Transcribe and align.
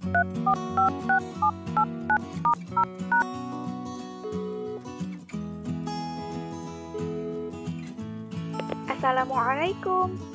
Assalamualaikum. 0.00 0.16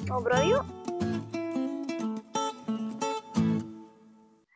Ngobrol 0.05 0.45
yuk. 0.45 0.61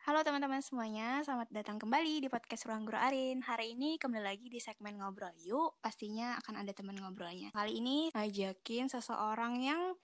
Halo 0.05 0.21
teman-teman 0.21 0.61
semuanya, 0.61 1.25
selamat 1.25 1.49
datang 1.57 1.81
kembali 1.81 2.21
di 2.21 2.29
podcast 2.29 2.69
Ruang 2.69 2.85
Guru 2.85 3.01
Arin. 3.01 3.41
Hari 3.41 3.73
ini 3.73 3.97
kembali 3.97 4.21
lagi 4.21 4.45
di 4.45 4.61
segmen 4.61 5.01
Ngobrol 5.01 5.33
Yuk. 5.41 5.81
Pastinya 5.81 6.37
akan 6.37 6.61
ada 6.61 6.69
teman 6.69 6.93
ngobrolnya. 7.01 7.49
Kali 7.49 7.81
ini 7.81 8.13
ngajakin 8.13 8.85
seseorang 8.93 9.57
yang 9.57 9.97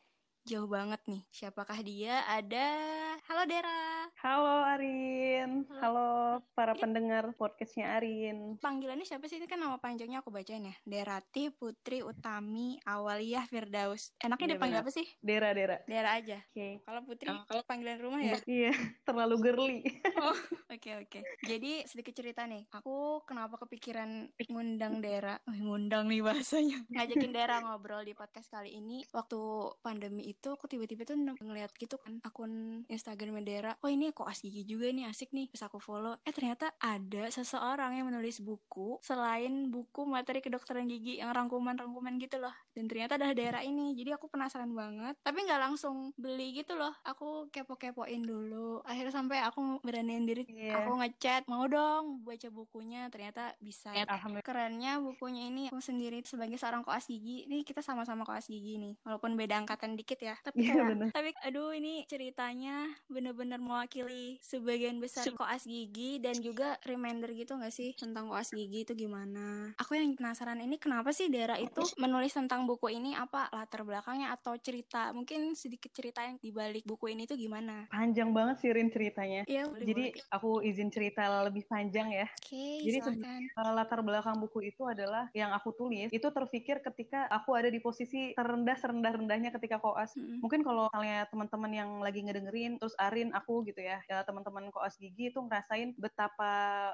jauh 0.46 0.70
banget 0.70 1.02
nih. 1.10 1.26
Siapakah 1.34 1.82
dia? 1.82 2.22
Ada 2.30 2.70
Halo 3.26 3.50
Dera. 3.50 4.06
Halo 4.22 4.62
Arin. 4.78 5.66
Halo, 5.82 6.38
para 6.54 6.78
pendengar 6.78 7.34
podcastnya 7.34 7.98
Arin. 7.98 8.54
Panggilannya 8.62 9.02
siapa 9.10 9.26
sih? 9.26 9.42
Ini 9.42 9.50
kan 9.50 9.58
nama 9.58 9.82
panjangnya 9.82 10.22
aku 10.22 10.30
bacain 10.30 10.70
ya. 10.70 10.76
Derati 10.86 11.50
Putri 11.50 12.06
Utami 12.06 12.78
Awaliyah 12.86 13.50
Firdaus. 13.50 14.14
Enaknya 14.22 14.46
Iya, 14.46 14.54
dipanggil 14.54 14.80
apa 14.86 14.92
sih? 14.94 15.10
Dera, 15.18 15.50
Dera. 15.58 15.82
Dera 15.90 16.14
aja. 16.14 16.38
Oke. 16.54 16.86
Kalau 16.86 17.02
Putri, 17.02 17.26
kalau 17.34 17.64
panggilan 17.66 17.98
rumah 17.98 18.22
ya? 18.22 18.38
Iya, 18.46 18.70
terlalu 19.10 19.36
girly. 19.42 19.78
Oh, 20.26 20.34
oke 20.72 20.92
oke. 21.06 21.20
Jadi 21.46 21.86
sedikit 21.86 22.16
cerita 22.16 22.48
nih. 22.50 22.66
Aku 22.72 23.22
kenapa 23.30 23.62
kepikiran 23.62 24.32
ngundang 24.48 25.04
Dera? 25.04 25.38
Oh, 25.46 25.54
ngundang 25.54 26.10
nih 26.10 26.22
bahasanya. 26.22 26.82
Ngajakin 26.94 27.34
Dera 27.34 27.62
ngobrol 27.62 28.06
di 28.06 28.14
podcast 28.18 28.50
kali 28.50 28.74
ini. 28.78 29.06
Waktu 29.14 29.38
pandemi 29.86 30.26
itu 30.26 30.35
aku 30.44 30.66
tiba-tiba 30.66 31.06
tuh 31.06 31.16
ng- 31.16 31.38
ngeliat 31.40 31.72
gitu 31.78 31.96
kan 32.02 32.20
akun 32.26 32.84
Instagram 32.90 33.38
Dera. 33.46 33.78
Oh 33.86 33.92
ini 33.92 34.10
kok 34.10 34.28
gigi 34.42 34.66
juga 34.66 34.90
nih 34.90 35.06
asik 35.08 35.30
nih. 35.32 35.52
Terus 35.54 35.64
aku 35.70 35.78
follow. 35.78 36.18
Eh 36.26 36.34
ternyata 36.34 36.74
ada 36.82 37.30
seseorang 37.30 38.00
yang 38.00 38.10
menulis 38.10 38.42
buku 38.42 38.98
selain 39.06 39.70
buku 39.70 40.08
materi 40.10 40.42
kedokteran 40.42 40.90
gigi 40.90 41.22
yang 41.22 41.30
rangkuman-rangkuman 41.30 42.18
gitu 42.18 42.42
loh. 42.42 42.54
Dan 42.74 42.90
ternyata 42.90 43.22
ada 43.22 43.36
Dera 43.38 43.62
ini. 43.62 43.94
Jadi 43.94 44.16
aku 44.18 44.26
penasaran 44.32 44.74
banget. 44.74 45.14
Tapi 45.22 45.38
nggak 45.46 45.62
langsung 45.62 46.10
beli 46.18 46.58
gitu 46.58 46.74
loh. 46.74 46.92
Aku 47.06 47.48
kepo-kepoin 47.54 48.26
dulu. 48.26 48.82
Akhirnya 48.82 49.14
sampai 49.14 49.46
aku 49.46 49.78
beraniin 49.86 50.26
diri 50.26 50.44
Iya. 50.56 50.82
Aku 50.82 50.98
ngechat, 50.98 51.46
mau 51.46 51.70
dong 51.70 52.26
baca 52.26 52.50
bukunya, 52.50 53.06
ternyata 53.14 53.54
bisa. 53.62 53.94
Alhamdulillah. 53.94 54.42
Kerennya 54.42 54.98
bukunya 54.98 55.46
ini 55.46 55.70
aku 55.70 55.78
sendiri 55.78 56.26
sebagai 56.26 56.58
seorang 56.58 56.82
koas 56.82 57.06
gigi, 57.06 57.46
ini 57.46 57.62
kita 57.62 57.86
sama-sama 57.86 58.26
koas 58.26 58.50
gigi 58.50 58.82
nih, 58.82 58.98
walaupun 59.06 59.38
beda 59.38 59.62
angkatan 59.62 59.94
dikit 59.94 60.18
ya. 60.18 60.25
Tapi 60.46 60.66
Iya, 60.66 60.74
kayak, 60.82 61.14
tapi 61.14 61.30
aduh 61.46 61.70
ini 61.78 62.10
ceritanya 62.10 62.90
bener-bener 63.06 63.62
mewakili 63.62 64.42
sebagian 64.42 64.98
besar 64.98 65.30
koas 65.38 65.68
gigi 65.68 66.18
dan 66.18 66.34
juga 66.42 66.80
reminder 66.88 67.30
gitu 67.36 67.60
nggak 67.60 67.74
sih 67.74 67.94
tentang 67.94 68.32
koas 68.32 68.50
gigi 68.50 68.88
itu 68.88 68.98
gimana? 68.98 69.76
Aku 69.78 69.94
yang 69.94 70.18
penasaran 70.18 70.58
ini 70.64 70.82
kenapa 70.82 71.14
sih 71.14 71.30
Dara 71.30 71.60
itu 71.62 71.86
menulis 72.02 72.34
tentang 72.34 72.66
buku 72.66 72.90
ini 72.98 73.14
apa 73.14 73.52
latar 73.54 73.86
belakangnya 73.86 74.34
atau 74.34 74.58
cerita? 74.58 75.14
Mungkin 75.14 75.54
sedikit 75.54 75.94
cerita 75.94 76.26
yang 76.26 76.42
dibalik 76.42 76.82
buku 76.88 77.14
ini 77.14 77.30
tuh 77.30 77.38
gimana? 77.38 77.86
Panjang 77.94 78.34
banget 78.34 78.66
sih 78.66 78.72
Rin 78.74 78.90
ceritanya. 78.90 79.46
Iya, 79.46 79.70
Jadi 79.78 80.16
boleh. 80.16 80.34
aku 80.34 80.52
izin 80.66 80.90
cerita 80.90 81.46
lebih 81.46 81.68
panjang 81.70 82.10
ya. 82.10 82.26
Oke, 82.26 82.82
Jadi 82.82 82.98
silakan. 83.04 83.42
Uh, 83.54 83.72
latar 83.76 84.00
belakang 84.02 84.38
buku 84.42 84.72
itu 84.72 84.82
adalah 84.88 85.30
yang 85.36 85.52
aku 85.54 85.76
tulis 85.76 86.10
itu 86.10 86.28
terpikir 86.32 86.80
ketika 86.82 87.28
aku 87.30 87.54
ada 87.54 87.68
di 87.68 87.84
posisi 87.84 88.32
terendah 88.34 88.78
serendah 88.80 89.12
rendahnya 89.20 89.52
ketika 89.54 89.78
koas. 89.78 90.15
Mm-mm. 90.16 90.40
Mungkin 90.42 90.62
kalau 90.64 90.88
misalnya 90.92 91.28
teman-teman 91.30 91.72
yang 91.72 91.90
lagi 92.02 92.20
ngedengerin 92.24 92.80
terus 92.80 92.96
Arin 93.00 93.32
aku 93.36 93.64
gitu 93.68 93.80
ya, 93.84 94.02
ya 94.08 94.24
teman-teman 94.24 94.72
koas 94.72 94.96
gigi 94.98 95.32
itu 95.32 95.40
ngerasain 95.40 95.96
betapa 96.00 96.54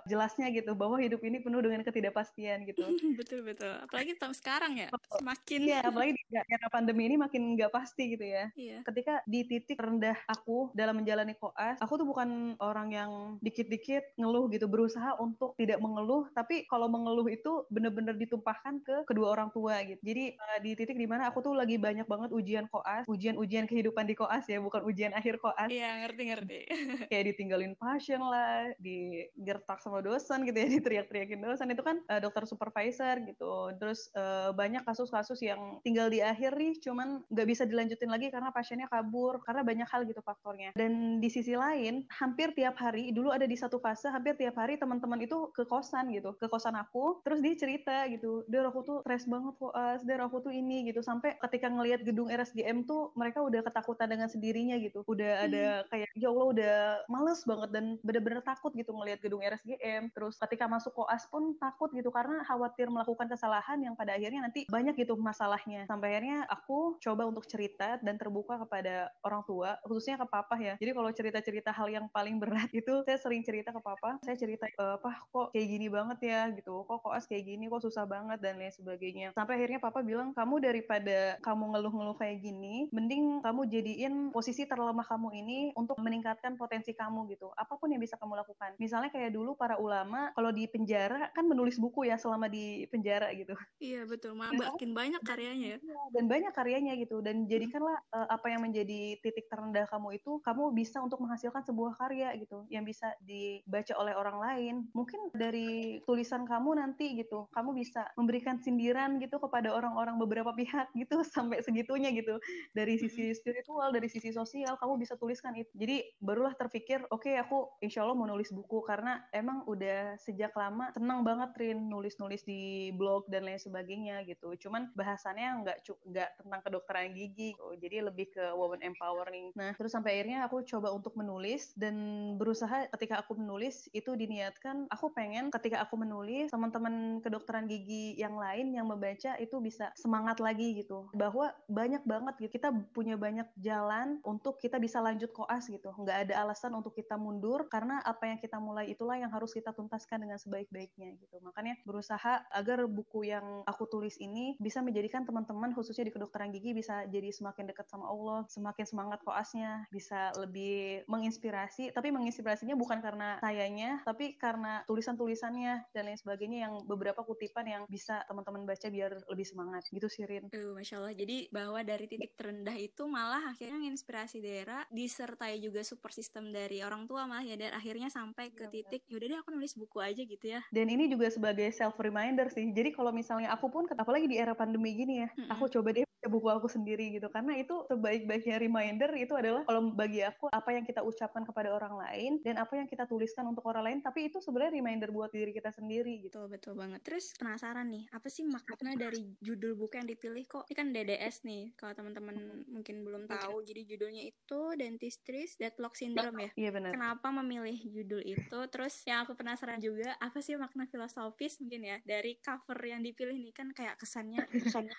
jelasnya 0.09 0.49
gitu 0.51 0.73
bahwa 0.73 0.97
hidup 0.97 1.21
ini 1.21 1.41
penuh 1.41 1.61
dengan 1.61 1.85
ketidakpastian 1.85 2.65
gitu. 2.67 2.81
betul 3.19 3.45
betul 3.45 3.71
apalagi 3.85 4.17
tahun 4.17 4.35
sekarang 4.35 4.73
ya 4.77 4.87
semakin 5.17 5.59
Iya, 5.61 5.79
apalagi 5.89 6.11
di 6.17 6.23
era 6.35 6.67
pandemi 6.71 7.07
ini 7.07 7.15
makin 7.15 7.55
nggak 7.55 7.71
pasti 7.71 8.17
gitu 8.17 8.25
ya. 8.25 8.49
Iya. 8.57 8.83
Ketika 8.83 9.21
di 9.29 9.45
titik 9.45 9.77
rendah 9.79 10.17
aku 10.27 10.73
dalam 10.73 10.99
menjalani 10.99 11.37
koas, 11.37 11.77
aku 11.79 12.01
tuh 12.01 12.07
bukan 12.07 12.57
orang 12.59 12.89
yang 12.91 13.11
dikit-dikit 13.39 14.17
ngeluh 14.17 14.49
gitu, 14.51 14.65
berusaha 14.65 15.15
untuk 15.21 15.53
tidak 15.55 15.79
mengeluh, 15.79 16.27
tapi 16.33 16.65
kalau 16.67 16.87
mengeluh 16.89 17.27
itu 17.29 17.65
bener-bener 17.69 18.17
ditumpahkan 18.17 18.81
ke 18.81 18.95
kedua 19.07 19.31
orang 19.31 19.53
tua 19.53 19.79
gitu. 19.85 20.01
Jadi 20.01 20.35
eh, 20.35 20.59
di 20.63 20.71
titik 20.75 20.97
di 20.97 21.07
mana 21.07 21.29
aku 21.29 21.43
tuh 21.43 21.53
lagi 21.53 21.77
banyak 21.77 22.07
banget 22.09 22.29
ujian 22.33 22.65
koas, 22.71 23.05
ujian-ujian 23.11 23.67
kehidupan 23.67 24.07
di 24.07 24.15
koas 24.15 24.47
ya, 24.47 24.63
bukan 24.63 24.87
ujian 24.87 25.11
akhir 25.11 25.37
koas. 25.43 25.67
iya 25.67 26.03
ngerti 26.05 26.21
ngerti 26.31 26.59
Kayak 27.11 27.25
ditinggalin 27.35 27.73
pasien 27.75 28.21
lah, 28.23 28.71
digertak 28.79 29.83
sama 29.83 29.99
dosen 29.99 30.47
gitu 30.47 30.57
ya, 30.57 30.67
diteriak-teriakin 30.79 31.41
dosen 31.43 31.67
itu 31.71 31.83
kan 31.83 31.99
eh, 32.07 32.21
dokter 32.23 32.47
supervisor 32.47 33.19
gitu. 33.27 33.75
Terus 33.77 34.07
eh, 34.15 34.49
banyak 34.55 34.83
kasus-kasus 34.87 35.39
yang 35.43 35.81
tinggal 35.83 36.07
di 36.07 36.23
akhir 36.23 36.55
nih, 36.55 36.77
cuman 36.79 37.25
nggak 37.27 37.47
bisa 37.47 37.63
dilanjutin 37.67 38.09
lagi 38.11 38.29
karena 38.29 38.53
pasiennya 38.53 38.87
kabur, 38.87 39.41
karena 39.43 39.61
banyak 39.65 39.87
hal 39.89 40.05
gitu 40.07 40.21
faktornya. 40.21 40.71
Dan 40.77 41.17
di 41.19 41.29
sisi 41.31 41.57
lain, 41.57 42.05
hampir 42.13 42.53
tiap 42.53 42.77
hari, 42.77 43.09
dulu 43.11 43.33
ada 43.33 43.49
di 43.49 43.57
satu 43.57 43.81
fase, 43.81 44.07
hampir 44.07 44.37
tiap 44.37 44.55
hari 44.61 44.77
teman-teman 44.77 45.19
itu 45.25 45.49
ke 45.55 45.65
kosan 45.65 46.13
gitu, 46.13 46.37
ke 46.37 46.45
kosan 46.47 46.77
aku, 46.77 47.19
terus 47.25 47.41
dia 47.41 47.55
cerita 47.57 48.05
gitu, 48.07 48.45
Der 48.51 48.67
aku 48.67 48.85
tuh 48.85 48.97
stres 49.01 49.25
banget 49.25 49.57
koas, 49.57 50.05
Der 50.05 50.21
aku 50.21 50.45
tuh 50.45 50.53
ini 50.53 50.85
gitu, 50.91 51.01
sampai 51.01 51.35
ketika 51.41 51.67
ngelihat 51.73 52.05
gedung 52.05 52.29
RSGM 52.29 52.85
tuh 52.85 53.00
mereka 53.17 53.41
udah 53.41 53.61
ketakutan 53.65 54.07
dengan 54.11 54.29
sendirinya 54.29 54.77
gitu, 54.77 55.01
udah 55.09 55.31
ada 55.49 55.65
kayak 55.89 56.09
ya 56.13 56.29
Allah 56.29 56.47
udah 56.53 56.75
males 57.09 57.41
banget 57.47 57.69
dan 57.73 57.85
bener-bener 58.05 58.41
takut 58.45 58.71
gitu 58.77 58.93
ngelihat 58.93 59.19
gedung 59.23 59.41
RSGM, 59.41 60.13
terus 60.13 60.37
ketika 60.37 60.69
masuk 60.69 60.93
koas 60.93 61.25
pun 61.31 61.57
takut 61.57 61.89
gitu 61.95 62.09
karena 62.13 62.45
khawatir 62.45 62.87
melakukan 62.91 63.27
kesalahan 63.31 63.79
yang 63.81 63.93
pada 63.97 64.13
akhirnya 64.17 64.45
nanti 64.45 64.65
banyak 64.69 64.93
gitu 64.97 65.15
masalahnya. 65.17 65.85
Sampai 65.89 66.13
akhirnya 66.17 66.45
aku 66.49 66.97
coba 67.01 67.27
untuk 67.29 67.45
cerita 67.47 67.97
dan 68.01 68.15
terbuka 68.17 68.57
kepada 68.65 69.11
orang 69.21 69.43
tua, 69.45 69.77
khususnya 69.85 70.17
ke 70.21 70.27
papa 70.27 70.55
ya. 70.57 70.73
Jadi 70.81 70.91
kalau 70.95 71.09
cerita-cerita 71.13 71.69
hal 71.71 71.87
yang 71.91 72.05
paling 72.09 72.41
berat 72.41 72.69
itu 72.81 73.03
saya 73.05 73.17
sering 73.21 73.45
cerita 73.45 73.71
ke 73.75 73.81
papa, 73.83 74.17
saya 74.25 74.35
cerita, 74.37 74.65
e, 74.67 74.85
"Pah, 75.01 75.17
kok 75.29 75.53
kayak 75.53 75.67
gini 75.67 75.87
banget 75.91 76.19
ya?" 76.25 76.41
gitu. 76.55 76.83
"Kok 76.87 76.99
koas 77.05 77.25
kayak 77.29 77.45
gini, 77.45 77.67
kok 77.69 77.83
susah 77.85 78.05
banget 78.09 78.39
dan 78.41 78.57
lain 78.57 78.73
sebagainya." 78.73 79.27
Sampai 79.37 79.61
akhirnya 79.61 79.79
papa 79.83 80.01
bilang, 80.01 80.33
"Kamu 80.33 80.57
daripada 80.63 81.37
kamu 81.43 81.63
ngeluh-ngeluh 81.75 82.17
kayak 82.17 82.37
gini, 82.41 82.80
mending 82.89 83.45
kamu 83.45 83.69
jadiin 83.69 84.13
posisi 84.33 84.65
terlemah 84.65 85.05
kamu 85.05 85.29
ini 85.37 85.59
untuk 85.77 86.01
meningkatkan 86.01 86.57
potensi 86.57 86.95
kamu 86.97 87.29
gitu. 87.37 87.53
Apa 87.53 87.77
pun 87.77 87.93
yang 87.93 88.01
bisa 88.01 88.17
kamu 88.17 88.41
lakukan. 88.41 88.73
Misalnya 88.81 89.13
kayak 89.13 89.37
dulu 89.37 89.53
para 89.53 89.77
ulama 89.77 90.33
kalau 90.33 90.49
di 90.49 90.65
penjara 90.65 91.29
kan 91.37 91.45
menulis 91.45 91.77
buku 91.77 92.09
ya 92.09 92.17
selama 92.17 92.47
di 92.47 92.87
penjara 92.89 93.29
gitu. 93.35 93.53
iya 93.81 94.05
betul 94.07 94.33
makin 94.37 94.93
banyak 94.93 95.21
karyanya 95.25 95.77
ya 95.77 95.77
Iya, 95.81 96.01
dan 96.13 96.23
banyak 96.29 96.53
karyanya 96.53 96.93
gitu 97.01 97.17
dan 97.25 97.49
jadikanlah 97.49 97.97
eh, 98.13 98.27
apa 98.29 98.47
yang 98.53 98.61
menjadi 98.63 99.17
titik 99.25 99.49
terendah 99.49 99.89
kamu 99.89 100.21
itu 100.21 100.37
kamu 100.45 100.71
bisa 100.77 101.01
untuk 101.01 101.19
menghasilkan 101.19 101.65
sebuah 101.65 101.97
karya 101.97 102.37
gitu 102.37 102.63
yang 102.69 102.85
bisa 102.85 103.11
dibaca 103.25 103.93
oleh 103.97 104.13
orang 104.13 104.37
lain 104.37 104.75
mungkin 104.93 105.33
dari 105.33 105.99
tulisan 106.05 106.45
kamu 106.45 106.77
nanti 106.77 107.17
gitu 107.17 107.49
kamu 107.51 107.73
bisa 107.75 108.07
memberikan 108.13 108.61
sindiran 108.61 109.17
gitu 109.17 109.41
kepada 109.41 109.73
orang-orang 109.73 110.21
beberapa 110.21 110.53
pihak 110.53 110.93
gitu 110.93 111.25
sampai 111.35 111.65
segitunya 111.65 112.13
gitu 112.13 112.37
dari 112.71 112.95
sisi 112.95 113.31
spiritual 113.35 113.91
dari 113.91 114.07
sisi 114.07 114.31
sosial 114.31 114.79
kamu 114.79 115.03
bisa 115.03 115.15
tuliskan 115.19 115.55
itu 115.55 115.71
jadi 115.75 116.03
barulah 116.23 116.55
terpikir 116.55 117.03
oke 117.11 117.27
aku 117.35 117.67
insya 117.83 118.05
Allah 118.05 118.15
mau 118.15 118.29
nulis 118.29 118.53
buku. 118.53 118.79
Karena 118.85 119.19
emang 119.35 119.67
udah 119.67 120.15
sejak 120.21 120.53
lama 120.55 120.93
senang 120.95 121.25
banget 121.25 121.51
Rin 121.59 121.91
nulis-nulis 121.91 122.45
di 122.47 122.93
blog 122.95 123.27
dan 123.27 123.43
lain 123.43 123.59
sebagainya 123.59 124.23
gitu. 124.29 124.55
Cuman 124.55 124.93
bahasannya 124.95 125.65
nggak 125.65 125.77
nggak 126.07 126.29
tentang 126.39 126.61
kedokteran 126.63 127.11
gigi 127.11 127.53
gitu. 127.57 127.75
jadi 127.81 128.07
lebih 128.07 128.31
ke 128.31 128.45
women 128.55 128.81
empowering. 128.85 129.51
Nah 129.57 129.75
terus 129.75 129.91
sampai 129.91 130.21
akhirnya 130.21 130.47
aku 130.47 130.63
coba 130.63 130.93
untuk 130.93 131.17
menulis 131.17 131.73
dan 131.75 131.95
berusaha 132.37 132.87
ketika 132.97 133.19
aku 133.25 133.35
menulis 133.35 133.89
itu 133.91 134.13
diniatkan 134.15 134.85
aku 134.87 135.11
pengen 135.11 135.49
ketika 135.49 135.83
aku 135.83 135.97
menulis 135.97 136.53
teman-teman 136.53 137.19
kedokteran 137.19 137.65
gigi 137.65 138.15
yang 138.15 138.37
lain 138.37 138.71
yang 138.71 138.85
membaca 138.87 139.35
itu 139.41 139.57
bisa 139.59 139.89
semangat 139.97 140.37
lagi 140.39 140.77
gitu. 140.77 141.09
Bahwa 141.17 141.51
banyak 141.67 142.05
banget 142.05 142.37
gitu 142.37 142.60
kita 142.61 142.77
punya 142.93 143.17
banyak 143.17 143.49
jalan 143.57 144.21
untuk 144.21 144.61
kita 144.61 144.77
bisa 144.77 145.01
lanjut 145.01 145.33
koas 145.33 145.65
gitu. 145.65 145.89
Nggak 145.97 146.29
ada 146.29 146.45
alasan 146.45 146.77
untuk 146.77 146.93
kita 146.93 147.17
mundur 147.17 147.65
karena 147.65 147.97
apa 148.05 148.29
yang 148.29 148.37
kita 148.37 148.61
mulai 148.61 148.93
itulah 148.93 149.17
yang 149.17 149.33
harus 149.33 149.49
kita 149.49 149.73
tuntaskan 149.73 150.21
dengan 150.21 150.37
sebaik-baiknya 150.37 151.17
gitu. 151.17 151.41
Makanya 151.41 151.81
berusaha 151.89 152.45
agar 152.53 152.85
buku 152.85 153.33
yang 153.33 153.65
aku 153.65 153.89
tulis 153.89 154.13
ini 154.21 154.61
bisa 154.61 154.85
menjadikan 154.85 155.25
teman-teman 155.25 155.73
khususnya 155.73 156.05
di 156.05 156.13
kedokteran 156.13 156.53
gigi 156.53 156.77
bisa 156.77 157.09
jadi 157.09 157.33
semakin 157.33 157.65
dekat 157.65 157.89
sama 157.89 158.05
Allah 158.05 158.45
semakin 158.45 158.85
semangat 158.85 159.25
koasnya 159.25 159.89
bisa 159.89 160.29
lebih 160.37 161.01
menginspirasi. 161.09 161.97
Tapi 161.97 162.13
menginspirasinya 162.13 162.77
bukan 162.77 163.01
karena 163.01 163.41
sayanya 163.41 164.05
tapi 164.05 164.37
karena 164.37 164.85
tulisan-tulisannya 164.85 165.89
dan 165.97 166.03
lain 166.05 166.19
sebagainya 166.21 166.69
yang 166.69 166.85
beberapa 166.85 167.25
kutipan 167.25 167.65
yang 167.65 167.83
bisa 167.89 168.21
teman-teman 168.29 168.69
baca 168.69 168.85
biar 168.93 169.17
lebih 169.33 169.49
semangat. 169.49 169.81
Gitu 169.89 170.05
sih 170.05 170.29
Rin. 170.29 170.45
Uh, 170.53 170.77
Masya 170.77 171.01
Allah, 171.01 171.17
jadi 171.17 171.49
bahwa 171.49 171.81
dari 171.81 172.05
titik 172.05 172.35
terendah 172.35 172.50
rendah 172.51 172.75
itu 172.75 173.07
malah 173.07 173.47
akhirnya 173.47 173.79
menginspirasi 173.79 174.43
Dera 174.43 174.83
disertai 174.91 175.57
juga 175.63 175.79
support 175.87 176.11
system 176.11 176.51
dari 176.51 176.83
orang 176.83 177.07
tua 177.07 177.23
malah 177.23 177.47
ya 177.47 177.55
dan 177.55 177.71
akhirnya 177.71 178.11
sampai 178.11 178.51
ke 178.51 178.67
titik 178.67 179.07
yaudah 179.07 179.27
deh 179.31 179.39
aku 179.39 179.55
nulis 179.55 179.73
buku 179.79 180.03
aja 180.03 180.19
gitu 180.19 180.45
ya 180.51 180.59
Dan 180.67 180.91
ini 180.91 181.07
juga 181.07 181.31
sebagai 181.31 181.71
self 181.71 181.95
reminder 181.95 182.51
sih. 182.51 182.67
Jadi 182.75 182.91
kalau 182.91 183.15
misalnya 183.15 183.55
aku 183.55 183.71
pun 183.71 183.87
apalagi 183.95 184.27
di 184.27 184.35
era 184.35 184.51
pandemi 184.51 184.91
gini 184.91 185.23
ya, 185.23 185.29
Mm-mm. 185.31 185.49
aku 185.55 185.71
coba 185.71 185.95
deh 185.95 186.03
buku 186.27 186.47
aku 186.49 186.67
sendiri 186.69 187.13
gitu. 187.17 187.27
Karena 187.33 187.57
itu 187.57 187.85
sebaik-baiknya 187.89 188.61
reminder 188.61 189.09
itu 189.17 189.33
adalah 189.33 189.65
kalau 189.65 189.89
bagi 189.93 190.21
aku 190.21 190.49
apa 190.53 190.69
yang 190.73 190.85
kita 190.85 191.01
ucapkan 191.01 191.41
kepada 191.45 191.73
orang 191.73 191.97
lain 191.97 192.31
dan 192.45 192.61
apa 192.61 192.77
yang 192.77 192.85
kita 192.85 193.09
tuliskan 193.09 193.49
untuk 193.49 193.65
orang 193.65 193.89
lain, 193.89 193.99
tapi 194.05 194.29
itu 194.29 194.37
sebenarnya 194.37 194.77
reminder 194.77 195.09
buat 195.09 195.33
diri 195.33 195.53
kita 195.55 195.73
sendiri 195.73 196.27
gitu. 196.27 196.45
betul 196.45 196.71
betul 196.71 196.73
banget. 196.77 197.01
Terus 197.05 197.33
penasaran 197.37 197.87
nih 197.89 198.05
apa 198.13 198.27
sih 198.29 198.43
makna 198.45 198.93
dari 198.97 199.33
judul 199.41 199.77
buku 199.77 199.97
yang 199.97 200.09
dipilih? 200.09 200.43
Kok 200.45 200.65
ini 200.69 200.75
kan 200.77 200.87
DDS 200.93 201.35
nih 201.45 201.63
kalau 201.77 201.93
teman-teman 201.97 202.65
mungkin 202.69 203.01
belum 203.05 203.25
tahu. 203.25 203.65
Jadi 203.65 203.81
judulnya 203.85 204.23
itu 204.25 204.59
Dentistry's 204.77 205.57
Deadlock 205.57 205.97
Syndrome 205.97 206.49
ya. 206.49 206.51
Iya 206.57 206.69
benar. 206.73 206.91
kenapa 206.93 207.27
memilih 207.29 207.77
judul 207.89 208.21
itu? 208.23 208.59
Terus 208.69 209.05
yang 209.07 209.25
aku 209.25 209.33
penasaran 209.33 209.81
juga 209.81 210.15
apa 210.17 210.39
sih 210.39 210.57
makna 210.57 210.85
filosofis 210.87 211.57
mungkin 211.61 211.81
ya 211.85 211.97
dari 212.05 212.37
cover 212.41 212.79
yang 212.81 213.01
dipilih 213.01 213.37
nih? 213.37 213.53
Kan 213.53 213.73
kayak 213.73 213.97
kesannya 213.99 214.45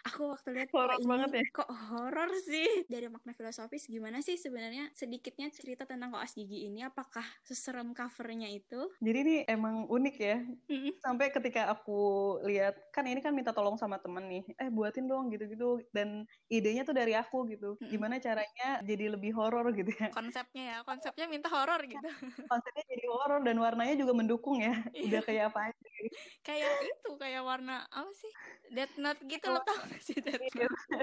aku 0.08 0.34
waktu 0.34 0.48
lihat 0.54 0.68
banget 1.12 1.30
ya. 1.36 1.44
kok 1.52 1.68
horor 1.68 2.30
sih 2.40 2.88
dari 2.88 3.06
makna 3.12 3.36
filosofis 3.36 3.84
gimana 3.86 4.24
sih 4.24 4.40
sebenarnya 4.40 4.88
sedikitnya 4.96 5.52
cerita 5.52 5.84
tentang 5.84 6.08
koas 6.08 6.32
gigi 6.32 6.66
ini 6.66 6.80
apakah 6.82 7.24
seserem 7.44 7.92
covernya 7.92 8.48
itu 8.48 8.80
Jadi 8.98 9.18
ini 9.20 9.36
emang 9.44 9.84
unik 9.86 10.16
ya. 10.16 10.38
Mm-mm. 10.72 10.96
Sampai 10.98 11.28
ketika 11.28 11.68
aku 11.68 12.00
lihat 12.48 12.74
kan 12.90 13.04
ini 13.04 13.20
kan 13.20 13.36
minta 13.36 13.52
tolong 13.52 13.76
sama 13.76 14.00
temen 14.00 14.24
nih, 14.24 14.42
eh 14.56 14.70
buatin 14.72 15.04
dong 15.04 15.28
gitu-gitu 15.28 15.84
dan 15.92 16.24
idenya 16.48 16.82
tuh 16.82 16.96
dari 16.96 17.12
aku 17.12 17.44
gitu. 17.52 17.76
Mm-mm. 17.76 17.90
Gimana 17.92 18.16
caranya 18.16 18.80
jadi 18.80 19.12
lebih 19.12 19.36
horor 19.36 19.68
gitu 19.76 19.92
ya. 19.92 20.08
konsepnya 20.10 20.64
ya 20.64 20.76
konsepnya 20.82 21.26
minta 21.28 21.52
horor 21.52 21.80
gitu 21.84 22.00
Konsepnya 22.50 22.84
jadi 22.88 23.04
horor 23.10 23.40
dan 23.42 23.56
warnanya 23.58 23.94
juga 23.94 24.12
mendukung 24.16 24.56
ya. 24.58 24.72
Iya. 24.94 25.04
Udah 25.08 25.20
kayak 25.26 25.44
apa 25.52 25.60
aja. 25.68 25.88
kayak 26.42 26.72
itu 26.82 27.10
kayak 27.14 27.42
warna 27.44 27.84
apa 27.88 28.10
sih 28.14 28.32
Death 28.70 28.96
Note 28.98 29.20
gitu 29.26 29.46
lo 29.50 29.60
tau 29.62 29.78
gak 29.86 30.02
sih 30.02 30.16
Death 30.18 30.40
Iya. 30.42 30.66
Note 30.66 31.01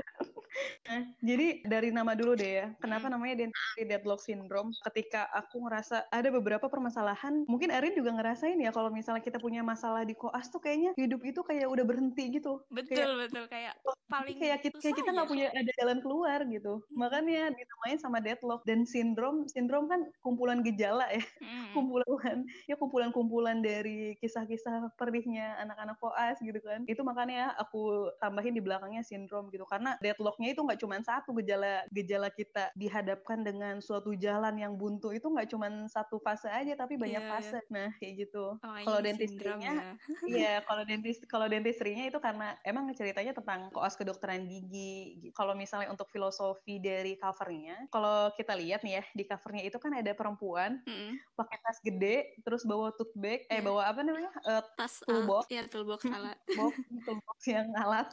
Nah, 0.89 1.01
jadi 1.21 1.61
dari 1.63 1.89
nama 1.93 2.17
dulu 2.17 2.33
deh 2.35 2.51
ya. 2.59 2.65
Kenapa 2.81 3.07
Hmm. 3.07 3.13
namanya 3.13 3.45
Dentistry 3.45 3.85
Deadlock 3.85 4.19
Syndrome? 4.25 4.73
Ketika 4.81 5.29
aku 5.31 5.61
ngerasa 5.69 6.09
ada 6.09 6.29
beberapa 6.33 6.65
permasalahan, 6.67 7.45
mungkin 7.45 7.69
Erin 7.69 7.93
juga 7.95 8.11
ngerasain 8.17 8.57
ya 8.59 8.73
kalau 8.73 8.89
misalnya 8.89 9.21
kita 9.23 9.37
punya 9.39 9.61
masalah 9.61 10.03
di 10.03 10.17
koas 10.17 10.49
tuh 10.49 10.59
kayaknya 10.59 10.91
hidup 10.97 11.21
itu 11.23 11.39
kayak 11.45 11.69
udah 11.69 11.85
berhenti 11.85 12.33
gitu. 12.33 12.65
betul 12.69 13.09
betul 13.17 13.43
kayak 13.49 13.73
paling 14.09 14.37
kayak 14.41 14.59
kita, 14.65 14.77
kayak 14.81 14.97
kita 15.05 15.09
nggak 15.13 15.25
ya. 15.27 15.31
punya 15.31 15.45
ada 15.53 15.71
jalan 15.79 15.99
keluar 16.01 16.39
gitu. 16.49 16.73
Hmm. 16.81 16.97
Makanya 16.97 17.53
dinamain 17.53 17.97
sama 18.01 18.17
deadlock 18.19 18.61
dan 18.65 18.81
sindrom. 18.89 19.45
Sindrom 19.45 19.85
kan 19.85 20.09
kumpulan 20.25 20.65
gejala 20.65 21.05
ya, 21.13 21.21
Mm-mm. 21.41 21.69
kumpulan 21.77 22.39
ya 22.65 22.75
kumpulan-kumpulan 22.81 23.61
dari 23.61 24.17
kisah-kisah 24.17 24.97
perihnya 24.97 25.61
anak-anak 25.61 25.97
koas 26.01 26.37
gitu 26.41 26.57
kan. 26.65 26.83
Itu 26.89 27.05
makanya 27.05 27.53
aku 27.61 28.09
tambahin 28.21 28.57
di 28.57 28.61
belakangnya 28.65 29.05
sindrom 29.05 29.53
gitu 29.53 29.65
karena 29.69 29.88
deadlocknya 29.97 30.53
itu 30.53 30.61
nggak 30.61 30.79
cuma 30.79 30.95
satu 30.99 31.33
gejala 31.33 31.87
gejala 31.89 32.29
kita 32.29 32.69
dihadapkan 32.73 33.41
dengan 33.41 33.79
suatu 33.79 34.13
jalan 34.13 34.53
yang 34.53 34.75
buntu 34.75 35.09
itu 35.09 35.25
nggak 35.25 35.49
cuma 35.49 35.67
satu 35.85 36.19
fase 36.19 36.45
aja 36.45 36.75
tapi 36.75 36.95
banyak 36.95 37.17
Iya, 37.19 37.31
fase. 37.31 37.59
Nah 37.69 37.89
kayak 37.97 38.13
gitu. 38.19 38.55
Oh, 38.55 38.75
Kalau 38.79 38.99
dentistrinya 38.99 39.71
ya. 39.71 39.93
Iya, 40.29 40.53
kalau 40.61 40.83
dentis 40.83 41.17
kalau 41.25 41.47
dentistrinya 41.47 42.05
itu 42.05 42.19
karena 42.19 42.59
emang 42.61 42.91
ceritanya 42.93 43.33
tentang 43.33 43.69
koas 43.69 43.95
kedokteran 43.95 44.45
gigi. 44.45 45.21
gitu. 45.21 45.33
Kalau 45.33 45.53
misalnya 45.53 45.89
untuk 45.89 46.09
filosofi 46.09 46.77
dari 46.77 47.15
covernya, 47.15 47.87
kalau 47.89 48.29
kita 48.33 48.53
lihat 48.53 48.81
nih 48.81 48.99
ya 48.99 49.03
di 49.09 49.23
covernya 49.23 49.63
itu 49.63 49.77
kan 49.77 49.93
ada 49.93 50.11
perempuan 50.11 50.81
Mm-mm. 50.83 51.17
pakai 51.33 51.57
tas 51.59 51.79
gede, 51.79 52.35
terus 52.41 52.63
bawa 52.63 52.91
tote 52.93 53.15
bag, 53.15 53.47
eh 53.47 53.59
Iya. 53.59 53.63
bawa 53.63 53.81
apa 53.87 54.01
namanya, 54.01 54.31
Eh, 54.41 54.63
tas 54.75 55.01
Toolbox. 55.01 55.45
alat 55.45 55.51
ya 55.51 55.63
toolbox 55.65 55.99
Hmm. 56.03 56.15
alat 56.15 56.37
box, 56.51 56.73
toolbox 57.05 57.37
yang 57.45 57.67
alat. 57.75 58.07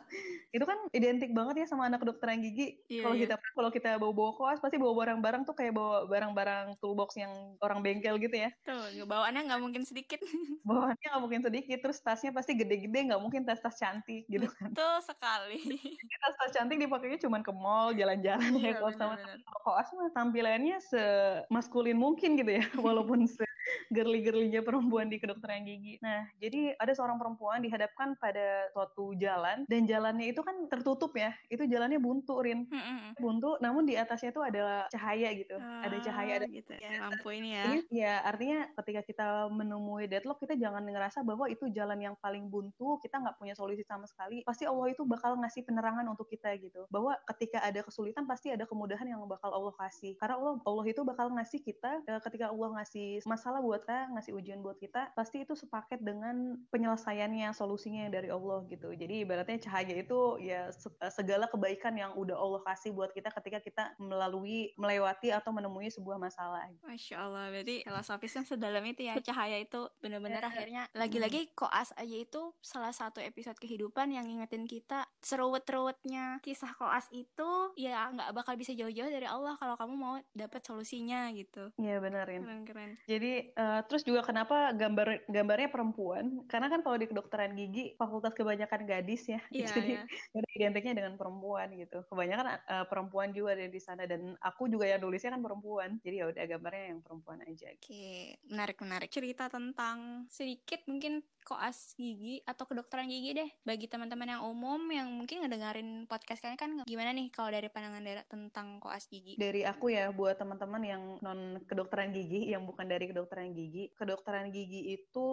Itu 0.50 0.64
kan 0.64 0.78
identik 0.93 1.31
banget 1.31 1.62
ya 1.62 1.65
sama 1.66 1.90
anak 1.90 2.02
kedokteran 2.02 2.38
gigi. 2.38 2.78
Iya, 2.86 3.02
kalau 3.06 3.14
iya. 3.18 3.22
kita 3.26 3.34
kalau 3.54 3.70
kita 3.74 3.90
bawa 3.98 4.12
bawa 4.14 4.32
koas 4.38 4.58
pasti 4.62 4.78
bawa 4.78 4.94
barang-barang 4.94 5.42
tuh 5.42 5.54
kayak 5.58 5.74
bawa 5.74 6.06
barang-barang 6.06 6.78
toolbox 6.78 7.18
yang 7.18 7.32
orang 7.62 7.82
bengkel 7.82 8.18
gitu 8.22 8.34
ya. 8.34 8.50
tuh 8.62 9.06
bawaannya 9.06 9.50
nggak 9.50 9.60
mungkin 9.62 9.82
sedikit 9.82 10.20
Bawaannya 10.66 11.06
nggak 11.06 11.22
mungkin 11.22 11.42
sedikit, 11.46 11.78
terus 11.78 12.02
tasnya 12.02 12.34
pasti 12.34 12.58
gede-gede, 12.58 13.12
nggak 13.12 13.22
mungkin 13.22 13.46
tas-tas 13.46 13.78
cantik 13.78 14.26
gitu 14.26 14.50
kan. 14.50 14.74
betul 14.74 14.98
sekali 15.06 15.62
tas-tas 16.22 16.50
cantik 16.58 16.76
dipakainya 16.82 17.22
cuma 17.22 17.38
ke 17.38 17.54
mall 17.54 17.94
jalan-jalan 17.94 18.50
ya 18.58 18.74
Iya, 18.74 18.82
kalau 18.82 18.92
sama 18.98 19.16
koas 19.62 19.88
mah 19.94 20.10
tampilannya 20.10 20.76
semaskulin 20.82 21.94
mungkin 21.94 22.34
gitu 22.34 22.58
ya 22.58 22.64
walaupun 22.86 23.30
se 23.30 23.45
girly-girlynya 23.94 24.64
perempuan 24.64 25.12
di 25.12 25.20
kedokteran 25.20 25.66
gigi. 25.66 26.00
Nah, 26.00 26.26
jadi 26.40 26.74
ada 26.80 26.92
seorang 26.96 27.20
perempuan 27.20 27.60
dihadapkan 27.60 28.16
pada 28.16 28.70
suatu 28.72 29.12
jalan 29.18 29.68
dan 29.68 29.84
jalannya 29.84 30.32
itu 30.32 30.40
kan 30.40 30.56
tertutup 30.72 31.12
ya. 31.14 31.36
Itu 31.52 31.68
jalannya 31.68 32.00
buntu, 32.00 32.40
Rin. 32.40 32.66
Mm-mm. 32.66 33.20
Buntu, 33.20 33.60
namun 33.60 33.84
di 33.86 33.94
atasnya 33.98 34.32
itu 34.32 34.42
ada 34.42 34.86
cahaya 34.88 35.28
gitu. 35.36 35.56
ada 35.56 35.96
cahaya, 36.00 36.32
ada 36.42 36.46
Ah, 36.46 36.54
gitu 36.54 36.72
ya 36.78 36.90
lampu 37.02 37.28
ini 37.34 37.48
ya 37.58 37.64
ya 37.90 38.14
artinya 38.22 38.70
ketika 38.78 39.00
kita 39.02 39.26
menemui 39.50 40.06
deadlock 40.06 40.38
kita 40.38 40.54
jangan 40.54 40.86
ngerasa 40.86 41.26
bahwa 41.26 41.50
itu 41.50 41.66
jalan 41.74 41.98
yang 41.98 42.14
paling 42.22 42.46
buntu 42.46 43.02
kita 43.02 43.18
nggak 43.18 43.34
punya 43.34 43.58
solusi 43.58 43.82
sama 43.82 44.06
sekali 44.06 44.46
pasti 44.46 44.62
Allah 44.62 44.86
itu 44.94 45.02
bakal 45.02 45.34
ngasih 45.42 45.66
penerangan 45.66 46.06
untuk 46.06 46.30
kita 46.30 46.54
gitu 46.62 46.86
bahwa 46.86 47.18
ketika 47.34 47.66
ada 47.66 47.82
kesulitan 47.82 48.30
pasti 48.30 48.54
ada 48.54 48.62
kemudahan 48.62 49.10
yang 49.10 49.18
bakal 49.26 49.50
Allah 49.50 49.74
kasih 49.74 50.14
karena 50.22 50.38
Allah 50.38 50.54
Allah 50.62 50.86
itu 50.86 51.02
bakal 51.02 51.26
ngasih 51.34 51.60
kita 51.66 52.06
eh, 52.06 52.20
ketika 52.22 52.54
Allah 52.54 52.68
ngasih 52.78 53.26
masalah 53.26 53.56
buat 53.61 53.82
kita 53.87 54.12
ngasih 54.12 54.32
ujian 54.35 54.61
buat 54.61 54.76
kita 54.76 55.14
pasti 55.14 55.43
itu 55.47 55.55
sepaket 55.55 56.03
dengan 56.03 56.58
penyelesaiannya 56.70 57.53
solusinya 57.55 58.06
yang 58.08 58.12
dari 58.14 58.29
Allah 58.29 58.67
gitu 58.67 58.91
jadi 58.93 59.23
ibaratnya 59.23 59.62
cahaya 59.62 59.94
itu 59.94 60.41
ya 60.43 60.69
eh, 60.75 61.12
segala 61.12 61.47
kebaikan 61.47 61.94
yang 61.94 62.12
udah 62.19 62.35
Allah 62.35 62.61
kasih 62.67 62.93
buat 62.93 63.14
kita 63.14 63.31
ketika 63.31 63.58
kita 63.62 63.85
melalui 64.03 64.75
melewati 64.76 65.31
atau 65.31 65.55
menemui 65.55 65.88
sebuah 65.88 66.19
masalah 66.19 66.69
Masya 66.82 67.17
Allah, 67.19 67.50
berarti 67.53 67.82
filosofisnya 67.87 68.43
sedalam 68.47 68.82
itu 68.87 69.06
ya. 69.06 69.14
Cahaya 69.23 69.61
itu 69.61 69.87
bener-bener 70.02 70.43
Iya. 70.43 70.49
akhirnya 70.50 70.82
lagi-lagi 70.94 71.50
koas 71.55 71.93
aja 71.94 72.17
itu 72.17 72.55
salah 72.62 72.91
satu 72.91 73.23
episode 73.23 73.59
kehidupan 73.59 74.11
yang 74.14 74.26
ngingetin 74.26 74.67
kita 74.67 75.06
serut-serutnya 75.23 76.38
kisah 76.43 76.75
koas 76.75 77.06
itu 77.11 77.50
ya 77.79 78.11
nggak 78.12 78.35
bakal 78.35 78.55
bisa 78.59 78.73
jauh-jauh 78.75 79.11
dari 79.11 79.26
Allah 79.26 79.55
kalau 79.59 79.75
kamu 79.79 79.94
mau 79.94 80.14
dapat 80.35 80.62
solusinya 80.62 81.31
gitu. 81.32 81.70
Iya 81.79 81.99
benerin. 82.02 82.43
Keren-keren. 82.44 82.91
Jadi 83.06 83.45
eh, 83.54 83.81
terus 83.87 84.02
juga 84.02 84.25
kenapa 84.26 84.75
gambar 84.75 85.28
gambarnya 85.30 85.68
perempuan? 85.71 86.42
Karena 86.50 86.66
kan 86.73 86.80
kalau 86.82 86.97
di 86.99 87.06
kedokteran 87.06 87.54
gigi 87.54 87.94
fakultas 87.94 88.35
kebanyakan 88.35 88.82
gadis 88.88 89.28
ya. 89.30 89.40
Iya, 89.52 89.68
Jadi 89.76 89.92
iya. 89.94 90.02
udah 90.35 90.50
identiknya 90.56 90.92
dengan 90.99 91.14
perempuan 91.14 91.71
gitu. 91.76 92.02
Kebanyakan 92.09 92.47
eh, 92.59 92.87
perempuan 92.90 93.30
juga 93.30 93.54
ada 93.54 93.66
di 93.71 93.80
sana 93.80 94.09
dan 94.09 94.35
aku 94.42 94.66
juga 94.66 94.90
yang 94.90 95.00
nulisnya 95.04 95.37
kan 95.37 95.42
perempuan. 95.44 96.00
Jadi 96.02 96.16
ya 96.18 96.26
udah 96.32 96.44
gambarnya 96.49 96.85
yang 96.97 97.00
perempuan 97.04 97.38
aja. 97.44 97.68
Oke, 97.76 98.40
menarik-menarik. 98.49 99.11
Cerita 99.12 99.47
tentang 99.47 100.26
sedikit 100.32 100.82
mungkin 100.90 101.23
koas 101.47 101.95
gigi 101.95 102.43
atau 102.43 102.67
kedokteran 102.67 103.07
gigi 103.07 103.38
deh 103.38 103.50
bagi 103.62 103.87
teman-teman 103.87 104.35
yang 104.35 104.43
umum 104.43 104.83
yang 104.91 105.07
mungkin 105.07 105.47
ngedengerin 105.47 106.11
podcast 106.11 106.43
kalian 106.43 106.59
kan 106.59 106.71
gimana 106.83 107.15
nih 107.15 107.31
kalau 107.31 107.55
dari 107.55 107.71
pandangan 107.71 108.03
Dara 108.03 108.26
tentang 108.26 108.83
koas 108.83 109.07
gigi? 109.07 109.38
Dari 109.38 109.62
aku 109.62 109.95
ya 109.95 110.11
buat 110.11 110.35
teman-teman 110.35 110.83
yang 110.83 111.03
non 111.23 111.62
kedokteran 111.62 112.11
gigi 112.11 112.50
yang 112.50 112.67
bukan 112.67 112.91
dari 112.91 113.07
kedokteran 113.07 113.55
gigi, 113.55 113.95
kedokteran 113.95 114.50
gigi 114.50 114.99
itu 114.99 115.29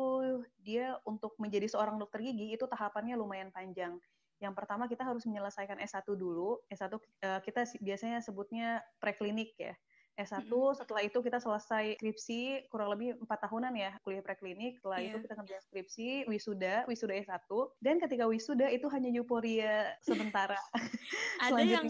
dia 0.61 1.01
untuk 1.09 1.33
menjadi 1.41 1.65
seorang 1.65 1.97
dokter 1.97 2.21
gigi 2.21 2.53
itu 2.53 2.69
tahapannya 2.69 3.17
lumayan 3.17 3.49
panjang. 3.49 3.97
Yang 4.37 4.53
pertama 4.59 4.85
kita 4.85 5.07
harus 5.07 5.25
menyelesaikan 5.25 5.79
S1 5.81 6.05
dulu. 6.13 6.59
S1 6.67 6.93
eh, 7.23 7.39
kita 7.41 7.65
biasanya 7.81 8.19
sebutnya 8.21 8.85
preklinik 9.01 9.57
ya. 9.57 9.73
S1 10.13 10.45
Mm-mm. 10.45 10.77
setelah 10.77 11.01
itu 11.01 11.17
kita 11.19 11.41
selesai 11.41 11.97
skripsi 11.97 12.69
kurang 12.69 12.93
lebih 12.93 13.17
empat 13.17 13.49
tahunan 13.49 13.73
ya 13.73 13.97
kuliah 14.05 14.21
preklinik. 14.21 14.77
Setelah 14.77 14.99
itu 15.01 15.17
Iya. 15.17 15.23
kita 15.25 15.33
ngerjain 15.33 15.63
skripsi, 15.65 16.07
wisuda, 16.29 16.75
wisuda 16.85 17.13
S1 17.17 17.49
dan 17.81 17.97
ketika 17.97 18.29
wisuda 18.29 18.69
itu 18.69 18.85
hanya 18.93 19.09
euforia 19.09 19.97
sementara. 20.05 20.57
Ada 21.41 21.65
yang 21.65 21.89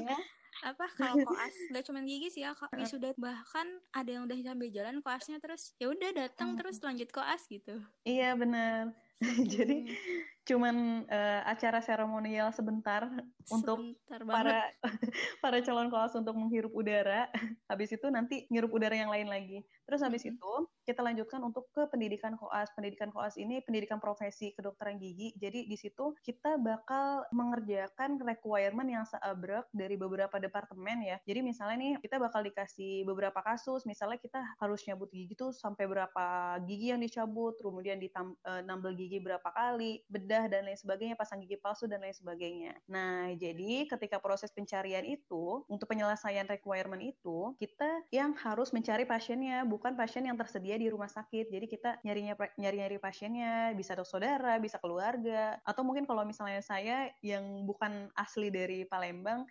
apa 0.64 0.86
kalau 0.96 1.20
koas 1.28 1.52
nggak 1.76 1.84
cuma 1.84 2.00
gigi 2.08 2.30
sih 2.32 2.42
ya 2.46 2.56
wisuda 2.72 3.12
bahkan 3.20 3.68
ada 3.92 4.08
yang 4.08 4.24
udah 4.24 4.38
sambil 4.40 4.70
jalan 4.72 5.04
koasnya 5.04 5.42
terus 5.44 5.76
ya 5.76 5.92
udah 5.92 6.14
datang 6.16 6.56
Hmm. 6.56 6.58
terus 6.62 6.80
lanjut 6.80 7.10
koas 7.12 7.44
gitu 7.52 7.84
iya 8.08 8.32
benar. 8.38 8.96
Jadi 9.52 9.92
Oke. 9.92 10.43
Cuman 10.44 11.08
uh, 11.08 11.42
acara 11.48 11.80
seremonial 11.80 12.52
sebentar 12.52 13.08
untuk 13.48 13.80
Sebentar 13.80 14.22
para 14.28 14.60
para 15.44 15.58
calon 15.64 15.88
koas 15.88 16.12
untuk 16.20 16.36
menghirup 16.36 16.72
udara. 16.76 17.32
Habis 17.72 17.96
itu 17.96 18.08
nanti 18.12 18.44
ngirup 18.52 18.76
udara 18.76 18.96
yang 18.96 19.12
lain 19.12 19.32
lagi. 19.32 19.64
Terus 19.84 20.00
habis 20.00 20.24
Mm-mm. 20.24 20.40
itu 20.40 20.52
kita 20.88 21.04
lanjutkan 21.04 21.44
untuk 21.44 21.68
ke 21.76 21.84
pendidikan 21.92 22.40
koas. 22.40 22.72
Pendidikan 22.72 23.12
koas 23.12 23.36
ini 23.36 23.60
pendidikan 23.68 24.00
profesi 24.00 24.56
kedokteran 24.56 24.96
gigi. 24.96 25.36
Jadi 25.36 25.68
di 25.68 25.76
situ 25.76 26.16
kita 26.24 26.56
bakal 26.56 27.28
mengerjakan 27.36 28.16
requirement 28.24 28.88
yang 28.88 29.04
seabrek 29.04 29.68
dari 29.76 30.00
beberapa 30.00 30.40
departemen 30.40 31.04
ya. 31.04 31.18
Jadi 31.28 31.40
misalnya 31.44 31.78
nih 31.84 31.94
kita 32.00 32.16
bakal 32.16 32.48
dikasih 32.48 33.04
beberapa 33.04 33.44
kasus. 33.44 33.84
Misalnya 33.84 34.24
kita 34.24 34.40
harus 34.64 34.80
nyabut 34.88 35.12
gigi 35.12 35.36
tuh 35.36 35.52
sampai 35.52 35.84
berapa 35.84 36.58
gigi 36.64 36.96
yang 36.96 37.04
dicabut, 37.04 37.60
kemudian 37.60 38.00
ditam, 38.00 38.40
uh, 38.48 38.64
nambel 38.64 38.96
gigi 38.96 39.20
berapa 39.20 39.52
kali, 39.52 40.00
bedah 40.08 40.33
dan 40.50 40.66
lain 40.66 40.80
sebagainya, 40.80 41.14
pasang 41.14 41.42
gigi 41.44 41.58
palsu 41.60 41.86
dan 41.86 42.02
lain 42.02 42.16
sebagainya. 42.16 42.74
Nah 42.90 43.30
jadi 43.38 43.86
ketika 43.86 44.18
proses 44.18 44.50
pencarian 44.50 45.06
itu 45.06 45.62
untuk 45.70 45.86
penyelesaian 45.90 46.50
requirement 46.50 47.02
itu 47.02 47.54
kita 47.62 48.06
yang 48.10 48.34
harus 48.40 48.74
mencari 48.74 49.06
pasiennya 49.06 49.68
bukan 49.68 49.94
pasien 49.94 50.26
yang 50.26 50.38
tersedia 50.40 50.80
di 50.80 50.90
rumah 50.90 51.12
sakit. 51.12 51.54
Jadi 51.54 51.66
kita 51.70 52.02
nyarinya 52.02 52.34
nyari-nyari 52.58 52.98
pasiennya, 52.98 53.78
bisa 53.78 53.94
dok 53.94 54.08
saudara, 54.10 54.58
bisa 54.58 54.82
keluarga, 54.82 55.62
atau 55.68 55.86
mungkin 55.86 56.08
kalau 56.10 56.26
misalnya 56.26 56.64
saya 56.64 57.12
yang 57.22 57.68
bukan 57.68 58.10
asli 58.18 58.50
dari 58.50 58.88
Palembang, 58.88 59.46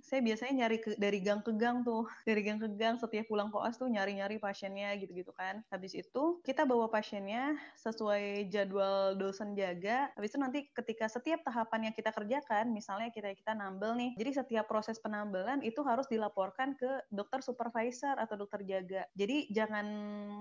saya 0.00 0.20
biasanya 0.24 0.66
nyari 0.66 0.78
ke, 0.82 0.90
dari 0.96 1.18
gang 1.20 1.40
ke 1.44 1.52
gang 1.54 1.82
tuh, 1.86 2.06
dari 2.28 2.40
gang 2.44 2.58
ke 2.58 2.68
gang 2.74 2.96
setiap 2.98 3.26
pulang 3.28 3.48
koas 3.52 3.76
tuh 3.76 3.88
nyari-nyari 3.88 4.40
pasiennya 4.40 4.96
gitu-gitu 4.98 5.32
kan. 5.36 5.62
Habis 5.72 5.96
itu 5.96 6.40
kita 6.44 6.64
bawa 6.64 6.88
pasiennya 6.90 7.56
sesuai 7.78 8.48
jadwal 8.52 9.16
dosen 9.16 9.54
jaga. 9.54 10.10
Habis 10.16 10.34
itu 10.34 10.38
nanti 10.40 10.58
ketika 10.72 11.06
setiap 11.08 11.44
tahapan 11.46 11.90
yang 11.90 11.94
kita 11.94 12.10
kerjakan, 12.12 12.72
misalnya 12.72 13.08
kita 13.12 13.32
kita 13.32 13.52
nambel 13.56 13.96
nih, 13.96 14.10
jadi 14.18 14.44
setiap 14.44 14.66
proses 14.66 14.98
penambelan 14.98 15.62
itu 15.64 15.80
harus 15.86 16.06
dilaporkan 16.10 16.76
ke 16.76 17.06
dokter 17.10 17.40
supervisor 17.40 18.16
atau 18.16 18.36
dokter 18.36 18.62
jaga. 18.66 19.06
Jadi 19.14 19.50
jangan 19.52 19.86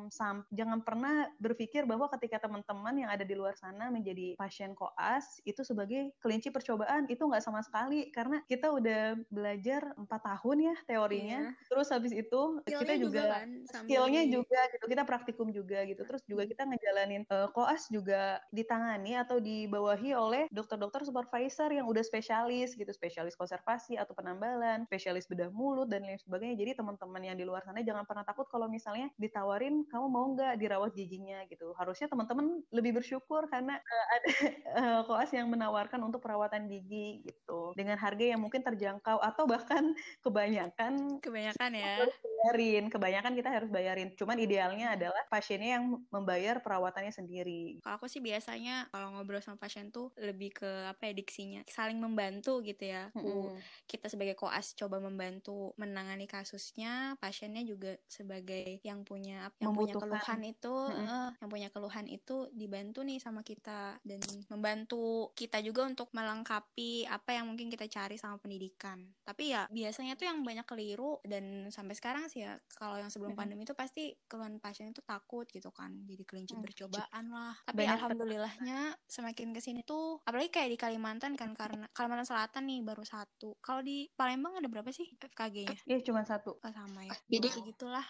sam 0.09 0.43
jangan 0.53 0.81
pernah 0.83 1.29
berpikir 1.37 1.85
bahwa 1.85 2.09
ketika 2.17 2.45
teman-teman 2.45 2.95
yang 2.95 3.09
ada 3.11 3.23
di 3.23 3.35
luar 3.35 3.55
sana 3.55 3.91
menjadi 3.91 4.35
pasien 4.35 4.73
koas 4.73 5.41
itu 5.43 5.61
sebagai 5.61 6.13
kelinci 6.23 6.49
percobaan 6.49 7.05
itu 7.07 7.21
nggak 7.21 7.43
sama 7.43 7.61
sekali 7.61 8.09
karena 8.13 8.41
kita 8.45 8.71
udah 8.73 9.19
belajar 9.29 9.93
empat 9.95 10.21
tahun 10.25 10.57
ya 10.73 10.75
teorinya. 10.89 11.39
Iya. 11.53 11.67
Terus 11.69 11.87
habis 11.93 12.11
itu 12.13 12.41
Skillnya 12.65 12.81
kita 12.81 12.93
juga, 12.97 13.21
juga 13.21 13.33
kan, 13.39 13.49
skillnya 13.65 14.21
di- 14.25 14.31
juga 14.33 14.59
gitu 14.73 14.85
kita 14.89 15.03
praktikum 15.05 15.47
juga 15.53 15.77
gitu. 15.85 16.01
Terus 16.05 16.21
juga 16.25 16.43
kita 16.49 16.63
ngejalanin 16.65 17.23
eh, 17.29 17.47
koas 17.53 17.87
juga 17.93 18.41
ditangani 18.49 19.13
atau 19.21 19.37
dibawahi 19.37 20.09
oleh 20.17 20.43
dokter-dokter 20.49 21.05
supervisor 21.05 21.69
yang 21.69 21.85
udah 21.85 22.01
spesialis 22.01 22.73
gitu, 22.73 22.89
spesialis 22.89 23.37
konservasi 23.37 23.95
atau 24.01 24.13
penambalan, 24.17 24.85
spesialis 24.89 25.29
bedah 25.29 25.49
mulut 25.53 25.87
dan 25.91 26.01
lain 26.05 26.17
sebagainya. 26.17 26.57
Jadi 26.57 26.71
teman-teman 26.81 27.21
yang 27.21 27.37
di 27.37 27.45
luar 27.45 27.61
sana 27.65 27.85
jangan 27.85 28.03
pernah 28.09 28.25
takut 28.25 28.49
kalau 28.49 28.65
misalnya 28.65 29.09
ditawarin 29.21 29.85
kamu 29.89 30.05
mau 30.09 30.25
nggak 30.33 30.57
dirawat 30.57 30.91
giginya 30.97 31.45
gitu. 31.49 31.71
Harusnya 31.77 32.09
teman-teman 32.09 32.65
lebih 32.73 32.97
bersyukur 32.97 33.45
karena 33.51 33.77
eh, 33.79 34.05
ada 34.15 34.27
eh, 34.79 35.01
koas 35.07 35.29
yang 35.33 35.47
menawarkan 35.53 36.01
untuk 36.01 36.21
perawatan 36.23 36.65
gigi 36.71 37.23
gitu 37.25 37.73
dengan 37.77 37.97
harga 37.99 38.25
yang 38.35 38.41
mungkin 38.41 38.61
terjangkau 38.65 39.18
atau 39.19 39.45
bahkan 39.45 39.93
kebanyakan 40.25 41.19
kebanyakan 41.19 41.71
ya. 41.75 42.03
harus 42.03 42.15
bayarin. 42.23 42.83
Kebanyakan 42.87 43.33
kita 43.35 43.49
harus 43.51 43.69
bayarin. 43.69 44.09
Cuman 44.15 44.37
idealnya 44.39 44.95
adalah 44.95 45.23
pasiennya 45.27 45.79
yang 45.79 45.85
membayar 46.09 46.63
perawatannya 46.63 47.11
sendiri. 47.11 47.83
Kalau 47.83 47.95
aku 47.99 48.07
sih 48.07 48.23
biasanya 48.23 48.87
kalau 48.89 49.13
ngobrol 49.13 49.43
sama 49.43 49.59
pasien 49.59 49.91
tuh 49.91 50.11
lebih 50.15 50.55
ke 50.55 50.69
apa 50.87 51.11
ya 51.11 51.13
diksinya, 51.13 51.61
saling 51.67 51.99
membantu 51.99 52.63
gitu 52.63 52.89
ya. 52.89 53.11
Aku 53.13 53.51
Mm-mm. 53.51 53.59
kita 53.85 54.07
sebagai 54.07 54.39
koas 54.39 54.73
coba 54.73 55.03
membantu 55.03 55.75
menangani 55.75 56.25
kasusnya, 56.25 57.19
pasiennya 57.19 57.63
juga 57.67 57.99
sebagai 58.07 58.79
yang 58.87 59.03
punya 59.03 59.51
yang 59.59 59.75
punya 59.75 59.95
keluhan 59.95 60.41
itu, 60.47 60.75
Mm-mm. 60.75 61.05
eh, 61.05 61.29
yang 61.43 61.49
punya 61.49 61.69
keluhan 61.69 62.05
itu 62.07 62.47
dibantu 62.55 63.03
nih 63.03 63.19
sama 63.19 63.43
kita 63.43 63.99
dan 64.03 64.19
membantu 64.47 65.31
kita 65.35 65.59
juga 65.59 65.85
untuk 65.85 66.09
melengkapi 66.15 67.07
apa 67.07 67.35
yang 67.35 67.51
mungkin 67.51 67.67
kita 67.67 67.85
cari 67.91 68.15
sama 68.15 68.39
pendidikan. 68.39 68.98
Tapi 69.21 69.43
ya 69.49 69.69
biasanya 69.69 70.13
tuh 70.13 70.25
yang 70.25 70.41
banyak 70.41 70.65
keliru 70.65 71.21
dan 71.23 71.69
sampai 71.69 71.93
sekarang 71.93 72.25
sih 72.25 72.41
ya 72.41 72.57
kalau 72.73 72.97
yang 72.97 73.07
sebelum 73.07 73.33
pandemi 73.33 73.63
itu 73.63 73.73
pasti 73.73 74.11
keluhan 74.25 74.57
pasien 74.57 74.89
itu 74.89 74.99
takut 75.01 75.45
gitu 75.45 75.69
kan, 75.69 75.93
jadi 76.03 76.23
kelinci 76.23 76.53
Mm. 76.53 76.63
percobaan 76.63 77.25
lah. 77.29 77.55
Tapi 77.63 77.77
Banyak 77.79 77.95
alhamdulillahnya 77.95 78.79
semakin 79.05 79.51
ke 79.51 79.59
sini 79.59 79.81
tuh 79.81 80.19
apalagi 80.23 80.49
kayak 80.49 80.69
di 80.69 80.77
Kalimantan 80.77 81.33
kan 81.33 81.53
karena 81.53 81.85
Kalimantan 81.89 82.25
Selatan 82.25 82.63
nih 82.65 82.81
baru 82.81 83.03
satu. 83.03 83.55
Kalau 83.59 83.79
di 83.79 84.09
Palembang 84.11 84.55
ada 84.55 84.65
berapa 84.65 84.89
sih 84.89 85.05
FKG-nya? 85.15 85.77
Iya 85.85 85.99
cuma 86.01 86.21
satu. 86.21 86.57
Oh, 86.57 86.71
sama 86.71 87.05
ya. 87.05 87.13
Jadi- 87.27 87.51
gitulah 87.65 88.03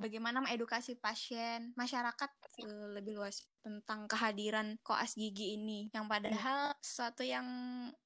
bagaimana 0.00 0.40
mengedukasi 0.40 0.96
pasien 0.96 1.72
masyarakat 1.76 2.30
eh, 2.64 2.86
lebih 2.96 3.18
luas 3.20 3.44
tentang 3.60 4.08
kehadiran 4.08 4.80
koas 4.80 5.12
gigi 5.12 5.58
ini 5.60 5.92
yang 5.92 6.08
padahal 6.08 6.72
sesuatu 6.80 7.20
yang 7.20 7.44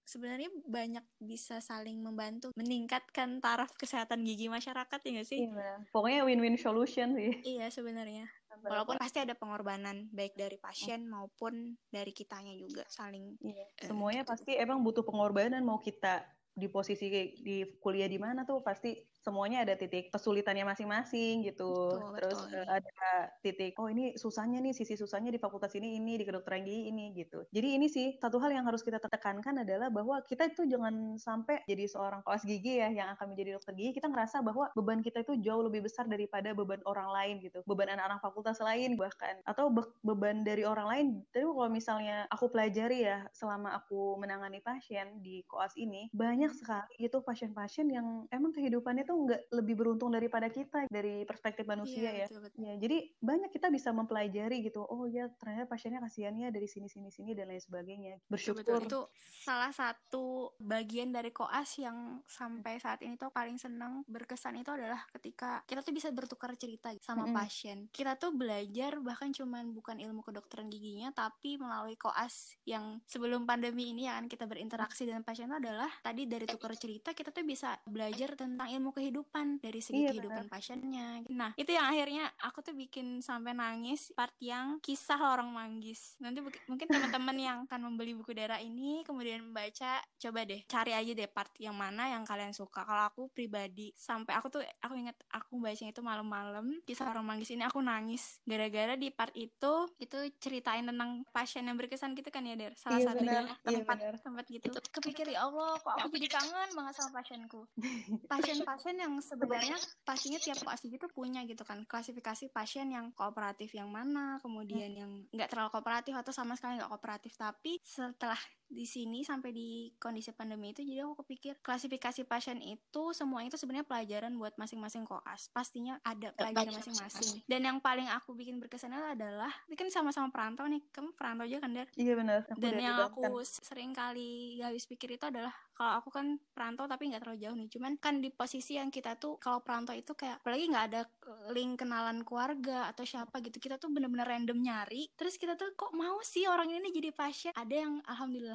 sebenarnya 0.03 0.51
banyak 0.67 1.05
bisa 1.23 1.63
saling 1.63 2.03
membantu 2.03 2.51
meningkatkan 2.59 3.39
taraf 3.39 3.71
kesehatan 3.79 4.27
gigi 4.27 4.51
masyarakat 4.51 4.99
ya 4.99 5.11
nggak 5.15 5.29
sih? 5.29 5.41
Iya. 5.47 5.73
Pokoknya 5.95 6.27
win-win 6.27 6.59
solution 6.59 7.15
sih. 7.15 7.33
Iya 7.47 7.71
sebenarnya. 7.71 8.27
Walaupun 8.63 9.01
pasti 9.01 9.19
ada 9.23 9.33
pengorbanan 9.35 10.13
baik 10.13 10.37
dari 10.37 10.61
pasien 10.61 11.09
maupun 11.09 11.75
dari 11.89 12.13
kitanya 12.13 12.53
juga 12.55 12.85
saling 12.87 13.35
Iya, 13.41 13.65
Eh, 13.81 13.89
semuanya 13.89 14.23
gitu. 14.23 14.33
pasti 14.37 14.53
emang 14.55 14.85
butuh 14.85 15.03
pengorbanan 15.03 15.65
mau 15.65 15.81
kita 15.81 16.27
di 16.53 16.69
posisi 16.69 17.09
di 17.41 17.65
kuliah 17.81 18.05
di 18.07 18.21
mana 18.21 18.45
tuh 18.45 18.61
pasti 18.61 18.93
semuanya 19.23 19.63
ada 19.65 19.75
titik 19.79 20.11
kesulitannya 20.11 20.67
masing-masing 20.67 21.47
gitu. 21.47 21.97
Betul, 21.97 22.13
Terus 22.19 22.39
betul. 22.43 22.59
eh, 22.59 22.67
ada 22.83 23.07
titik 23.41 23.73
oh 23.79 23.89
ini 23.89 24.15
susahnya 24.19 24.59
nih 24.59 24.75
sisi 24.75 24.95
susahnya 24.99 25.31
di 25.31 25.39
fakultas 25.41 25.73
ini 25.79 25.97
ini 25.99 26.19
di 26.21 26.25
kedokteran 26.27 26.67
gigi 26.67 26.91
ini 26.91 27.15
gitu. 27.17 27.47
Jadi 27.55 27.69
ini 27.79 27.87
sih 27.87 28.19
satu 28.19 28.43
hal 28.43 28.51
yang 28.53 28.67
harus 28.67 28.83
kita 28.83 28.99
tekankan 28.99 29.63
adalah 29.63 29.89
bahwa 29.89 30.21
kita 30.27 30.51
itu 30.51 30.67
jangan 30.67 31.17
sampai 31.17 31.63
jadi 31.71 31.87
seorang 31.87 32.21
koas 32.27 32.43
gigi 32.43 32.83
ya 32.83 32.91
yang 32.91 33.09
akan 33.15 33.35
menjadi 33.35 33.57
dokter 33.59 33.73
gigi 33.79 33.99
kita 34.03 34.11
ngerasa 34.11 34.43
bahwa 34.43 34.69
beban 34.75 35.01
kita 35.01 35.23
itu 35.23 35.39
jauh 35.41 35.63
lebih 35.63 35.87
besar 35.87 36.11
daripada 36.11 36.53
beban 36.53 36.83
orang 36.85 37.09
lain 37.15 37.35
gitu. 37.45 37.63
Beban 37.65 37.95
anak-anak 37.95 38.21
fakultas 38.21 38.59
lain 38.59 38.99
bahkan 38.99 39.39
atau 39.47 39.71
be- 39.71 39.95
beban 40.03 40.43
dari 40.43 40.67
orang 40.67 40.87
lain. 40.91 41.07
Tapi 41.31 41.47
kalau 41.47 41.71
misalnya 41.71 42.27
aku 42.29 42.51
pelajari 42.51 43.07
ya 43.07 43.27
selama 43.33 43.79
aku 43.79 44.19
menangani 44.19 44.59
pasien 44.65 45.23
di 45.23 45.43
koas 45.47 45.75
ini 45.79 46.11
banyak 46.13 46.53
sekali 46.55 46.95
gitu 46.99 47.23
pasien-pasien 47.23 47.87
yang 47.89 48.27
emang 48.33 48.53
kehidupannya 48.55 49.05
tuh 49.13 49.29
nggak 49.29 49.43
lebih 49.53 49.75
beruntung 49.77 50.09
daripada 50.09 50.49
kita 50.49 50.89
dari 50.89 51.29
perspektif 51.29 51.69
manusia 51.69 52.09
ya. 52.09 52.25
Iya, 52.25 52.27
betul, 52.33 52.41
betul. 52.49 52.61
Ya, 52.65 52.75
jadi 52.81 52.97
banyak 53.21 53.51
kita 53.53 53.69
bisa 53.69 53.93
mempelajari 53.93 54.65
gitu. 54.65 54.81
Oh 54.89 55.05
ya, 55.05 55.29
ternyata 55.37 55.69
pasiennya 55.69 56.01
kasihannya 56.01 56.49
dari 56.49 56.65
sini 56.65 56.89
sini 56.89 57.13
sini 57.13 57.37
dan 57.37 57.53
lain 57.53 57.61
sebagainya. 57.61 58.17
Betul, 58.25 58.65
Bersyukur. 58.65 58.81
itu 58.89 59.01
salah 59.45 59.69
satu 59.69 60.57
bagian 60.57 61.13
dari 61.13 61.29
koas 61.29 61.77
yang 61.77 62.25
sampai 62.25 62.81
saat 62.81 63.05
ini 63.05 63.21
tuh 63.21 63.29
paling 63.29 63.61
senang 63.61 64.01
berkesan 64.09 64.57
itu 64.57 64.73
adalah 64.73 65.05
ketika 65.13 65.61
kita 65.69 65.85
tuh 65.85 65.93
bisa 65.93 66.09
bertukar 66.09 66.57
cerita 66.57 66.89
sama 67.05 67.29
Mm-mm. 67.29 67.37
pasien. 67.37 67.79
Kita 67.93 68.17
tuh 68.17 68.33
belajar 68.33 68.97
bahkan 69.05 69.29
cuman 69.29 69.77
bukan 69.77 70.01
ilmu 70.01 70.25
kedokteran 70.25 70.73
giginya 70.73 71.13
tapi 71.13 71.61
melalui 71.61 72.01
koas 72.01 72.57
yang 72.65 73.03
sebelum 73.05 73.45
pandemi 73.45 73.93
ini 73.93 74.09
yang 74.09 74.31
kita 74.31 74.49
berinteraksi 74.49 75.05
dengan 75.05 75.27
pasien 75.27 75.51
itu 75.51 75.59
adalah 75.59 75.91
tadi 76.01 76.25
dari 76.25 76.47
tukar 76.49 76.73
cerita 76.79 77.13
kita 77.13 77.35
tuh 77.35 77.45
bisa 77.45 77.77
belajar 77.85 78.39
tentang 78.39 78.71
ilmu 78.71 78.95
kehidupan 79.03 79.59
dari 79.59 79.83
segi 79.83 80.07
Iya, 80.07 80.15
kehidupan 80.15 80.47
pasiennya. 80.47 81.27
Nah, 81.35 81.51
itu 81.59 81.75
yang 81.75 81.91
akhirnya 81.91 82.31
aku 82.39 82.63
tuh 82.63 82.71
bikin 82.71 83.19
sampai 83.19 83.51
nangis 83.51 84.15
part 84.15 84.31
yang 84.39 84.79
kisah 84.79 85.19
lorong 85.19 85.51
manggis. 85.51 86.15
Nanti 86.23 86.39
bu- 86.39 86.55
mungkin 86.71 86.87
teman-teman 86.87 87.35
yang 87.35 87.59
akan 87.67 87.91
membeli 87.91 88.15
buku 88.15 88.31
daerah 88.31 88.63
ini 88.63 89.03
kemudian 89.03 89.43
membaca, 89.43 89.99
coba 90.23 90.47
deh 90.47 90.63
cari 90.71 90.95
aja 90.95 91.11
deh 91.11 91.27
part 91.27 91.51
yang 91.59 91.75
mana 91.75 92.15
yang 92.15 92.23
kalian 92.23 92.55
suka. 92.55 92.87
Kalau 92.87 93.11
aku 93.11 93.23
pribadi 93.35 93.91
sampai 93.99 94.39
aku 94.39 94.47
tuh 94.55 94.63
aku 94.79 94.95
inget 94.95 95.19
aku 95.35 95.59
bacanya 95.59 95.91
itu 95.91 96.03
malam-malam 96.05 96.79
kisah 96.87 97.11
lorong 97.11 97.27
manggis 97.27 97.51
ini 97.51 97.67
aku 97.67 97.83
nangis 97.83 98.39
gara-gara 98.47 98.95
di 98.95 99.11
part 99.11 99.35
itu 99.35 99.91
itu 99.99 100.19
ceritain 100.39 100.87
tentang 100.87 101.27
pasien 101.35 101.67
yang 101.67 101.75
berkesan 101.75 102.15
gitu 102.15 102.31
kan 102.31 102.47
ya 102.47 102.55
Der. 102.55 102.73
Salah 102.79 103.03
Iya, 103.03 103.07
satunya 103.11 103.43
benar. 103.43 103.45
Iya, 103.67 103.83
tempat 104.23 104.45
gitu. 104.47 104.71
Kepikir 104.93 105.27
ya 105.33 105.49
Allah, 105.49 105.75
kok 105.81 105.91
aku 105.91 106.15
jadi 106.15 106.29
kangen 106.31 106.71
banget 106.77 106.95
sama 106.95 107.11
pasienku 107.19 107.65
pasien-pasien 108.31 108.92
yang 108.97 109.15
sebenarnya 109.21 109.77
pastinya 110.03 110.41
tiap 110.41 110.61
koas 110.65 110.81
gigi 110.83 110.97
tuh 110.97 111.13
punya 111.13 111.45
gitu 111.45 111.63
kan. 111.63 111.85
Klasifikasi 111.85 112.51
pasien 112.51 112.89
yang 112.91 113.13
kooperatif 113.13 113.73
yang 113.77 113.89
mana 113.93 114.41
kemudian 114.41 114.93
yang 114.93 115.11
nggak 115.31 115.49
terlalu 115.53 115.71
kooperatif 115.73 116.15
atau 116.17 116.33
sama 116.33 116.57
sekali 116.57 116.81
nggak 116.81 116.91
kooperatif. 116.91 117.33
Tapi 117.37 117.81
setelah 117.85 118.39
di 118.73 118.89
sini 118.89 119.21
sampai 119.23 119.53
di 119.53 119.93
kondisi 120.01 120.33
pandemi 120.33 120.73
itu 120.73 120.81
jadi 120.83 121.05
aku 121.05 121.23
kepikir 121.25 121.61
klasifikasi 121.61 122.25
pasien 122.25 122.59
itu 122.65 123.13
semua 123.13 123.45
itu 123.45 123.61
sebenarnya 123.61 123.85
pelajaran 123.85 124.33
buat 124.41 124.57
masing-masing 124.57 125.05
koas. 125.05 125.53
Pastinya 125.53 126.01
ada 126.01 126.33
pelajaran 126.33 126.81
masing-masing. 126.81 127.45
dan 127.45 127.61
yang 127.63 127.79
paling 127.79 128.09
aku 128.09 128.33
bikin 128.33 128.57
berkesan 128.57 128.93
adalah 128.93 129.53
ini 129.69 129.77
kan 129.77 129.89
sama-sama 129.93 130.33
perantau 130.33 130.65
nih 130.65 130.81
kamu 130.89 131.13
perantau 131.13 131.45
aja 131.45 131.61
kan 131.61 131.71
Dar 131.77 131.89
iya 131.97 132.13
benar 132.17 132.41
dan 132.57 132.75
yang 132.81 132.97
aku 132.97 133.45
sering 133.45 133.93
kali 133.93 134.61
habis 134.61 134.89
pikir 134.89 135.17
itu 135.17 135.25
adalah 135.29 135.53
kalau 135.77 136.01
aku 136.01 136.09
kan 136.13 136.39
perantau 136.53 136.89
tapi 136.89 137.11
nggak 137.11 137.25
terlalu 137.25 137.41
jauh 137.43 137.57
nih 137.57 137.69
cuman 137.73 137.93
kan 137.99 138.21
di 138.21 138.31
posisi 138.33 138.77
yang 138.79 138.89
kita 138.89 139.17
tuh 139.19 139.37
kalau 139.41 139.61
perantau 139.61 139.97
itu 139.97 140.13
kayak 140.15 140.41
apalagi 140.41 140.69
nggak 140.71 140.87
ada 140.93 141.03
link 141.51 141.83
kenalan 141.83 142.23
keluarga 142.23 142.89
atau 142.89 143.03
siapa 143.03 143.43
gitu 143.43 143.59
kita 143.59 143.77
tuh 143.77 143.91
bener-bener 143.91 144.25
random 144.25 144.59
nyari. 144.63 145.11
Terus 145.19 145.37
kita 145.37 145.59
tuh 145.59 145.75
kok 145.75 145.93
mau 145.93 146.19
sih 146.23 146.47
orang 146.47 146.71
ini 146.71 146.95
jadi 146.95 147.11
pasien? 147.11 147.53
Ada 147.57 147.75
yang 147.75 147.95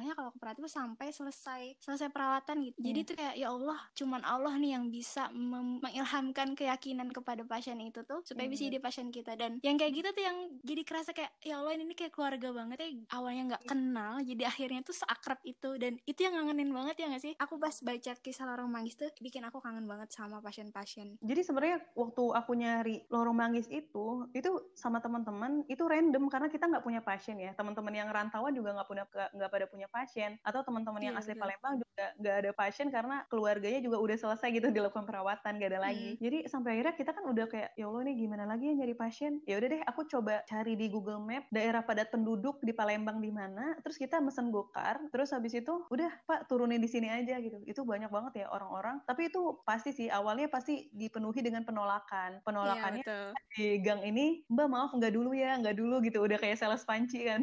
alhamdulillahnya 0.08 0.14
kalau 0.16 0.28
aku 0.32 0.40
perhatiin 0.40 0.70
sampai 0.72 1.06
selesai 1.12 1.62
selesai 1.84 2.08
perawatan 2.08 2.56
gitu. 2.64 2.78
Jadi 2.80 3.00
hmm. 3.00 3.08
tuh 3.08 3.14
kayak 3.20 3.34
ya 3.36 3.48
Allah 3.52 3.78
cuman 3.92 4.20
Allah 4.24 4.54
nih 4.56 4.70
yang 4.78 4.84
bisa 4.88 5.22
mengilhamkan 5.32 6.48
keyakinan 6.56 7.08
kepada 7.12 7.42
pasien 7.44 7.76
itu 7.84 8.00
tuh 8.04 8.24
supaya 8.24 8.48
hmm. 8.48 8.52
bisa 8.56 8.62
jadi 8.72 8.78
pasien 8.80 9.08
kita. 9.12 9.32
Dan 9.36 9.60
yang 9.60 9.76
kayak 9.76 9.92
gitu 9.92 10.08
tuh 10.16 10.24
yang 10.24 10.38
jadi 10.64 10.82
kerasa 10.84 11.10
kayak 11.12 11.32
ya 11.44 11.60
Allah 11.60 11.76
ini 11.76 11.92
kayak 11.92 12.12
keluarga 12.14 12.48
banget 12.52 12.78
ya 12.80 12.88
awalnya 13.12 13.42
nggak 13.54 13.64
kenal 13.68 14.12
jadi 14.24 14.42
akhirnya 14.48 14.80
tuh 14.80 14.96
seakrab 14.96 15.40
itu. 15.44 15.70
Dan 15.76 16.00
itu 16.08 16.20
yang 16.24 16.34
ngangenin 16.38 16.70
banget 16.72 16.96
ya 17.04 17.06
gak 17.12 17.22
sih? 17.22 17.32
Aku 17.38 17.60
pas 17.60 17.74
baca 17.84 18.12
kisah 18.18 18.44
lorong 18.48 18.70
manggis 18.70 18.96
tuh 18.96 19.10
bikin 19.20 19.44
aku 19.44 19.60
kangen 19.60 19.84
banget 19.84 20.08
sama 20.12 20.40
pasien-pasien. 20.40 21.20
Jadi 21.20 21.40
sebenarnya 21.44 21.84
waktu 21.92 22.24
aku 22.32 22.52
nyari 22.56 23.04
lorong 23.12 23.36
manggis 23.36 23.66
itu 23.68 24.28
itu 24.32 24.50
sama 24.74 25.02
teman-teman 25.02 25.66
itu 25.66 25.82
random 25.84 26.30
karena 26.30 26.48
kita 26.48 26.64
nggak 26.70 26.84
punya 26.84 27.00
pasien 27.04 27.36
ya. 27.36 27.52
Teman-teman 27.52 27.92
yang 27.92 28.08
rantauan 28.08 28.54
juga 28.54 28.72
nggak 28.74 28.88
punya 28.88 29.04
nggak 29.08 29.50
pada 29.50 29.66
punya 29.66 29.88
pasien 29.90 29.97
atau 30.44 30.60
teman-teman 30.62 31.00
yang 31.02 31.16
yeah, 31.16 31.24
asli. 31.24 31.34
Palembang 31.34 31.80
nggak 32.18 32.36
ada 32.44 32.50
pasien 32.54 32.88
karena 32.88 33.26
keluarganya 33.26 33.80
juga 33.82 33.98
udah 33.98 34.16
selesai 34.16 34.48
gitu 34.54 34.68
dilakukan 34.70 35.04
perawatan 35.04 35.58
gak 35.58 35.70
ada 35.74 35.80
lagi. 35.90 36.14
Hmm. 36.14 36.20
jadi 36.20 36.38
sampai 36.46 36.78
akhirnya 36.78 36.94
kita 36.94 37.10
kan 37.14 37.24
udah 37.26 37.46
kayak 37.50 37.70
ya 37.74 37.84
Allah 37.90 38.02
nih 38.06 38.16
gimana 38.16 38.44
lagi 38.46 38.64
ya 38.70 38.74
nyari 38.78 38.94
pasien? 38.94 39.42
Ya 39.44 39.58
udah 39.58 39.68
deh 39.68 39.82
aku 39.84 40.00
coba 40.06 40.42
cari 40.46 40.74
di 40.78 40.86
Google 40.88 41.22
Map 41.22 41.50
daerah 41.50 41.82
padat 41.82 42.10
penduduk 42.14 42.60
di 42.62 42.72
Palembang 42.72 43.18
di 43.18 43.30
mana 43.34 43.74
terus 43.82 43.98
kita 43.98 44.22
mesen 44.22 44.54
gokar 44.54 45.00
terus 45.10 45.34
habis 45.34 45.54
itu 45.56 45.84
udah 45.90 46.10
Pak 46.24 46.46
turunin 46.46 46.80
di 46.80 46.90
sini 46.90 47.10
aja 47.10 47.38
gitu. 47.42 47.58
Itu 47.64 47.82
banyak 47.82 48.10
banget 48.12 48.44
ya 48.44 48.46
orang-orang. 48.52 49.02
Tapi 49.04 49.32
itu 49.32 49.60
pasti 49.64 49.90
sih 49.94 50.08
awalnya 50.12 50.46
pasti 50.50 50.90
dipenuhi 50.94 51.40
dengan 51.42 51.64
penolakan. 51.66 52.42
Penolakannya 52.44 53.02
yeah, 53.04 53.32
di 53.54 53.80
gang 53.82 54.02
ini 54.04 54.44
Mbak 54.46 54.68
maaf 54.68 54.90
nggak 54.94 55.12
dulu 55.14 55.34
ya 55.34 55.58
nggak 55.58 55.76
dulu 55.76 56.00
gitu. 56.04 56.22
Udah 56.22 56.38
kayak 56.38 56.60
sales 56.60 56.84
panci 56.84 57.26
kan. 57.26 57.42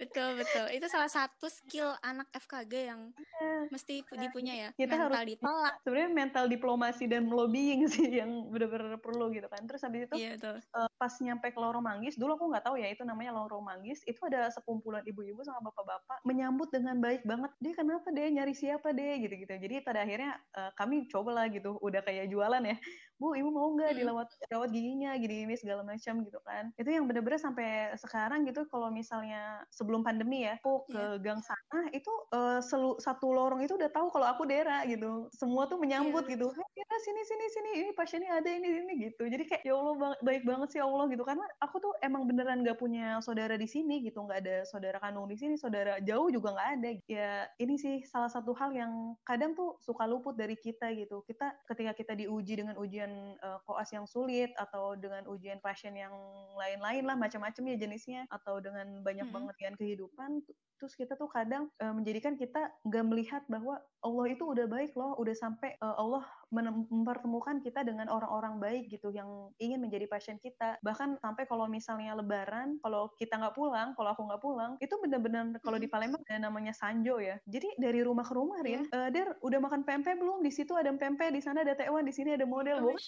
Betul 0.00 0.34
betul. 0.40 0.66
Itu 0.74 0.86
salah 0.90 1.10
satu 1.10 1.46
skill 1.46 1.94
anak 2.02 2.26
FKG 2.34 2.72
yang 2.90 3.14
yeah. 3.14 3.68
mesti 3.70 3.91
dipunya 4.00 4.54
ya 4.54 4.68
kita 4.72 4.94
mental 4.96 5.10
harus 5.12 5.28
ditolak. 5.28 5.74
sebenarnya 5.84 6.10
mental 6.10 6.44
diplomasi 6.48 7.04
dan 7.10 7.28
lobbying 7.28 7.84
sih 7.92 8.08
yang 8.08 8.48
benar-benar 8.48 8.96
perlu 9.02 9.28
gitu 9.34 9.46
kan. 9.50 9.62
Terus 9.68 9.82
habis 9.84 10.08
itu 10.08 10.16
yeah, 10.16 10.34
betul. 10.38 10.56
Uh, 10.72 10.90
pas 10.96 11.12
nyampe 11.20 11.46
ke 11.52 11.58
lorong 11.58 11.84
manggis 11.84 12.14
dulu 12.16 12.38
aku 12.38 12.44
nggak 12.52 12.64
tahu 12.64 12.76
ya 12.80 12.88
itu 12.88 13.02
namanya 13.04 13.36
lorong 13.36 13.64
manggis 13.64 14.00
itu 14.08 14.18
ada 14.26 14.48
sekumpulan 14.54 15.02
ibu-ibu 15.04 15.42
sama 15.44 15.68
bapak-bapak 15.68 16.22
menyambut 16.24 16.68
dengan 16.70 16.98
baik 17.02 17.22
banget. 17.26 17.50
Dia 17.60 17.74
kenapa 17.76 18.08
deh 18.14 18.28
nyari 18.32 18.54
siapa 18.54 18.94
deh 18.94 19.22
gitu-gitu. 19.22 19.52
Jadi 19.52 19.74
pada 19.84 20.06
akhirnya 20.06 20.38
uh, 20.56 20.70
kami 20.78 21.10
cobalah 21.10 21.50
gitu 21.50 21.76
udah 21.82 22.00
kayak 22.06 22.30
jualan 22.30 22.62
ya 22.62 22.76
bu 23.22 23.38
ibu 23.38 23.54
mau 23.54 23.70
nggak 23.78 23.94
dilawat 23.94 24.26
rawat 24.50 24.74
giginya 24.74 25.14
gini 25.14 25.46
gini 25.46 25.54
segala 25.54 25.86
macam 25.86 26.26
gitu 26.26 26.42
kan. 26.42 26.74
Itu 26.74 26.90
yang 26.90 27.06
bener-bener 27.06 27.38
sampai 27.38 27.94
sekarang 27.94 28.42
gitu 28.50 28.66
kalau 28.66 28.90
misalnya 28.90 29.62
sebelum 29.70 30.02
pandemi 30.02 30.42
ya 30.42 30.58
aku 30.58 30.82
ke 30.90 30.98
yeah. 30.98 31.14
gang 31.22 31.38
sana 31.38 31.86
itu 31.94 32.10
uh, 32.34 32.58
selu, 32.58 32.98
satu 32.98 33.30
lorong 33.30 33.62
itu 33.62 33.78
udah 33.78 33.90
tahu 33.94 34.10
kalau 34.10 34.26
aku 34.26 34.42
Dera 34.50 34.82
gitu. 34.90 35.30
Semua 35.30 35.70
tuh 35.70 35.78
menyambut 35.78 36.26
yeah. 36.26 36.34
gitu. 36.34 36.50
Hey 36.50 36.82
Dera 36.82 36.96
sini 36.98 37.22
sini 37.22 37.46
sini 37.52 37.70
ini 37.86 37.90
pasiennya 37.94 38.30
ada 38.42 38.50
ini 38.50 38.68
ini 38.82 38.92
gitu. 39.06 39.28
Jadi 39.28 39.44
kayak 39.46 39.62
ya 39.62 39.78
Allah 39.78 40.18
baik 40.18 40.42
banget 40.42 40.68
sih 40.74 40.80
Allah 40.82 41.04
gitu. 41.12 41.22
Karena 41.22 41.46
aku 41.62 41.76
tuh 41.78 41.92
emang 42.02 42.26
beneran 42.26 42.66
nggak 42.66 42.80
punya 42.82 43.22
saudara 43.22 43.54
di 43.54 43.70
sini 43.70 44.02
gitu. 44.02 44.18
Nggak 44.24 44.38
ada 44.42 44.56
saudara 44.66 44.98
kandung 44.98 45.30
di 45.30 45.38
sini 45.38 45.54
saudara 45.54 46.02
jauh 46.02 46.32
juga 46.32 46.56
nggak 46.56 46.70
ada. 46.80 46.90
Ya 47.06 47.30
ini 47.62 47.78
sih 47.78 48.02
salah 48.08 48.32
satu 48.32 48.56
hal 48.58 48.74
yang 48.74 49.14
kadang 49.22 49.54
tuh 49.54 49.78
suka 49.78 50.08
luput 50.08 50.34
dari 50.34 50.56
kita 50.58 50.90
gitu. 50.96 51.22
Kita 51.28 51.52
ketika 51.68 51.92
kita 51.92 52.12
diuji 52.16 52.64
dengan 52.64 52.74
ujian 52.80 53.11
uh, 53.40 53.58
koas 53.64 53.88
yang 53.92 54.04
sulit 54.08 54.50
atau 54.56 54.94
dengan 54.98 55.24
ujian 55.28 55.58
pasien 55.62 55.94
yang 55.96 56.12
lain-lain 56.56 57.04
lah 57.06 57.16
macam-macam 57.16 57.62
ya 57.72 57.76
jenisnya 57.76 58.22
atau 58.28 58.58
dengan 58.58 59.00
banyak 59.00 59.28
-hmm. 59.28 59.36
banget 59.36 59.56
kan 59.60 59.74
kehidupan 59.76 60.42
terus 60.82 60.98
kita 60.98 61.14
tuh 61.14 61.30
kadang 61.30 61.70
uh, 61.78 61.94
menjadikan 61.94 62.34
kita 62.34 62.74
nggak 62.82 63.04
melihat 63.06 63.42
bahwa 63.46 63.78
Allah 64.02 64.26
itu 64.34 64.42
udah 64.42 64.66
baik 64.66 64.98
loh 64.98 65.14
udah 65.14 65.30
sampai 65.30 65.78
uh, 65.78 65.94
Allah 65.94 66.26
mempertemukan 66.52 67.62
kita 67.62 67.86
dengan 67.86 68.10
orang-orang 68.10 68.58
baik 68.58 68.90
gitu 68.90 69.14
yang 69.14 69.48
ingin 69.62 69.78
menjadi 69.78 70.10
pasien 70.10 70.36
kita. 70.42 70.76
Bahkan 70.82 71.22
sampai 71.22 71.46
kalau 71.46 71.70
misalnya 71.70 72.18
lebaran 72.18 72.82
kalau 72.82 73.14
kita 73.14 73.38
nggak 73.38 73.54
pulang 73.54 73.94
kalau 73.94 74.10
aku 74.10 74.26
nggak 74.26 74.42
pulang 74.42 74.72
itu 74.82 74.92
benar-benar 74.98 75.54
kalau 75.62 75.78
di 75.78 75.86
Palembang 75.86 76.20
ada 76.26 76.50
namanya 76.50 76.74
sanjo 76.74 77.22
ya. 77.22 77.38
Jadi 77.46 77.78
dari 77.78 78.02
rumah 78.02 78.26
ke 78.26 78.34
rumah 78.34 78.58
Rin 78.66 78.84
yeah. 78.90 79.06
uh, 79.06 79.08
Der 79.14 79.38
udah 79.38 79.58
makan 79.62 79.86
pempek 79.86 80.18
belum? 80.18 80.42
Di 80.42 80.50
situ 80.50 80.74
ada 80.74 80.90
pempek 80.90 81.30
di 81.30 81.38
sana 81.38 81.62
ada 81.62 81.78
tekwan 81.78 82.02
di 82.02 82.12
sini 82.12 82.34
ada 82.34 82.44
model. 82.44 82.82
Oh, 82.82 82.98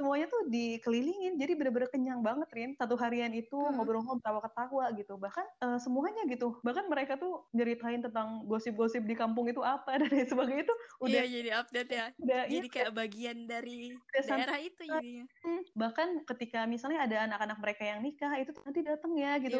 semuanya 0.00 0.26
tuh 0.32 0.48
dikelilingin 0.48 1.36
jadi 1.36 1.52
benar-benar 1.52 1.92
kenyang 1.92 2.24
banget 2.24 2.48
Rin. 2.56 2.70
Satu 2.80 2.96
harian 2.96 3.30
itu 3.36 3.60
hmm. 3.60 3.76
ngobrol-ngobrol 3.76 4.18
ketawa-ketawa 4.24 4.84
gitu. 4.94 5.14
Bahkan 5.18 5.46
uh, 5.62 5.78
semuanya 5.82 6.22
gitu. 6.26 6.58
Bahkan 6.62 6.86
mereka 6.86 7.09
tuh 7.16 7.46
nyeritain 7.56 8.02
tentang 8.02 8.44
gosip-gosip 8.46 9.02
di 9.06 9.14
kampung 9.16 9.48
itu 9.48 9.62
apa 9.64 9.98
dan 9.98 10.08
lain 10.10 10.28
sebagainya 10.28 10.64
itu 10.66 10.74
udah 11.00 11.22
iya, 11.24 11.34
jadi 11.40 11.50
update 11.64 11.90
ya 11.90 12.06
udah 12.20 12.40
jadi 12.46 12.68
iya, 12.68 12.74
kayak 12.74 12.92
bagian 12.92 13.38
dari 13.48 13.94
daerah 14.12 14.58
itu 14.60 14.82
jadinya. 14.84 15.24
Hmm, 15.40 15.62
bahkan 15.78 16.08
ketika 16.26 16.66
misalnya 16.66 17.06
ada 17.06 17.16
anak-anak 17.30 17.58
mereka 17.62 17.82
yang 17.86 18.00
nikah 18.02 18.32
itu 18.38 18.50
nanti 18.62 18.80
datang 18.82 19.12
ya 19.16 19.38
gitu. 19.40 19.58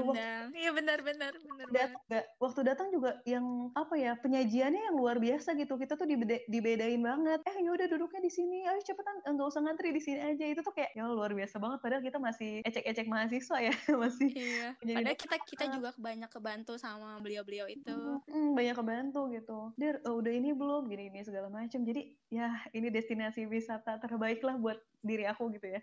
Iya 0.55 0.71
benar 0.75 0.99
benar 1.01 1.33
benar. 1.35 1.67
Datang 1.71 2.03
waktu 2.43 2.61
datang 2.67 2.89
juga 2.93 3.21
yang 3.25 3.71
apa 3.79 3.95
ya 3.97 4.13
penyajiannya 4.19 4.83
yang 4.91 4.97
luar 4.97 5.17
biasa 5.23 5.55
gitu. 5.57 5.79
Kita 5.79 5.95
tuh 5.97 6.07
dibeda, 6.09 6.43
dibedain 6.51 7.01
banget. 7.01 7.41
Eh 7.47 7.57
ya 7.63 7.71
udah 7.73 7.87
duduknya 7.87 8.21
di 8.21 8.33
sini. 8.33 8.67
Ayo 8.67 8.81
cepetan 8.83 9.23
enggak 9.25 9.49
usah 9.51 9.63
ngantri 9.65 9.95
di 9.95 10.03
sini 10.03 10.21
aja. 10.21 10.45
Itu 10.45 10.61
tuh 10.61 10.75
kayak 10.75 10.93
ya 10.97 11.07
luar 11.07 11.33
biasa 11.33 11.57
banget 11.63 11.79
padahal 11.81 12.03
kita 12.03 12.19
masih 12.19 12.51
ecek-ecek 12.67 13.07
mahasiswa 13.07 13.57
ya 13.61 13.75
masih. 14.03 14.31
Iya. 14.35 14.67
Padahal 14.81 15.19
kita 15.19 15.37
kita 15.47 15.65
juga 15.79 15.91
banyak 15.97 16.31
kebantu 16.31 16.75
sama 16.77 17.19
beliau-beliau 17.45 17.67
itu. 17.73 17.97
Hmm, 18.29 18.53
banyak 18.53 18.77
kebantu 18.77 19.21
gitu. 19.33 19.59
Dir 19.77 20.01
uh, 20.05 20.15
udah 20.15 20.33
ini 20.33 20.53
belum 20.53 20.89
gini 20.89 21.09
ini 21.09 21.21
segala 21.25 21.49
macam. 21.49 21.81
Jadi 21.83 22.17
ya 22.29 22.53
ini 22.77 22.93
destinasi 22.93 23.49
wisata 23.49 23.97
terbaik 24.01 24.45
lah 24.45 24.57
buat 24.61 24.79
diri 25.01 25.25
aku 25.25 25.49
gitu 25.57 25.67
ya. 25.73 25.81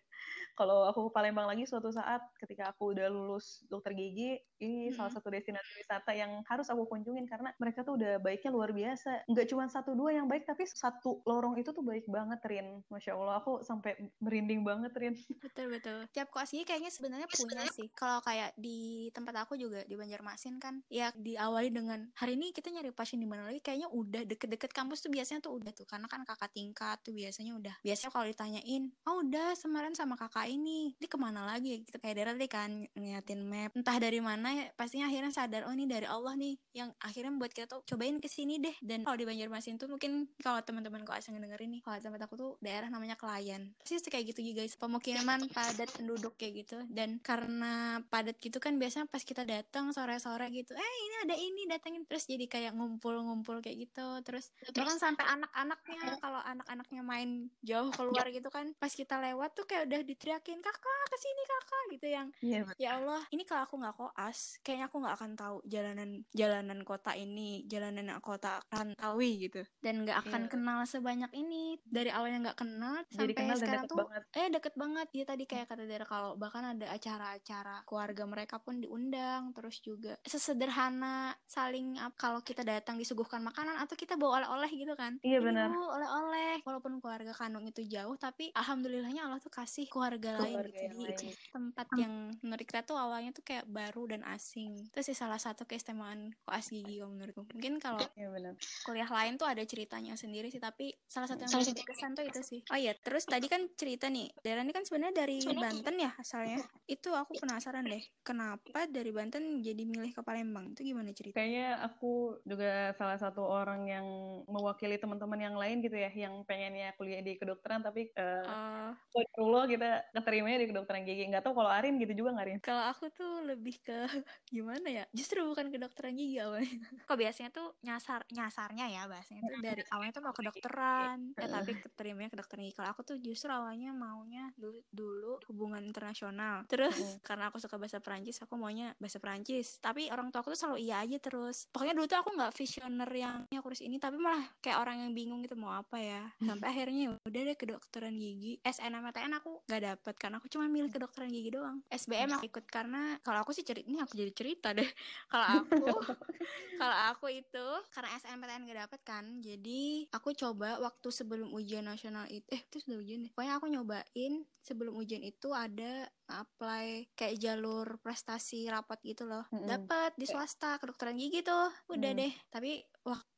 Kalau 0.58 0.90
aku 0.90 1.10
ke 1.10 1.12
Palembang 1.14 1.46
lagi 1.46 1.70
suatu 1.70 1.94
saat 1.94 2.22
ketika 2.42 2.74
aku 2.74 2.98
udah 2.98 3.10
lulus 3.10 3.62
dokter 3.70 3.94
gigi, 3.94 4.42
ini 4.58 4.90
hmm. 4.90 4.98
salah 4.98 5.14
satu 5.14 5.30
destinasi 5.30 5.70
wisata 5.78 6.18
yang 6.18 6.42
harus 6.50 6.66
aku 6.70 6.90
kunjungin 6.90 7.30
karena 7.30 7.54
mereka 7.62 7.86
tuh 7.86 7.98
udah 7.98 8.18
baiknya 8.18 8.50
luar 8.50 8.74
biasa. 8.74 9.30
Nggak 9.30 9.48
cuma 9.54 9.70
satu 9.70 9.94
dua 9.94 10.18
yang 10.18 10.26
baik, 10.26 10.50
tapi 10.50 10.66
satu 10.66 11.22
lorong 11.30 11.62
itu 11.62 11.70
tuh 11.70 11.86
baik 11.86 12.10
banget, 12.10 12.42
Rin. 12.50 12.82
Masya 12.90 13.14
Allah, 13.14 13.38
aku 13.38 13.62
sampai 13.62 13.98
merinding 14.18 14.66
banget, 14.66 14.94
Rin. 14.98 15.14
Betul 15.38 15.70
betul. 15.78 16.10
Tiap 16.10 16.34
koas 16.34 16.50
gigi 16.50 16.66
kayaknya 16.66 16.90
sebenarnya 16.90 17.28
punya 17.30 17.70
sih. 17.70 17.90
Kalau 17.94 18.22
kayak 18.26 18.58
di 18.58 19.10
tempat 19.14 19.46
aku 19.46 19.54
juga 19.58 19.86
di 19.86 19.94
Banjarmasin 19.94 20.58
kan, 20.58 20.82
ya 20.90 21.14
diawali 21.14 21.70
dengan 21.70 22.10
hari 22.18 22.34
ini 22.34 22.50
kita 22.50 22.74
nyari 22.74 22.90
pasien 22.94 23.22
di 23.22 23.30
mana 23.30 23.46
lagi, 23.46 23.62
kayaknya 23.62 23.90
udah 23.94 24.26
deket-deket 24.26 24.74
kampus 24.74 25.06
tuh 25.06 25.14
biasanya 25.14 25.46
tuh 25.46 25.54
udah 25.58 25.72
tuh 25.74 25.86
karena 25.86 26.10
kan 26.10 26.26
kakak 26.26 26.50
tingkat 26.54 26.98
tuh 27.06 27.14
biasanya 27.14 27.54
udah. 27.54 27.76
Biasanya 27.86 28.12
kalau 28.12 28.26
ditanyain, 28.26 28.84
oh 29.08 29.24
udah 29.24 29.56
kemarin 29.56 29.96
sama 29.96 30.20
kakak 30.20 30.52
ini. 30.52 30.92
Ini 31.00 31.08
ke 31.08 31.16
mana 31.16 31.48
lagi? 31.48 31.88
Gitu 31.88 31.98
kayak 31.98 32.16
daerah 32.20 32.34
tadi 32.36 32.50
kan 32.52 32.72
ngeliatin 32.92 33.42
map. 33.48 33.72
Entah 33.72 33.98
dari 33.98 34.20
mana 34.20 34.52
ya, 34.52 34.66
pastinya 34.76 35.08
akhirnya 35.08 35.32
sadar 35.32 35.64
oh 35.64 35.74
ini 35.74 35.88
dari 35.88 36.04
Allah 36.04 36.36
nih 36.36 36.60
yang 36.76 36.92
akhirnya 37.00 37.32
membuat 37.32 37.56
kita 37.56 37.72
tuh 37.72 37.82
cobain 37.88 38.20
ke 38.20 38.28
sini 38.28 38.60
deh. 38.60 38.76
Dan 38.84 39.08
kalau 39.08 39.16
di 39.16 39.24
Banjarmasin 39.24 39.80
tuh 39.80 39.88
mungkin 39.88 40.28
kalau 40.44 40.60
teman-teman 40.60 41.08
kok 41.08 41.16
asing 41.16 41.40
dengerin 41.40 41.80
nih 41.80 41.82
kalau 41.82 41.96
tempat 42.04 42.22
aku 42.28 42.36
tuh 42.36 42.52
daerah 42.60 42.92
namanya 42.92 43.16
Kelayan 43.16 43.72
sih 43.88 43.98
kayak 44.04 44.36
gitu 44.36 44.44
juga 44.44 44.68
guys 44.68 44.76
pemukiman 44.76 45.48
padat 45.56 45.90
penduduk 45.96 46.36
kayak 46.36 46.68
gitu. 46.68 46.78
Dan 46.92 47.24
karena 47.24 48.04
padat 48.12 48.36
gitu 48.44 48.60
kan 48.60 48.76
biasanya 48.76 49.08
pas 49.08 49.24
kita 49.24 49.48
datang 49.48 49.96
sore-sore 49.96 50.52
gitu 50.52 50.76
eh 50.76 50.94
ini 51.08 51.16
ada 51.24 51.36
ini 51.40 51.62
datengin. 51.72 52.04
Terus 52.04 52.28
jadi 52.28 52.46
kayak 52.46 52.76
ngumpul-ngumpul 52.76 53.64
kayak 53.64 53.88
gitu. 53.88 54.08
Terus 54.28 54.52
bahkan 54.76 55.00
sampai 55.00 55.24
anak-anaknya 55.24 56.20
kalau 56.20 56.42
anak-anaknya 56.44 57.02
main 57.06 57.30
jauh 57.64 57.90
keluar 57.96 58.28
gitu 58.28 58.52
kan 58.52 58.76
pas 58.76 58.97
kita 58.98 59.22
lewat 59.22 59.54
tuh 59.54 59.70
kayak 59.70 59.86
udah 59.86 60.02
diteriakin 60.02 60.58
kakak 60.58 61.06
ke 61.06 61.18
sini 61.22 61.44
kakak 61.46 61.84
gitu 61.94 62.08
yang 62.10 62.28
Iya, 62.42 62.60
ya 62.82 62.90
Allah 62.98 63.22
ini 63.30 63.46
kalau 63.46 63.64
aku 63.64 63.76
nggak 63.78 63.94
koas 63.94 64.58
kayaknya 64.66 64.90
aku 64.90 64.98
nggak 64.98 65.16
akan 65.16 65.32
tahu 65.38 65.58
jalanan 65.64 66.10
jalanan 66.34 66.80
kota 66.82 67.14
ini 67.14 67.62
jalanan 67.70 68.10
kota 68.18 68.58
Rantawi 68.68 69.46
gitu. 69.46 69.62
Dan 69.78 70.02
nggak 70.02 70.26
akan 70.26 70.42
Iya. 70.42 70.50
kenal 70.50 70.80
sebanyak 70.84 71.32
ini. 71.34 71.78
Dari 71.84 72.10
awalnya 72.10 72.50
nggak 72.50 72.58
kenal 72.58 72.96
Jadi 73.06 73.14
sampai 73.14 73.36
kenal 73.38 73.56
sekarang 73.56 73.84
deket 73.86 73.92
tuh 73.92 73.98
banget. 74.02 74.24
eh 74.34 74.48
deket 74.50 74.74
banget. 74.74 75.08
Ya 75.14 75.24
tadi 75.24 75.44
kayak 75.46 75.66
kata 75.68 75.84
Dara 75.86 76.06
kalau 76.08 76.32
bahkan 76.36 76.64
ada 76.66 76.86
acara-acara 76.90 77.76
keluarga 77.86 78.24
mereka 78.26 78.56
pun 78.58 78.80
diundang. 78.80 79.54
Terus 79.54 79.78
juga 79.80 80.14
sesederhana 80.26 81.36
saling 81.46 82.00
kalau 82.16 82.42
kita 82.42 82.64
datang 82.64 82.98
disuguhkan 82.98 83.44
makanan 83.44 83.78
atau 83.78 83.94
kita 83.94 84.16
bawa 84.16 84.42
oleh-oleh 84.42 84.72
gitu 84.74 84.94
kan. 84.96 85.20
Iya, 85.22 85.40
benar. 85.44 85.70
Oleh-oleh. 85.70 86.64
Walaupun 86.64 86.98
keluarga 86.98 87.36
kandung 87.36 87.68
itu 87.68 87.84
jauh 87.84 88.16
tapi 88.18 88.50
alhamdulillahnya 88.88 89.22
Allah 89.28 89.40
tuh 89.44 89.52
kasih 89.52 89.86
keluarga, 89.92 90.40
lain 90.40 90.56
Keluarga 90.56 90.72
gitu 90.72 90.84
yang 90.88 90.96
di 90.96 91.28
lain. 91.28 91.36
tempat 91.52 91.88
yang 92.00 92.14
menurut 92.40 92.64
kita 92.64 92.82
tuh 92.88 92.96
awalnya 92.96 93.36
tuh 93.36 93.44
kayak 93.44 93.68
baru 93.68 94.16
dan 94.16 94.24
asing. 94.32 94.72
Itu 94.88 95.04
sih 95.04 95.12
salah 95.12 95.36
satu 95.36 95.68
keistimewaan 95.68 96.32
koas 96.48 96.72
gigi 96.72 97.04
kalau 97.04 97.12
menurutku. 97.12 97.44
Mungkin 97.52 97.84
kalau 97.84 98.00
Iya 98.16 98.32
benar. 98.32 98.54
kuliah 98.88 99.12
lain 99.12 99.36
tuh 99.36 99.48
ada 99.52 99.60
ceritanya 99.68 100.16
sendiri 100.16 100.48
sih 100.48 100.64
tapi 100.64 100.96
salah 101.04 101.28
satu 101.28 101.44
yang 101.44 101.52
Salah 101.52 101.68
paling 101.68 101.78
berkesan 101.84 102.12
tuh 102.16 102.26
itu 102.32 102.42
sih. 102.48 102.60
Oh 102.72 102.80
iya 102.80 102.96
terus 102.96 103.28
tadi 103.28 103.52
kan 103.52 103.68
cerita 103.76 104.08
nih 104.08 104.32
Dara 104.40 104.64
ini 104.64 104.72
kan 104.72 104.88
sebenarnya 104.88 105.28
dari 105.28 105.38
Banten 105.44 105.96
ya 106.00 106.12
asalnya. 106.16 106.64
Itu 106.88 107.12
aku 107.12 107.36
penasaran 107.44 107.84
deh 107.84 108.04
kenapa 108.24 108.88
dari 108.88 109.12
Banten 109.12 109.60
jadi 109.60 109.84
milih 109.84 110.16
ke 110.16 110.24
Palembang? 110.24 110.72
Itu 110.72 110.88
gimana 110.88 111.12
cerita? 111.12 111.36
Kayaknya 111.36 111.84
aku 111.84 112.40
juga 112.48 112.96
salah 112.96 113.20
satu 113.20 113.44
orang 113.44 113.84
yang 113.84 114.06
mewakili 114.48 114.96
teman-teman 114.96 115.40
yang 115.40 115.56
lain 115.60 115.84
gitu 115.84 116.00
ya, 116.00 116.08
yang 116.14 116.48
pengennya 116.48 116.96
kuliah 116.96 117.20
di 117.20 117.36
kedokteran 117.36 117.84
tapi 117.84 118.08
uh, 118.16 118.44
Eh, 118.78 118.94
Kodrulo 119.34 119.66
kita 119.66 120.06
keterimanya 120.12 120.58
di 120.62 120.68
kedokteran 120.68 121.02
gigi. 121.02 121.26
Nggak 121.26 121.44
tahu 121.44 121.54
kalau 121.56 121.70
Arin 121.70 121.98
gitu 121.98 122.14
juga 122.16 122.30
nggak 122.34 122.46
Arin? 122.46 122.60
kalau 122.60 122.84
aku 122.86 123.10
tuh 123.10 123.42
lebih 123.44 123.82
ke 123.82 124.00
gimana 124.54 124.88
ya? 124.88 125.04
Justru 125.12 125.42
bukan 125.44 125.70
kedokteran 125.70 126.14
gigi 126.14 126.38
awalnya. 126.38 126.68
Kok 127.10 127.18
biasanya 127.18 127.50
tuh 127.50 127.74
nyasar 127.82 128.22
nyasarnya 128.30 128.86
ya 128.88 129.02
bahasanya 129.06 129.42
tuh 129.44 129.58
dari 129.60 129.82
awalnya 129.94 130.14
tuh 130.14 130.24
mau 130.24 130.34
kedokteran. 130.34 131.18
Ya 131.34 131.48
tapi 131.48 131.72
keterimanya 131.76 132.30
kedokteran 132.30 132.62
gigi. 132.64 132.76
Kalau 132.76 132.90
aku 132.92 133.02
tuh 133.04 133.18
justru 133.18 133.50
awalnya 133.50 133.92
maunya 133.92 134.54
dulu, 134.54 134.80
dulu 134.90 135.34
hubungan 135.50 135.82
internasional. 135.82 136.64
Terus 136.68 136.96
Mm. 136.98 137.22
karena 137.22 137.46
aku 137.50 137.58
suka 137.58 137.78
bahasa 137.78 138.00
Perancis 138.00 138.42
aku 138.42 138.58
maunya 138.58 138.94
bahasa 138.98 139.18
Perancis. 139.18 139.78
Tapi 139.80 140.10
orang 140.10 140.30
tua 140.30 140.42
aku 140.42 140.52
tuh 140.52 140.60
selalu 140.60 140.78
iya 140.84 141.02
aja 141.02 141.18
terus. 141.18 141.70
Pokoknya 141.70 141.94
dulu 141.94 142.06
tuh 142.06 142.20
aku 142.20 142.30
nggak 142.34 142.54
visioner 142.54 143.10
yang 143.10 143.38
ya 143.48 143.60
kurus 143.62 143.82
ini 143.82 143.98
tapi 143.98 144.18
malah 144.18 144.44
kayak 144.60 144.78
orang 144.78 145.04
yang 145.04 145.12
bingung 145.14 145.40
gitu 145.42 145.54
mau 145.54 145.72
apa 145.72 145.98
ya? 145.98 146.24
Sampai 146.40 146.70
akhirnya 146.70 147.00
ya 147.00 147.12
udah 147.22 147.42
deh 147.44 147.58
kedokteran 147.58 148.16
gigi 148.16 148.60
SNMPTN 148.68 149.32
aku 149.40 149.64
nggak 149.64 149.82
dapet 149.84 150.16
karena 150.20 150.36
aku 150.44 150.48
cuma 150.52 150.68
milih 150.68 150.92
kedokteran 150.92 151.32
gigi 151.32 151.56
doang. 151.56 151.80
SBM 151.88 152.36
aku 152.36 152.46
ikut 152.52 152.66
karena 152.68 153.16
kalau 153.24 153.40
aku 153.42 153.56
sih 153.56 153.64
cerita 153.64 153.88
ini 153.88 154.04
aku 154.04 154.14
jadi 154.20 154.32
cerita 154.36 154.76
deh. 154.76 154.88
Kalau 155.32 155.48
aku 155.64 155.88
kalau 156.82 156.98
aku 157.10 157.28
itu 157.32 157.68
karena 157.90 158.14
SNMPTN 158.20 158.70
gak 158.70 158.80
dapet 158.86 159.02
kan 159.02 159.26
jadi 159.42 160.06
aku 160.14 160.36
coba 160.38 160.78
waktu 160.78 161.10
sebelum 161.10 161.50
ujian 161.50 161.88
nasional 161.88 162.30
itu 162.30 162.46
eh 162.54 162.62
itu 162.62 162.78
sudah 162.84 162.98
ujian 163.02 163.26
deh. 163.26 163.32
Pokoknya 163.34 163.54
aku 163.58 163.66
nyobain 163.72 164.34
sebelum 164.62 164.94
ujian 165.00 165.24
itu 165.24 165.56
ada 165.56 166.06
apply 166.28 167.08
kayak 167.16 167.40
jalur 167.40 167.98
prestasi 168.04 168.68
rapat 168.68 169.00
gitu 169.02 169.24
loh. 169.26 169.48
Dapet 169.50 170.14
di 170.20 170.28
swasta 170.28 170.76
kedokteran 170.78 171.16
gigi 171.16 171.42
tuh. 171.42 171.72
Udah 171.88 172.12
Hmm. 172.14 172.20
deh. 172.20 172.34
Tapi 172.52 172.72
waktu 173.08 173.37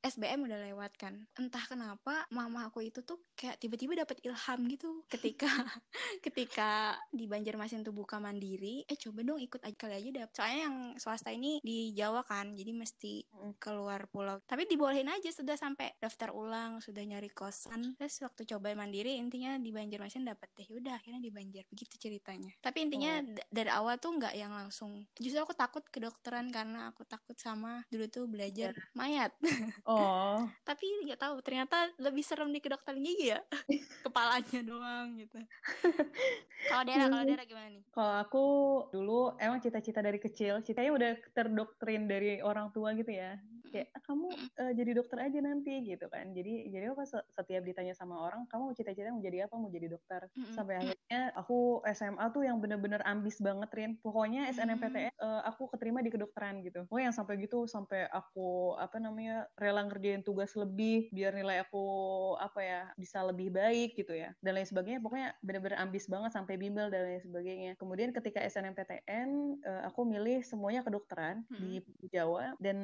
SBM 0.00 0.44
udah 0.44 0.58
lewat 0.68 0.92
kan 0.94 1.16
entah 1.34 1.64
kenapa 1.64 2.28
mama 2.28 2.68
aku 2.68 2.84
itu 2.84 3.00
tuh 3.00 3.16
kayak 3.32 3.56
tiba-tiba 3.56 4.04
dapet 4.04 4.20
ilham 4.22 4.60
gitu. 4.68 5.00
Ketika 5.08 5.48
ketika 6.24 6.70
di 7.10 7.24
Banjarmasin 7.26 7.82
tuh 7.82 7.92
buka 7.92 8.20
mandiri 8.20 8.84
eh 8.84 8.96
coba 8.96 9.24
dong 9.24 9.40
ikut 9.40 9.60
aja 9.64 9.74
kali 9.74 9.94
aja 9.96 10.10
dapet. 10.22 10.34
Soalnya 10.36 10.60
yang 10.68 10.76
swasta 10.96 11.30
ini 11.32 11.58
di 11.60 11.92
Jawa 11.92 12.22
kan 12.22 12.52
jadi 12.52 12.72
mesti 12.72 13.26
Mm. 13.34 13.58
keluar 13.58 14.06
pulau. 14.08 14.38
Tapi 14.46 14.64
dibolehin 14.64 15.10
aja 15.10 15.28
sudah 15.28 15.58
sampai 15.58 15.92
daftar 15.98 16.30
ulang 16.32 16.78
sudah 16.80 17.02
nyari 17.02 17.28
kosan. 17.28 17.96
Terus 17.98 18.22
waktu 18.22 18.46
coba 18.46 18.72
mandiri 18.72 19.18
intinya 19.18 19.58
di 19.58 19.68
Banjarmasin 19.68 20.24
dapet 20.24 20.48
deh. 20.54 20.68
Udah 20.70 20.96
akhirnya 20.96 21.20
di 21.20 21.28
Banjar 21.28 21.66
begitu 21.68 21.98
ceritanya. 21.98 22.52
Tapi 22.60 22.86
intinya 22.86 23.20
Oh. 23.20 23.36
dari 23.50 23.70
awal 23.70 23.98
tuh 23.98 24.16
nggak 24.16 24.34
yang 24.34 24.52
langsung. 24.54 25.04
Justru 25.18 25.40
aku 25.40 25.52
takut 25.52 25.82
kedokteran 25.88 26.48
karena 26.48 26.88
aku 26.88 27.02
takut 27.04 27.34
sama 27.36 27.82
dulu 27.90 28.06
tuh 28.06 28.24
belajar 28.24 28.72
mayat 28.94 29.33
Oh, 29.84 30.48
tapi 30.64 30.84
nggak 31.04 31.20
tahu 31.20 31.36
ternyata 31.44 31.92
lebih 32.00 32.24
serem 32.24 32.48
di 32.48 32.60
kedokteran 32.62 33.00
gigi 33.04 33.36
ya 33.36 33.40
kepalanya 34.04 34.60
doang 34.64 35.16
gitu 35.20 35.38
kalau 36.70 36.82
Dera 36.88 37.06
kalau 37.08 37.24
Dera 37.24 37.44
gimana 37.44 37.68
nih 37.68 37.82
kalau 37.94 38.14
aku 38.18 38.44
dulu 38.90 39.38
emang 39.38 39.62
cita-cita 39.62 40.02
dari 40.02 40.18
kecil, 40.18 40.58
citanya 40.66 40.90
udah 40.90 41.12
terdoktrin 41.30 42.10
dari 42.10 42.42
orang 42.42 42.74
tua 42.74 42.90
gitu 42.98 43.14
ya. 43.14 43.38
Kayak 43.70 43.86
"Ah, 43.94 44.02
kamu 44.02 44.26
eh, 44.34 44.72
jadi 44.74 44.90
dokter 44.98 45.18
aja 45.22 45.38
nanti 45.38 45.72
gitu 45.86 46.10
kan. 46.10 46.34
Jadi 46.34 46.74
jadi 46.74 46.90
apa 46.90 47.06
se- 47.06 47.22
setiap 47.30 47.62
ditanya 47.62 47.94
sama 47.94 48.18
orang, 48.18 48.50
kamu 48.50 48.74
cita-cita 48.74 49.14
mau 49.14 49.22
jadi 49.22 49.46
apa? 49.46 49.54
Mau 49.54 49.70
jadi 49.70 49.86
dokter. 49.94 50.26
Sampai 50.50 50.74
akhirnya 50.82 51.20
aku 51.38 51.86
SMA 51.86 52.26
tuh 52.34 52.42
yang 52.42 52.58
bener-bener 52.58 52.98
ambis 53.06 53.38
banget 53.38 53.70
Rin. 53.70 53.90
Pokoknya 54.02 54.50
SNMPTN 54.50 55.14
eh, 55.14 55.42
aku 55.46 55.70
keterima 55.70 56.02
di 56.02 56.10
kedokteran 56.10 56.66
gitu. 56.66 56.86
Oh 56.90 56.98
yang 56.98 57.14
sampai 57.14 57.38
gitu 57.38 57.70
sampai 57.70 58.10
aku 58.10 58.74
apa 58.76 58.98
namanya 58.98 59.23
rela 59.54 59.86
ngerjain 59.86 60.24
tugas 60.24 60.52
lebih 60.58 61.12
biar 61.14 61.36
nilai 61.36 61.62
aku 61.62 61.84
apa 62.40 62.60
ya 62.60 62.80
bisa 62.98 63.22
lebih 63.22 63.52
baik 63.54 63.94
gitu 63.94 64.16
ya 64.16 64.32
dan 64.40 64.58
lain 64.58 64.68
sebagainya. 64.68 65.00
Pokoknya 65.04 65.36
bener-bener 65.44 65.78
ambis 65.78 66.08
banget 66.10 66.34
sampai 66.34 66.58
bimbel 66.58 66.88
dan 66.88 67.06
lain 67.06 67.22
sebagainya. 67.22 67.72
Kemudian 67.78 68.10
ketika 68.10 68.42
SNMPTN 68.42 69.28
eh, 69.62 69.82
aku 69.86 70.02
milih 70.08 70.42
semuanya 70.42 70.82
kedokteran 70.82 71.46
di 71.52 71.80
Jawa 72.10 72.56
dan 72.58 72.78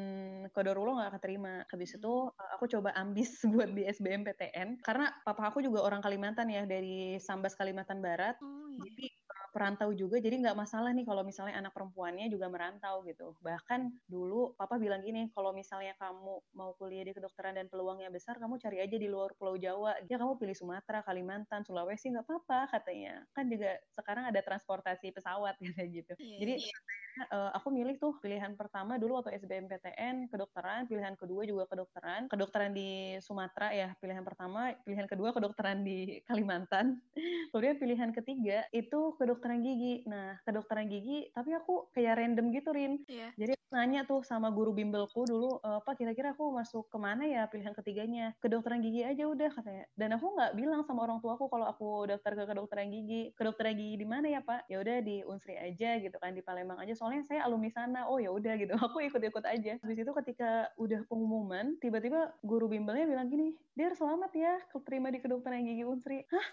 Kodorulo 0.53 1.01
nggak 1.01 1.21
keterima. 1.21 1.65
Habis 1.67 1.97
itu 1.97 2.15
eh, 2.31 2.51
aku 2.55 2.65
coba 2.71 2.95
ambis 2.95 3.41
buat 3.53 3.73
di 3.73 3.89
SBMPTN 3.89 4.85
karena 4.85 5.11
papa 5.25 5.49
aku 5.51 5.65
juga 5.65 5.83
orang 5.83 6.05
Kalimantan 6.05 6.53
ya 6.53 6.69
dari 6.69 7.17
Sambas 7.19 7.57
Kalimantan 7.57 7.99
Barat 8.05 8.37
oh 8.43 8.69
iya 8.77 8.91
jadi 8.91 9.07
perantau 9.51 9.91
juga 9.93 10.23
jadi 10.23 10.39
nggak 10.39 10.57
masalah 10.57 10.95
nih 10.95 11.03
kalau 11.03 11.27
misalnya 11.27 11.59
anak 11.59 11.75
perempuannya 11.75 12.31
juga 12.31 12.47
merantau 12.47 13.03
gitu. 13.03 13.35
Bahkan 13.43 14.07
dulu 14.07 14.55
papa 14.55 14.79
bilang 14.79 15.03
gini 15.03 15.27
kalau 15.35 15.51
misalnya 15.51 15.93
kamu 15.99 16.39
mau 16.55 16.71
kuliah 16.79 17.03
di 17.03 17.13
kedokteran 17.13 17.59
dan 17.59 17.67
peluangnya 17.67 18.09
besar 18.09 18.39
kamu 18.39 18.63
cari 18.63 18.79
aja 18.79 18.97
di 18.97 19.11
luar 19.11 19.35
pulau 19.35 19.59
Jawa. 19.59 19.99
Ya 20.07 20.17
kamu 20.17 20.39
pilih 20.39 20.55
Sumatera 20.55 21.03
Kalimantan 21.03 21.67
Sulawesi 21.67 22.15
nggak 22.15 22.25
apa-apa 22.25 22.79
katanya. 22.79 23.27
Kan 23.35 23.51
juga 23.51 23.75
sekarang 23.91 24.31
ada 24.31 24.41
transportasi 24.41 25.11
pesawat 25.11 25.59
kayak 25.77 25.89
gitu. 25.91 26.13
Iya, 26.17 26.37
jadi 26.47 26.53
iya. 26.57 26.71
akhirnya, 26.71 27.25
uh, 27.35 27.51
aku 27.59 27.69
milih 27.75 27.99
tuh 27.99 28.15
pilihan 28.23 28.55
pertama 28.55 28.97
dulu 28.97 29.19
waktu 29.19 29.35
SBMPTN 29.43 30.31
kedokteran 30.31 30.87
pilihan 30.87 31.19
kedua 31.19 31.43
juga 31.43 31.67
kedokteran. 31.67 32.31
Kedokteran 32.31 32.71
di 32.71 33.19
Sumatera 33.19 33.75
ya 33.75 33.93
pilihan 33.99 34.23
pertama 34.23 34.71
pilihan 34.87 35.11
kedua 35.11 35.35
kedokteran 35.35 35.83
di 35.83 36.23
Kalimantan. 36.25 37.03
Kemudian 37.51 37.77
pilihan 37.83 38.11
ketiga 38.15 38.63
itu 38.71 39.19
kedokteran 39.19 39.40
gigi. 39.41 40.05
Nah 40.05 40.37
kedokteran 40.45 40.87
gigi 40.91 41.33
tapi 41.33 41.57
aku 41.57 41.89
kayak 41.97 42.21
random 42.21 42.53
gitu 42.53 42.71
Rin. 42.75 43.01
Iya. 43.09 43.33
jadi 43.39 43.53
aku 43.57 43.67
nanya 43.71 44.01
tuh 44.03 44.21
sama 44.27 44.51
guru 44.51 44.75
bimbelku 44.75 45.23
dulu 45.25 45.63
"Eh, 45.63 45.81
Pak 45.87 45.95
kira-kira 45.97 46.35
aku 46.35 46.51
masuk 46.51 46.91
ke 46.91 46.99
mana 46.99 47.25
ya 47.25 47.47
pilihan 47.47 47.73
ketiganya? 47.73 48.35
Kedokteran 48.43 48.83
gigi 48.83 49.07
aja 49.07 49.25
udah 49.31 49.49
katanya. 49.55 49.85
Dan 49.95 50.11
aku 50.19 50.27
nggak 50.37 50.53
bilang 50.59 50.83
sama 50.85 51.07
orang 51.07 51.23
tua 51.23 51.39
aku 51.39 51.47
kalau 51.47 51.67
aku 51.71 52.11
daftar 52.11 52.35
ke 52.35 52.45
kedokteran 52.51 52.91
gigi. 52.91 53.23
Kedokteran 53.39 53.79
gigi 53.79 53.97
di 53.97 54.07
mana 54.07 54.27
ya 54.27 54.41
Pak? 54.43 54.67
Ya 54.67 54.83
udah 54.83 55.01
di 55.01 55.23
Unsri 55.25 55.55
aja 55.57 55.97
gitu 56.03 56.17
kan 56.19 56.35
di 56.35 56.43
Palembang 56.43 56.83
aja. 56.83 56.93
Soalnya 56.99 57.23
saya 57.25 57.47
alumni 57.47 57.71
sana. 57.71 58.11
Oh 58.11 58.19
ya 58.19 58.35
udah 58.35 58.55
gitu. 58.59 58.73
Aku 58.91 59.01
ikut-ikut 59.01 59.45
aja. 59.47 59.79
Habis 59.81 59.99
itu 60.03 60.13
ketika 60.25 60.69
udah 60.77 61.07
pengumuman 61.07 61.79
tiba-tiba 61.79 62.35
guru 62.43 62.67
bimbelnya 62.67 63.07
bilang 63.07 63.31
gini 63.31 63.55
Dir 63.79 63.95
selamat 63.97 64.35
ya 64.35 64.55
keterima 64.75 65.09
di 65.09 65.23
kedokteran 65.23 65.63
gigi 65.65 65.87
Unsri. 65.87 66.27
Hah? 66.29 66.47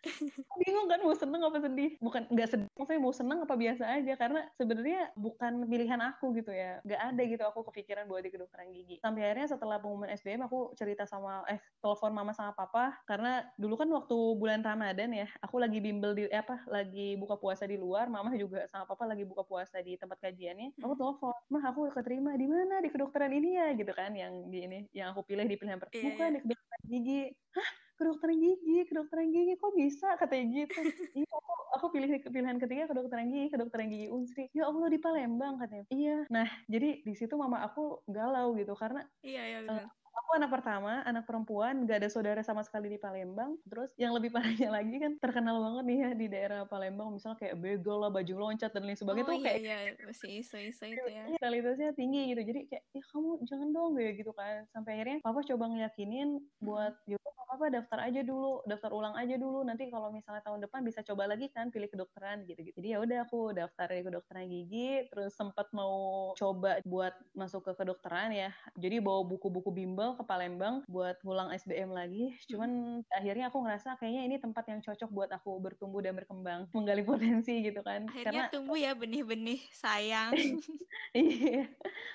Bingung 0.62 0.88
kan? 0.88 1.02
Mau 1.02 1.18
seneng 1.18 1.42
apa 1.44 1.60
sedih? 1.60 1.98
Bukan 2.00 2.30
nggak 2.30 2.48
sedih 2.48 2.70
maksudnya 2.78 3.02
mau 3.02 3.14
seneng 3.14 3.40
apa 3.44 3.56
biasa 3.58 3.84
aja 3.98 4.14
karena 4.16 4.42
sebenarnya 4.56 5.12
bukan 5.18 5.66
pilihan 5.66 6.00
aku 6.00 6.32
gitu 6.38 6.54
ya. 6.54 6.80
Nggak 6.86 7.02
ada 7.02 7.22
gitu 7.26 7.44
aku 7.44 7.60
kepikiran 7.74 8.06
buat 8.06 8.22
di 8.22 8.32
kedokteran 8.32 8.70
gigi. 8.72 9.02
Sampai 9.02 9.26
akhirnya 9.26 9.48
setelah 9.50 9.78
pengumuman 9.82 10.14
SBM 10.14 10.46
aku 10.46 10.78
cerita 10.78 11.10
sama 11.10 11.44
eh 11.50 11.60
telepon 11.82 12.14
mama 12.14 12.32
sama 12.32 12.54
papa. 12.54 13.02
Karena 13.10 13.44
dulu 13.58 13.76
kan 13.82 13.90
waktu 13.90 14.18
bulan 14.38 14.62
Ramadan 14.62 15.10
ya 15.12 15.28
aku 15.42 15.58
lagi 15.58 15.82
bimbel 15.82 16.14
di 16.14 16.24
eh, 16.30 16.40
apa 16.40 16.64
lagi 16.70 17.18
buka 17.18 17.36
puasa 17.42 17.66
di 17.66 17.76
luar. 17.76 18.08
Mama 18.08 18.38
juga 18.38 18.70
sama 18.70 18.86
papa 18.86 19.10
lagi 19.10 19.26
buka 19.26 19.42
puasa 19.44 19.82
di 19.82 19.98
tempat 19.98 20.22
kajiannya. 20.22 20.78
Aku 20.80 20.94
telepon 20.94 21.34
mah 21.50 21.64
aku 21.66 21.90
keterima. 21.92 22.38
Di 22.38 22.46
mana? 22.46 22.80
Di 22.80 22.94
kedokteran 22.94 23.34
ini 23.34 23.58
ya. 23.58 23.68
Gitu 23.74 23.92
kan 23.92 24.14
yang 24.14 24.54
di 24.54 24.60
ini 24.64 24.80
yang 24.94 25.12
aku 25.12 25.26
pilih 25.26 25.50
di 25.50 25.58
pilihan 25.58 25.82
pertama 25.82 25.98
Iya, 25.98 26.14
bukan 26.14 26.30
iya. 26.30 26.36
di 26.38 26.40
kedokteran 26.46 26.82
gigi. 26.88 27.22
Hah 27.58 27.87
kedokteran 27.98 28.38
gigi 28.38 28.86
kedokteran 28.88 29.28
gigi 29.34 29.54
kok 29.58 29.74
bisa? 29.74 30.08
Katanya 30.22 30.46
gitu. 30.64 30.80
Iya 31.18 31.28
aku 31.28 31.54
aku 31.78 31.86
pilih 31.94 32.10
pilihan 32.22 32.58
ketiga 32.62 32.84
kedokteran 32.90 33.28
gigi 33.34 33.48
kedokteran 33.52 33.88
gigi 33.90 34.08
unsri. 34.08 34.46
Ya 34.54 34.70
allah 34.70 34.88
di 34.88 35.00
Palembang 35.02 35.58
katanya. 35.58 35.86
Iya. 35.90 36.18
Nah 36.30 36.48
jadi 36.70 37.02
di 37.02 37.14
situ 37.18 37.34
mama 37.36 37.66
aku 37.66 38.06
galau 38.08 38.54
gitu 38.56 38.74
karena 38.78 39.04
iya 39.26 39.44
iya 39.44 39.58
Eh, 39.62 39.66
benar 39.66 39.90
aku 40.18 40.30
anak 40.34 40.50
pertama, 40.50 41.06
anak 41.06 41.24
perempuan, 41.30 41.86
gak 41.86 42.04
ada 42.04 42.10
saudara 42.10 42.42
sama 42.42 42.66
sekali 42.66 42.90
di 42.90 43.00
Palembang. 43.00 43.56
Terus 43.70 43.94
yang 43.96 44.12
lebih 44.18 44.34
parahnya 44.36 44.70
lagi 44.74 44.96
kan 44.98 45.14
terkenal 45.22 45.62
banget 45.62 45.84
nih 45.86 45.98
ya 45.98 46.10
di 46.18 46.28
daerah 46.28 46.62
Palembang, 46.66 47.14
misalnya 47.14 47.38
kayak 47.38 47.56
begal 47.62 48.02
lah, 48.02 48.12
baju 48.12 48.34
loncat 48.34 48.72
dan 48.74 48.84
lain 48.84 48.98
sebagainya 48.98 49.26
oh, 49.26 49.30
tuh 49.30 49.38
iya, 49.38 49.46
kayak 49.46 49.60
iya, 49.62 49.78
masih 50.08 50.32
iso-iso 50.42 50.86
itu 50.86 51.06
ya. 51.08 51.24
realitasnya 51.38 51.92
tinggi 51.94 52.34
gitu. 52.34 52.42
Jadi 52.42 52.60
kayak 52.72 52.84
ya 52.92 53.04
kamu 53.14 53.30
jangan 53.46 53.70
dong 53.74 53.94
ya 54.00 54.12
gitu 54.16 54.32
kan. 54.34 54.66
Sampai 54.74 54.92
akhirnya 55.00 55.18
papa 55.22 55.40
coba 55.44 55.66
ngeyakinin 55.74 56.30
buat 56.64 56.94
yaudah 57.06 57.32
nggak 57.32 57.46
apa-apa 57.48 57.66
daftar 57.70 58.00
aja 58.08 58.22
dulu, 58.26 58.54
daftar 58.66 58.92
ulang 58.94 59.16
aja 59.16 59.36
dulu. 59.38 59.60
Nanti 59.64 59.88
kalau 59.94 60.10
misalnya 60.10 60.42
tahun 60.44 60.60
depan 60.66 60.82
bisa 60.82 61.04
coba 61.06 61.30
lagi 61.30 61.52
kan 61.54 61.70
pilih 61.70 61.90
kedokteran 61.92 62.48
gitu-gitu. 62.48 62.78
Jadi 62.78 62.88
ya 62.96 62.98
udah 63.04 63.20
aku 63.28 63.52
daftar 63.52 63.88
di 63.92 64.04
kedokteran 64.06 64.46
gigi, 64.48 64.90
terus 65.10 65.34
sempat 65.34 65.68
mau 65.74 66.32
coba 66.38 66.80
buat 66.88 67.14
masuk 67.36 67.68
ke 67.68 67.84
kedokteran 67.84 68.32
ya. 68.32 68.50
Jadi 68.78 69.02
bawa 69.04 69.26
buku-buku 69.28 69.74
bimbel 69.74 70.07
ke 70.16 70.24
Palembang 70.24 70.86
buat 70.88 71.20
ngulang 71.26 71.52
SBM 71.58 71.92
lagi. 71.92 72.38
Cuman 72.48 73.02
akhirnya 73.12 73.52
aku 73.52 73.60
ngerasa 73.66 74.00
kayaknya 74.00 74.24
ini 74.30 74.36
tempat 74.38 74.64
yang 74.70 74.80
cocok 74.80 75.10
buat 75.12 75.30
aku 75.34 75.58
bertumbuh 75.60 76.00
dan 76.00 76.16
berkembang, 76.16 76.70
menggali 76.78 77.04
potensi 77.04 77.66
gitu 77.66 77.82
kan. 77.82 78.08
Akhirnya 78.08 78.48
Karena 78.48 78.54
tumbuh 78.54 78.78
ya 78.78 78.94
benih-benih 78.94 79.60
sayang. 79.74 80.32
iya, 81.18 81.66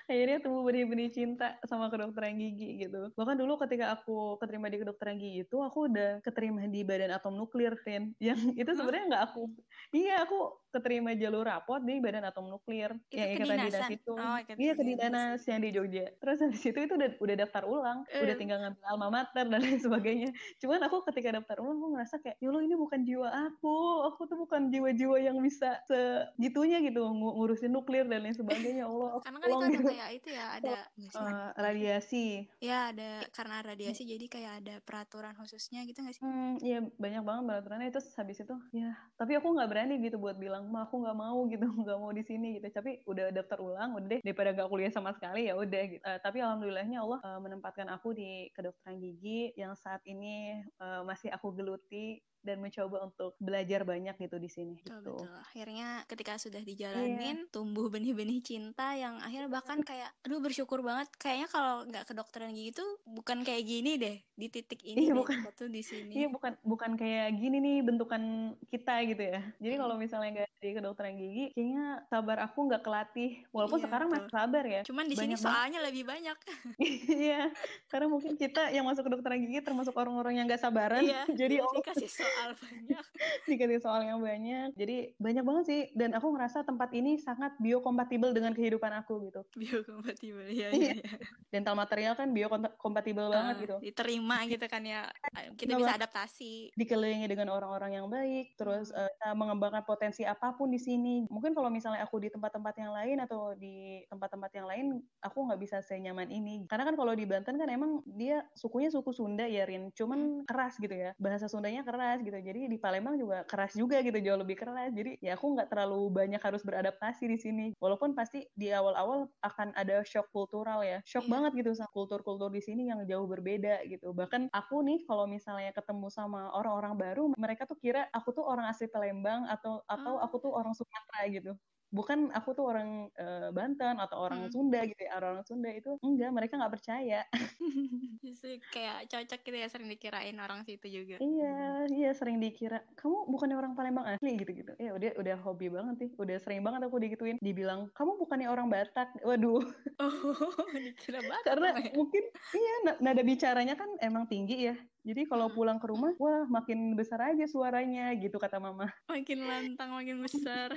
akhirnya 0.07 0.38
tumbuh 0.40 0.62
benih-benih 0.64 1.11
cinta 1.11 1.59
sama 1.66 1.90
kedokteran 1.90 2.38
gigi 2.38 2.87
gitu. 2.87 3.11
Bahkan 3.18 3.37
dulu 3.37 3.59
ketika 3.66 3.92
aku 3.98 4.38
keterima 4.38 4.70
di 4.70 4.78
kedokteran 4.78 5.18
gigi 5.18 5.44
itu, 5.44 5.59
aku 5.59 5.90
udah 5.90 6.22
keterima 6.22 6.64
di 6.70 6.87
Badan 6.87 7.12
Atom 7.12 7.35
Nuklir, 7.35 7.74
Tin. 7.83 8.14
Yang 8.22 8.55
itu 8.55 8.70
sebenarnya 8.78 9.05
nggak 9.11 9.24
aku. 9.33 9.44
Iya, 9.90 10.22
aku 10.24 10.62
keterima 10.72 11.12
jalur 11.12 11.44
rapot 11.44 11.78
di 11.78 12.00
Badan 12.00 12.24
Atom 12.24 12.48
Nuklir. 12.48 12.96
Itu 13.06 13.20
yang 13.20 13.30
ikatan 13.37 13.56
dinas 13.68 13.88
itu. 13.92 14.12
Oh, 14.12 14.37
ikatan 14.40 14.56
iya, 14.56 14.72
ke 14.72 14.82
dinas. 14.82 15.00
dinas 15.04 15.40
yang 15.44 15.61
di 15.61 15.70
Jogja. 15.70 16.06
Terus 16.16 16.38
habis 16.40 16.62
itu 16.64 16.78
itu 16.80 16.92
udah 16.96 17.11
udah 17.20 17.35
daftar 17.37 17.62
ulang, 17.68 17.98
udah 18.08 18.35
Eh. 18.35 18.38
tinggal 18.40 18.58
ngambil 18.58 18.82
alma 18.88 19.08
mater 19.12 19.44
dan 19.46 19.61
lain 19.61 19.76
sebagainya. 19.78 20.30
Cuman 20.58 20.80
aku 20.82 21.04
ketika 21.12 21.37
daftar 21.37 21.61
ulang, 21.61 21.76
aku 21.76 21.88
ngerasa 21.92 22.14
kayak, 22.18 22.37
ya 22.40 22.48
ini 22.48 22.74
bukan 22.74 23.00
jiwa 23.04 23.28
aku. 23.28 23.76
Aku 24.08 24.24
tuh 24.24 24.38
bukan 24.40 24.72
jiwa-jiwa 24.72 25.16
yang 25.20 25.37
bisa 25.38 25.82
segitunya 25.85 26.80
gitu 26.80 27.02
ngu- 27.04 27.35
ngurusin 27.37 27.68
nuklir 27.68 28.06
dan 28.06 28.22
lain 28.22 28.32
sebagainya. 28.32 28.88
Allah, 28.88 29.20
Karena 29.20 29.38
kan 29.38 29.48
itu 29.48 29.56
ada 29.58 29.68
gitu. 29.68 29.85
kayak 29.85 30.11
itu 30.16 30.28
ya, 30.32 30.46
ada? 30.56 30.72
Eh, 31.22 31.50
radiasi. 31.56 32.26
Ya 32.58 32.78
ada 32.90 33.26
karena 33.30 33.62
radiasi 33.62 34.02
jadi 34.04 34.26
kayak 34.26 34.52
ada 34.62 34.74
peraturan 34.82 35.35
khususnya 35.35 35.82
gitu 35.85 36.00
nggak 36.00 36.14
sih? 36.14 36.22
Hmm, 36.22 36.54
iya 36.61 36.78
banyak 36.82 37.22
banget 37.22 37.42
peraturannya 37.48 37.88
itu 37.90 38.00
habis 38.16 38.38
itu 38.38 38.54
ya. 38.72 38.90
Tapi 39.16 39.32
aku 39.35 39.48
nggak 39.50 39.68
berani 39.68 39.94
gitu 39.98 40.16
buat 40.16 40.37
bilang, 40.37 40.62
ma 40.70 40.87
aku 40.87 41.03
nggak 41.03 41.18
mau 41.18 41.38
gitu, 41.51 41.66
nggak 41.83 41.98
mau 41.98 42.11
di 42.14 42.22
sini 42.22 42.59
gitu. 42.59 42.68
Tapi 42.70 43.03
udah 43.07 43.35
daftar 43.35 43.59
ulang, 43.62 43.90
udah 43.98 44.09
deh 44.18 44.20
daripada 44.22 44.51
gak 44.55 44.68
kuliah 44.70 44.92
sama 44.92 45.11
sekali 45.16 45.48
ya 45.51 45.55
udah 45.59 45.83
gitu. 45.90 46.03
Eh, 46.03 46.18
tapi 46.22 46.38
alhamdulillahnya 46.42 46.98
Allah 47.03 47.18
eh, 47.22 47.40
menempatkan 47.42 47.88
aku 47.90 48.14
di 48.14 48.48
kedokteran 48.55 48.98
gigi 49.03 49.53
yang 49.59 49.75
saat 49.75 50.01
ini 50.07 50.62
eh, 50.62 51.03
masih 51.07 51.31
aku 51.35 51.55
geluti 51.55 52.22
dan 52.42 52.59
mencoba 52.59 53.07
untuk 53.07 53.38
belajar 53.38 53.83
banyak 53.83 54.18
gitu 54.18 54.37
di 54.37 54.46
sini 54.46 54.74
Betul, 54.76 54.98
gitu. 54.98 55.12
betul. 55.16 55.31
Akhirnya 55.40 55.88
ketika 56.05 56.33
sudah 56.37 56.59
dijalanin, 56.61 57.46
tumbuh 57.48 57.87
benih-benih 57.87 58.40
cinta 58.40 58.92
yang 58.92 59.16
akhirnya 59.16 59.48
bahkan 59.48 59.78
kayak, 59.81 60.11
aduh 60.20 60.38
bersyukur 60.38 60.81
banget. 60.81 61.07
Kayaknya 61.16 61.48
kalau 61.48 61.74
nggak 61.85 62.05
kedokteran 62.05 62.50
gigi 62.50 62.74
tuh 62.74 62.98
bukan 63.05 63.40
kayak 63.40 63.62
gini 63.62 63.94
deh, 63.94 64.18
di 64.33 64.46
titik 64.48 64.83
ini 64.83 65.07
Iya, 65.07 65.14
bukan. 65.14 65.38
tuh 65.52 65.68
di 65.68 65.81
sini. 65.81 66.12
Iya 66.14 66.28
bukan 66.28 66.59
bukan 66.61 66.90
kayak 66.94 67.35
gini 67.35 67.57
nih 67.59 67.76
bentukan 67.81 68.22
kita 68.66 68.94
gitu 69.05 69.22
ya. 69.24 69.40
Jadi 69.57 69.72
Hmm. 69.72 69.83
kalau 69.83 69.94
misalnya 69.96 70.31
nggak 70.35 70.50
di 70.57 70.70
kedokteran 70.72 71.14
gigi, 71.14 71.44
kayaknya 71.52 71.85
sabar 72.05 72.38
aku 72.40 72.59
nggak 72.64 72.83
kelatih. 72.83 73.31
Walaupun 73.48 73.78
Iya, 73.78 73.85
sekarang 73.85 74.09
masih 74.09 74.26
betul. 74.26 74.35
sabar 74.35 74.64
ya. 74.64 74.81
Cuman 74.83 75.05
di 75.05 75.14
sini 75.14 75.22
banyak 75.28 75.38
banget. 75.38 75.46
soalnya 75.48 75.81
lebih 75.81 76.05
banyak. 76.05 76.37
Iya, 77.22 77.42
karena 77.87 78.07
mungkin 78.09 78.35
kita 78.35 78.68
yang 78.68 78.83
masuk 78.83 79.05
kedokteran 79.05 79.38
gigi 79.38 79.61
termasuk 79.61 79.94
orang-orang 79.94 80.35
yang 80.35 80.46
nggak 80.46 80.59
sabaran. 80.61 81.02
Iya, 81.02 81.22
Jadi 81.40 81.55
Allah 81.59 81.78
dikasih 81.78 82.09
soal 82.32 82.50
banyak. 82.62 83.04
dikasih 83.46 83.80
soal 83.80 84.02
yang 84.02 84.18
banyak. 84.18 84.72
Jadi 84.74 85.14
banyak 85.16 85.44
banget 85.44 85.64
sih. 85.68 85.80
Dan 85.92 86.16
aku 86.16 86.32
ngerasa 86.32 86.64
tempat 86.64 86.90
ini 86.92 87.20
sangat 87.20 87.54
biokompatibel 87.60 88.32
dengan 88.32 88.52
kehidupan 88.52 88.92
aku 88.94 89.28
gitu. 89.28 89.44
Biokompatibel, 89.52 90.48
ya, 90.48 90.72
ya, 90.72 90.96
ya. 90.96 91.16
Dental 91.52 91.76
material 91.76 92.14
kan 92.14 92.32
biokompatibel 92.32 93.28
banget 93.28 93.54
Ah, 93.54 93.60
gitu. 93.60 93.76
Diterima 93.78 94.36
gitu 94.46 94.64
kan 94.64 94.82
ya, 94.82 95.10
kita 95.54 95.76
bisa 95.76 95.94
adaptasi. 95.94 96.72
dikelilingi 96.72 97.28
dengan 97.28 97.52
orang-orang 97.52 98.00
yang 98.00 98.06
baik, 98.08 98.56
terus 98.56 98.88
Hmm. 98.88 99.08
kita 99.12 99.28
mengembangkan 99.34 99.84
potensi 99.84 100.22
apa 100.24 100.56
pun 100.56 100.72
di 100.72 100.80
sini. 100.80 101.26
Mungkin 101.28 101.52
kalau 101.52 101.68
misalnya 101.68 102.02
aku 102.02 102.16
di 102.18 102.32
tempat-tempat 102.32 102.74
yang 102.78 102.92
lain 102.94 103.16
atau 103.20 103.52
di 103.52 104.02
tempat-tempat 104.08 104.50
yang 104.54 104.66
lain, 104.66 104.86
aku 105.20 105.38
nggak 105.44 105.60
bisa 105.60 105.76
senyaman 105.82 106.30
ini. 106.30 106.64
Karena 106.66 106.88
kan 106.88 106.96
kalau 106.96 107.12
di 107.12 107.28
Banten 107.28 107.58
kan 107.58 107.68
emang 107.68 108.00
dia 108.08 108.46
sukunya 108.54 108.88
suku 108.88 109.12
Sunda 109.12 109.44
ya, 109.44 109.66
Rin. 109.68 109.90
Hmm. 109.90 109.94
Cuman 109.94 110.20
keras 110.48 110.78
gitu 110.78 110.94
ya, 110.94 111.12
bahasa 111.20 111.46
Sundanya 111.46 111.82
keras 111.84 112.21
gitu. 112.26 112.38
Jadi 112.38 112.66
di 112.70 112.78
Palembang 112.80 113.16
juga 113.18 113.42
keras 113.46 113.74
juga 113.74 113.98
gitu, 114.00 114.16
jauh 114.22 114.38
lebih 114.40 114.56
keras. 114.58 114.90
Jadi 114.94 115.18
ya 115.20 115.35
aku 115.38 115.46
nggak 115.54 115.68
terlalu 115.70 116.08
banyak 116.11 116.40
harus 116.42 116.62
beradaptasi 116.64 117.24
di 117.28 117.38
sini. 117.38 117.66
Walaupun 117.78 118.14
pasti 118.18 118.46
di 118.54 118.70
awal-awal 118.72 119.30
akan 119.44 119.74
ada 119.76 120.02
shock 120.06 120.30
kultural 120.32 120.80
ya, 120.87 121.02
shock 121.06 121.26
Iya. 121.26 121.30
banget 121.30 121.52
gitu 121.64 121.70
sama 121.76 121.90
kultur-kultur 121.92 122.48
di 122.54 122.62
sini 122.64 122.88
yang 122.90 123.02
jauh 123.06 123.26
berbeda 123.28 123.85
gitu. 123.90 124.14
Bahkan 124.14 124.48
aku 124.54 124.80
nih 124.87 125.04
kalau 125.06 125.26
misalnya 125.26 125.70
ketemu 125.74 126.08
sama 126.11 126.50
orang-orang 126.54 126.94
baru, 126.98 127.24
mereka 127.37 127.66
tuh 127.68 127.76
kira 127.78 128.06
aku 128.14 128.32
tuh 128.37 128.44
orang 128.46 128.66
asli 128.70 128.87
Palembang 128.90 129.44
atau 129.50 129.82
atau 129.87 130.14
Oh. 130.14 130.22
aku 130.22 130.37
tuh 130.42 130.52
orang 130.54 130.72
Sumatera 130.76 131.20
gitu. 131.30 131.52
Bukan 131.92 132.33
aku 132.33 132.50
tuh 132.52 132.64
orang 132.64 132.88
eh, 133.14 133.52
Banten 133.52 134.00
atau 134.00 134.16
orang 134.18 134.42
Hmm. 134.42 134.50
Sunda 134.50 134.81
gitu 134.83 134.96
ya. 134.98 135.12
Orang 135.14 135.44
Sunda 135.44 135.68
itu 135.68 136.00
enggak, 136.00 136.33
mereka 136.33 136.57
nggak 136.57 136.72
percaya. 136.72 137.20
Justru 138.24 138.57
kayak 138.66 139.07
cocok 139.07 139.40
gitu 139.42 139.57
ya 139.57 139.68
sering 139.68 139.88
dikirain 139.88 140.37
orang 140.37 140.62
situ 140.62 140.87
juga. 140.88 141.16
iya, 141.18 141.57
iya 141.87 142.11
sering 142.12 142.38
dikira 142.38 142.81
kamu 142.94 143.28
bukannya 143.28 143.57
orang 143.57 143.72
Palembang 143.74 144.07
asli 144.07 144.35
gitu-gitu. 144.35 144.72
Ya 144.76 144.92
udah 144.92 145.11
udah 145.14 145.37
hobi 145.38 145.68
banget 145.68 145.94
sih. 145.98 146.11
Udah 146.16 146.37
sering 146.38 146.62
banget 146.62 146.81
aku 146.83 146.96
digituin. 146.96 147.37
Dibilang 147.38 147.92
kamu 147.92 148.16
bukannya 148.16 148.48
orang 148.48 148.66
Batak. 148.66 149.12
Waduh, 149.20 149.61
Oh, 149.98 150.11
dikira 150.74 151.20
banget. 151.20 151.44
karena 151.44 151.68
ya. 151.76 151.92
mungkin 151.92 152.24
iya 152.52 152.74
na- 152.83 153.00
nada 153.02 153.22
bicaranya 153.22 153.74
kan 153.74 153.90
emang 154.00 154.24
tinggi 154.24 154.70
ya. 154.70 154.74
Jadi 155.02 155.26
kalau 155.26 155.50
Hmm. 155.50 155.56
pulang 155.58 155.78
ke 155.82 155.86
rumah, 155.90 156.14
wah 156.14 156.46
makin 156.46 156.94
besar 156.94 157.18
aja 157.20 157.42
suaranya 157.44 158.14
gitu 158.14 158.38
kata 158.38 158.62
mama. 158.62 158.86
makin 159.10 159.38
lantang, 159.42 159.90
makin 159.90 160.22
besar. 160.22 160.70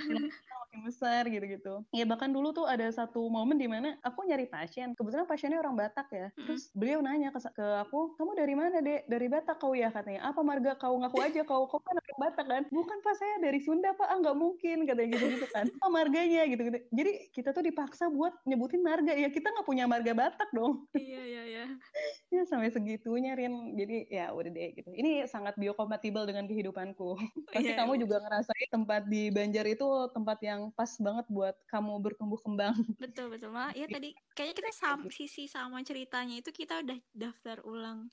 makin 0.65 0.79
besar 0.81 1.29
gitu-gitu. 1.29 1.85
Ya 1.93 2.09
bahkan 2.09 2.33
dulu 2.33 2.49
tuh 2.49 2.65
ada 2.65 2.89
satu 2.89 3.21
momen 3.29 3.55
di 3.55 3.69
mana 3.69 4.01
aku 4.01 4.25
nyari 4.25 4.49
pasien. 4.49 4.97
Kebetulan 4.97 5.29
pasiennya 5.29 5.61
orang 5.61 5.77
Batak 5.77 6.09
ya. 6.09 6.27
Mm-mm. 6.33 6.45
Terus 6.49 6.73
beliau 6.73 7.05
nanya 7.05 7.29
ke, 7.29 7.39
ke 7.53 7.65
aku, 7.85 8.17
kamu 8.17 8.31
dari 8.33 8.53
mana 8.57 8.77
dek? 8.81 9.05
Dari 9.05 9.27
Batak 9.29 9.61
kau 9.61 9.77
ya 9.77 9.93
katanya. 9.93 10.25
Apa 10.25 10.41
marga 10.41 10.73
kau 10.73 10.97
ngaku 10.97 11.17
aja 11.21 11.41
kau 11.45 11.69
kau 11.69 11.77
kan 11.79 11.95
orang 11.95 12.19
Batak 12.19 12.45
kan? 12.49 12.63
Bukan 12.73 12.97
pak 13.05 13.15
saya 13.21 13.37
dari 13.39 13.61
Sunda 13.61 13.93
pak. 13.93 14.09
Ah 14.09 14.17
nggak 14.17 14.37
mungkin 14.37 14.89
katanya 14.89 15.09
gitu-gitu 15.15 15.47
kan. 15.53 15.69
Apa 15.69 15.87
marganya 15.87 16.49
gitu-gitu. 16.49 16.81
Jadi 16.89 17.11
kita 17.29 17.53
tuh 17.53 17.61
dipaksa 17.61 18.09
buat 18.09 18.33
nyebutin 18.43 18.81
marga 18.81 19.13
ya. 19.13 19.29
Kita 19.29 19.53
nggak 19.53 19.67
punya 19.69 19.85
marga 19.85 20.17
Batak 20.17 20.49
dong. 20.49 20.89
iya, 20.97 21.21
iya, 21.21 21.43
iya. 21.45 21.65
Ya 22.33 22.43
sampai 22.43 22.73
segitunya 22.73 23.37
Rin. 23.37 23.77
Jadi 23.77 24.11
ya 24.15 24.25
udah 24.31 24.51
deh 24.51 24.69
gitu. 24.77 24.89
Ini 24.95 25.27
sangat 25.27 25.59
biokompatibel 25.59 26.23
dengan 26.23 26.45
kehidupanku. 26.47 27.09
Pasti 27.51 27.67
Iya, 27.67 27.77
kamu 27.79 27.93
iya. 27.95 28.01
juga 28.07 28.15
ngerasain 28.23 28.69
tempat 28.71 29.01
di 29.11 29.21
Banjar 29.35 29.65
itu 29.67 29.87
tempat 30.15 30.37
yang 30.39 30.61
pas 30.71 30.91
banget 30.97 31.25
buat 31.27 31.55
kamu 31.67 31.93
bertumbuh 31.99 32.39
kembang. 32.39 32.75
Betul, 32.95 33.35
betul. 33.35 33.51
Malah 33.51 33.75
ya 33.75 33.85
tadi 33.91 34.09
kayaknya 34.35 34.55
kita 34.55 34.71
sam 34.71 34.99
sisi 35.11 35.51
sama 35.51 35.83
ceritanya 35.83 36.39
itu 36.39 36.49
kita 36.55 36.79
udah 36.79 36.97
daftar 37.11 37.57
ulang. 37.67 38.07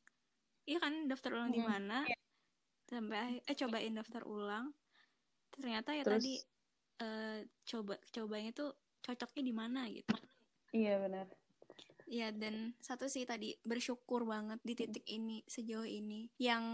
Iya 0.67 0.79
kan, 0.83 0.95
daftar 1.11 1.31
ulang 1.39 1.51
di 1.55 1.59
Mm-mm. 1.63 1.71
mana? 1.71 1.99
Sampai 2.91 3.17
akhir- 3.19 3.45
eh 3.47 3.57
cobain 3.57 3.95
daftar 3.95 4.23
ulang. 4.27 4.67
Ternyata 5.55 5.91
ya 5.95 6.03
Terus 6.07 6.23
tadi 6.23 6.35
eh 7.03 7.39
coba 7.67 7.95
cobanya 8.15 8.51
tuh 8.55 8.71
cocoknya 9.03 9.43
di 9.43 9.55
mana 9.55 9.81
gitu. 9.91 10.15
iya 10.73 10.99
benar. 11.03 11.27
Ya 12.13 12.29
dan 12.29 12.77
satu 12.85 13.09
sih 13.09 13.25
tadi 13.25 13.57
bersyukur 13.65 14.29
banget 14.29 14.61
di 14.61 14.77
titik 14.77 15.09
ini 15.09 15.41
sejauh 15.49 15.89
ini. 15.89 16.29
Yang 16.37 16.65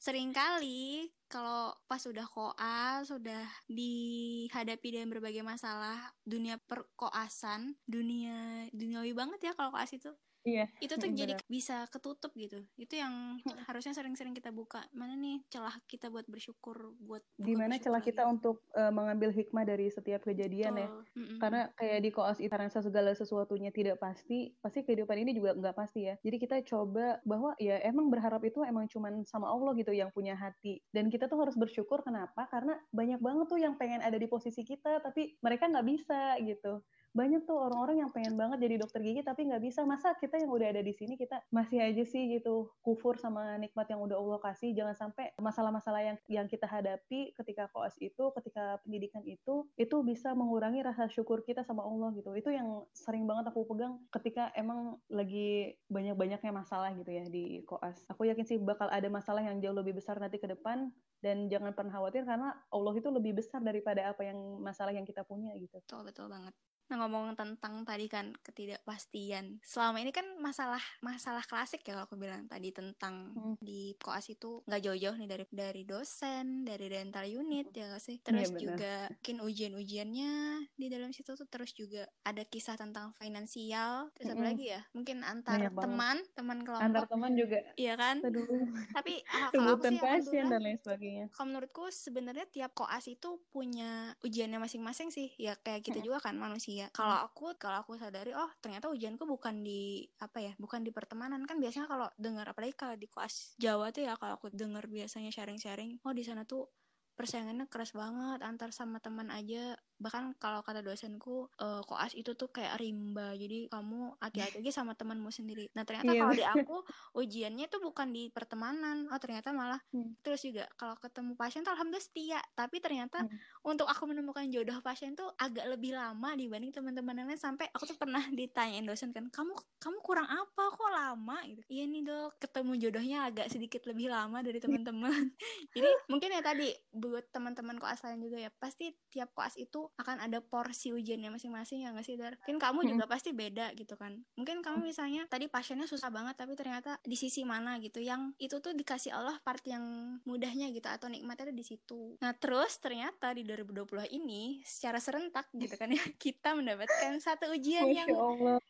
sering 0.00 0.32
kali 0.32 1.12
kalau 1.28 1.76
pas 1.84 2.00
udah 2.06 2.24
koas 2.24 3.12
sudah 3.12 3.44
dihadapi 3.68 4.88
dengan 4.88 5.12
berbagai 5.12 5.44
masalah 5.44 5.98
dunia 6.24 6.56
perkoasan 6.64 7.76
dunia 7.84 8.70
duniawi 8.72 9.12
banget 9.12 9.50
ya 9.50 9.52
kalau 9.52 9.74
koas 9.74 9.92
itu 9.92 10.08
Iya. 10.46 10.66
itu 10.78 10.94
tuh 10.94 11.10
jadi 11.10 11.34
bisa 11.50 11.90
ketutup 11.90 12.30
gitu 12.38 12.62
itu 12.78 12.94
yang 12.94 13.42
harusnya 13.66 13.92
sering-sering 13.92 14.32
kita 14.32 14.54
buka 14.54 14.86
mana 14.94 15.18
nih 15.18 15.42
celah 15.50 15.74
kita 15.90 16.06
buat 16.06 16.26
bersyukur 16.30 16.94
buat 17.02 17.22
Di 17.34 17.54
mana 17.58 17.76
celah 17.82 18.02
kita 18.02 18.26
untuk 18.26 18.62
eh, 18.74 18.92
mengambil 18.94 19.34
hikmah 19.34 19.66
dari 19.66 19.90
setiap 19.90 20.22
kejadian 20.26 20.74
ya. 20.78 20.88
Betul. 20.88 21.02
Mm-mm. 21.18 21.38
Karena 21.42 21.60
kayak 21.76 22.00
di 22.00 22.10
koas 22.14 22.38
itu 22.38 22.52
karena 22.56 22.72
segala 22.72 23.12
sesuatunya 23.12 23.68
tidak 23.68 24.00
pasti, 24.00 24.56
pasti 24.64 24.80
kehidupan 24.80 25.28
ini 25.28 25.36
juga 25.36 25.52
nggak 25.52 25.76
pasti 25.76 26.08
ya. 26.08 26.14
Jadi 26.24 26.36
kita 26.40 26.56
coba 26.64 27.20
bahwa 27.28 27.52
ya 27.60 27.76
emang 27.84 28.08
berharap 28.08 28.40
itu 28.48 28.64
emang 28.64 28.88
cuman 28.88 29.28
sama 29.28 29.52
Allah 29.52 29.76
gitu 29.76 29.92
yang 29.92 30.08
punya 30.08 30.32
hati. 30.32 30.80
Dan 30.88 31.12
kita 31.12 31.28
tuh 31.28 31.36
harus 31.44 31.52
bersyukur 31.52 32.00
kenapa? 32.00 32.48
Karena 32.48 32.80
banyak 32.96 33.20
banget 33.20 33.46
tuh 33.52 33.60
yang 33.60 33.76
pengen 33.76 34.00
ada 34.00 34.16
di 34.16 34.24
posisi 34.24 34.64
kita 34.64 35.04
tapi 35.04 35.36
mereka 35.44 35.68
nggak 35.68 35.84
bisa 35.84 36.40
gitu. 36.40 36.80
Banyak 37.16 37.48
tuh 37.48 37.56
orang-orang 37.56 38.04
yang 38.04 38.10
pengen 38.12 38.36
banget 38.36 38.60
jadi 38.60 38.76
dokter 38.76 39.00
gigi 39.00 39.24
tapi 39.24 39.48
nggak 39.48 39.64
bisa. 39.64 39.88
Masa 39.88 40.12
kita 40.20 40.36
yang 40.36 40.52
udah 40.52 40.68
ada 40.68 40.84
di 40.84 40.92
sini 40.92 41.16
kita 41.16 41.40
masih 41.48 41.80
aja 41.80 42.04
sih 42.04 42.28
gitu 42.36 42.68
kufur 42.84 43.16
sama 43.16 43.56
nikmat 43.56 43.88
yang 43.88 44.04
udah 44.04 44.20
Allah 44.20 44.38
kasih. 44.44 44.76
Jangan 44.76 44.92
sampai 44.92 45.32
masalah-masalah 45.40 46.04
yang 46.04 46.16
yang 46.28 46.46
kita 46.46 46.68
hadapi 46.68 47.32
ketika 47.32 47.72
koas 47.72 47.96
itu 48.04 48.28
ketika 48.36 48.76
pendidikan 48.84 49.24
itu 49.24 49.64
itu 49.80 49.96
bisa 50.04 50.36
mengurangi 50.36 50.84
rasa 50.84 51.08
syukur 51.08 51.40
kita 51.40 51.64
sama 51.64 51.80
Allah 51.88 52.12
gitu. 52.12 52.36
Itu 52.36 52.52
yang 52.52 52.84
sering 52.92 53.24
banget 53.24 53.48
aku 53.48 53.64
pegang 53.64 53.96
ketika 54.12 54.52
emang 54.52 55.00
lagi 55.08 55.80
banyak-banyaknya 55.88 56.52
masalah 56.52 56.92
gitu 56.92 57.08
ya 57.08 57.24
di 57.24 57.64
koas. 57.64 58.04
Aku 58.12 58.28
yakin 58.28 58.44
sih 58.44 58.60
bakal 58.60 58.92
ada 58.92 59.08
masalah 59.08 59.40
yang 59.40 59.56
jauh 59.64 59.72
lebih 59.72 59.96
besar 59.96 60.20
nanti 60.20 60.36
ke 60.36 60.44
depan. 60.44 60.92
Dan 61.16 61.48
jangan 61.48 61.72
pernah 61.72 61.96
khawatir 61.96 62.28
karena 62.28 62.52
Allah 62.68 62.92
itu 62.92 63.08
lebih 63.08 63.40
besar 63.40 63.64
daripada 63.64 64.12
apa 64.12 64.20
yang 64.20 64.36
masalah 64.60 64.92
yang 64.92 65.08
kita 65.08 65.24
punya 65.24 65.56
gitu. 65.56 65.80
Betul 65.80 66.04
betul 66.04 66.28
banget. 66.28 66.52
Nah 66.86 67.02
ngomong 67.02 67.34
tentang 67.34 67.82
tadi 67.82 68.06
kan 68.06 68.30
ketidakpastian. 68.46 69.58
Selama 69.66 69.98
ini 69.98 70.14
kan 70.14 70.26
masalah 70.38 70.82
masalah 71.02 71.42
klasik 71.42 71.82
ya 71.82 71.98
kalau 71.98 72.06
aku 72.06 72.14
bilang 72.14 72.46
tadi 72.46 72.70
tentang 72.70 73.34
hmm. 73.34 73.58
di 73.58 73.98
koas 73.98 74.30
itu 74.30 74.62
nggak 74.70 74.82
jauh-jauh 74.86 75.16
nih 75.18 75.26
dari 75.26 75.44
dari 75.50 75.82
dosen, 75.82 76.62
dari 76.62 76.86
dental 76.86 77.26
unit 77.26 77.74
ya 77.74 77.90
gak 77.90 78.02
sih. 78.02 78.22
Terus 78.22 78.54
ya, 78.54 78.58
juga 78.58 78.94
mungkin 79.10 79.36
ujian-ujiannya 79.42 80.32
di 80.78 80.86
dalam 80.86 81.10
situ 81.10 81.34
tuh 81.34 81.48
terus 81.50 81.74
juga 81.74 82.06
ada 82.22 82.46
kisah 82.46 82.78
tentang 82.78 83.10
finansial. 83.18 84.14
Terus 84.14 84.30
hmm. 84.30 84.36
apa 84.38 84.44
lagi 84.46 84.66
ya? 84.70 84.80
Mungkin 84.94 85.26
antar 85.26 85.58
Banyak 85.58 85.74
teman, 85.74 86.16
banget. 86.22 86.36
teman 86.38 86.58
kelompok. 86.62 86.86
Antar 86.86 87.04
teman 87.10 87.32
juga. 87.34 87.58
Iya 87.74 87.94
kan? 87.98 88.16
Aduh. 88.22 88.46
Tapi 88.94 89.14
kalau 89.56 89.74
aku 89.74 89.90
sih 89.90 89.98
pasien 89.98 90.46
dan 90.46 90.62
lain 90.62 90.78
sebagainya. 90.78 91.24
Kalau 91.34 91.46
menurutku 91.50 91.90
sebenarnya 91.90 92.46
tiap 92.46 92.78
koas 92.78 93.10
itu 93.10 93.42
punya 93.50 94.14
ujiannya 94.22 94.62
masing-masing 94.62 95.10
sih. 95.10 95.34
Ya 95.34 95.58
kayak 95.58 95.82
kita 95.82 95.98
hmm. 95.98 96.06
juga 96.06 96.18
kan 96.22 96.38
manusia 96.38 96.75
ya 96.76 96.86
kalau 96.92 97.16
aku 97.24 97.56
kalau 97.56 97.80
aku 97.80 97.96
sadari 97.96 98.36
oh 98.36 98.50
ternyata 98.60 98.92
ujianku 98.92 99.24
bukan 99.24 99.64
di 99.64 100.04
apa 100.20 100.38
ya 100.44 100.52
bukan 100.60 100.84
di 100.84 100.92
pertemanan. 100.92 101.42
Kan 101.48 101.56
biasanya 101.56 101.88
kalau 101.88 102.08
dengar 102.20 102.44
apalagi 102.52 102.76
kalau 102.76 102.94
di 102.94 103.08
kelas 103.08 103.56
Jawa 103.56 103.88
tuh 103.90 104.04
ya 104.04 104.14
kalau 104.20 104.36
aku 104.36 104.52
dengar 104.52 104.84
biasanya 104.84 105.32
sharing-sharing 105.32 105.98
oh 106.04 106.12
di 106.12 106.22
sana 106.22 106.44
tuh 106.44 106.68
persaingannya 107.16 107.64
keras 107.72 107.96
banget 107.96 108.44
antar 108.44 108.70
sama 108.76 109.00
teman 109.00 109.32
aja 109.32 109.74
bahkan 109.96 110.36
kalau 110.36 110.60
kata 110.60 110.84
dosenku 110.84 111.48
uh, 111.56 111.80
koas 111.88 112.12
itu 112.12 112.36
tuh 112.36 112.52
kayak 112.52 112.76
rimba. 112.76 113.32
Jadi 113.32 113.72
kamu 113.72 114.20
hati-hati 114.20 114.60
aja 114.60 114.82
sama 114.82 114.92
temanmu 114.92 115.32
sendiri. 115.32 115.72
Nah 115.72 115.88
ternyata 115.88 116.12
yeah. 116.12 116.20
kalau 116.20 116.34
di 116.36 116.44
aku 116.44 116.76
ujiannya 117.16 117.66
tuh 117.72 117.80
bukan 117.80 118.12
di 118.12 118.28
pertemanan. 118.28 119.08
Oh 119.08 119.16
ternyata 119.16 119.56
malah 119.56 119.80
hmm. 119.96 120.20
terus 120.20 120.44
juga 120.44 120.68
kalau 120.76 121.00
ketemu 121.00 121.32
pasien 121.34 121.64
tuh 121.64 121.72
alhamdulillah 121.72 122.04
setia. 122.04 122.40
Tapi 122.52 122.76
ternyata 122.84 123.24
hmm. 123.24 123.64
untuk 123.64 123.88
aku 123.88 124.04
menemukan 124.04 124.44
jodoh 124.52 124.78
pasien 124.84 125.16
tuh 125.16 125.32
agak 125.40 125.64
lebih 125.72 125.96
lama 125.96 126.36
dibanding 126.36 126.76
teman-teman 126.76 127.24
lain. 127.24 127.40
Sampai 127.40 127.72
aku 127.72 127.88
tuh 127.88 127.96
pernah 127.96 128.20
ditanyain 128.28 128.84
dosen 128.84 129.16
kan 129.16 129.32
kamu 129.32 129.56
kamu 129.80 129.98
kurang 130.04 130.28
apa? 130.28 130.62
Kok 130.76 130.92
lama? 130.92 131.40
Gitu. 131.48 131.64
Iya 131.72 131.84
nih 131.88 132.02
dok. 132.04 132.30
Ketemu 132.36 132.72
jodohnya 132.76 133.18
agak 133.32 133.48
sedikit 133.48 133.88
lebih 133.88 134.12
lama 134.12 134.44
dari 134.44 134.60
teman-teman. 134.60 135.32
Jadi 135.74 135.90
mungkin 136.12 136.28
ya 136.36 136.44
tadi 136.44 136.68
buat 136.92 137.32
teman-teman 137.32 137.80
koas 137.80 138.04
lain 138.04 138.20
juga 138.20 138.36
ya 138.36 138.50
pasti 138.60 138.92
tiap 139.08 139.32
koas 139.32 139.56
itu 139.56 139.85
akan 139.94 140.26
ada 140.26 140.42
porsi 140.42 140.90
ujiannya 140.90 141.30
masing-masing 141.30 141.86
ya 141.86 141.94
nggak 141.94 142.06
sih 142.06 142.18
Dar? 142.18 142.34
Mungkin 142.44 142.58
kamu 142.58 142.80
juga 142.90 143.04
hmm. 143.06 143.12
pasti 143.12 143.30
beda 143.30 143.72
gitu 143.78 143.94
kan. 143.94 144.18
Mungkin 144.34 144.60
kamu 144.60 144.82
misalnya 144.82 145.24
tadi 145.30 145.46
pasiennya 145.46 145.86
susah 145.86 146.10
banget 146.10 146.34
tapi 146.34 146.58
ternyata 146.58 146.98
di 147.06 147.14
sisi 147.14 147.46
mana 147.46 147.78
gitu 147.78 148.02
yang 148.02 148.34
itu 148.42 148.58
tuh 148.58 148.74
dikasih 148.74 149.14
Allah 149.14 149.38
part 149.42 149.62
yang 149.66 150.18
mudahnya 150.26 150.70
gitu 150.74 150.86
atau 150.86 151.06
nikmatnya 151.06 151.54
di 151.54 151.64
situ. 151.64 152.18
Nah 152.20 152.32
terus 152.34 152.78
ternyata 152.82 153.32
di 153.32 153.46
2020 153.46 153.86
ini 154.12 154.60
secara 154.66 154.98
serentak 154.98 155.48
gitu 155.54 155.74
kan 155.78 155.90
ya 155.92 156.02
kita 156.24 156.54
mendapatkan 156.58 157.18
satu 157.22 157.52
ujian 157.54 157.86
yang 157.90 158.08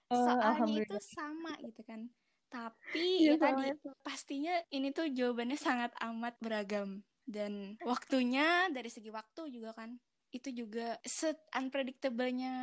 soalnya 0.08 0.64
itu 0.66 0.98
sama 1.00 1.56
gitu 1.62 1.82
kan. 1.82 2.08
Tapi 2.46 3.26
ya, 3.26 3.34
ya 3.34 3.42
tadi 3.42 3.74
itu. 3.74 3.90
pastinya 4.06 4.54
ini 4.70 4.94
tuh 4.94 5.10
jawabannya 5.10 5.58
sangat 5.58 5.90
amat 5.98 6.38
beragam 6.38 7.02
dan 7.26 7.74
waktunya 7.82 8.70
dari 8.70 8.86
segi 8.86 9.10
waktu 9.10 9.50
juga 9.50 9.74
kan 9.74 9.98
itu 10.34 10.48
juga 10.52 10.98
set 11.06 11.38
unpredictable-nya 11.54 12.54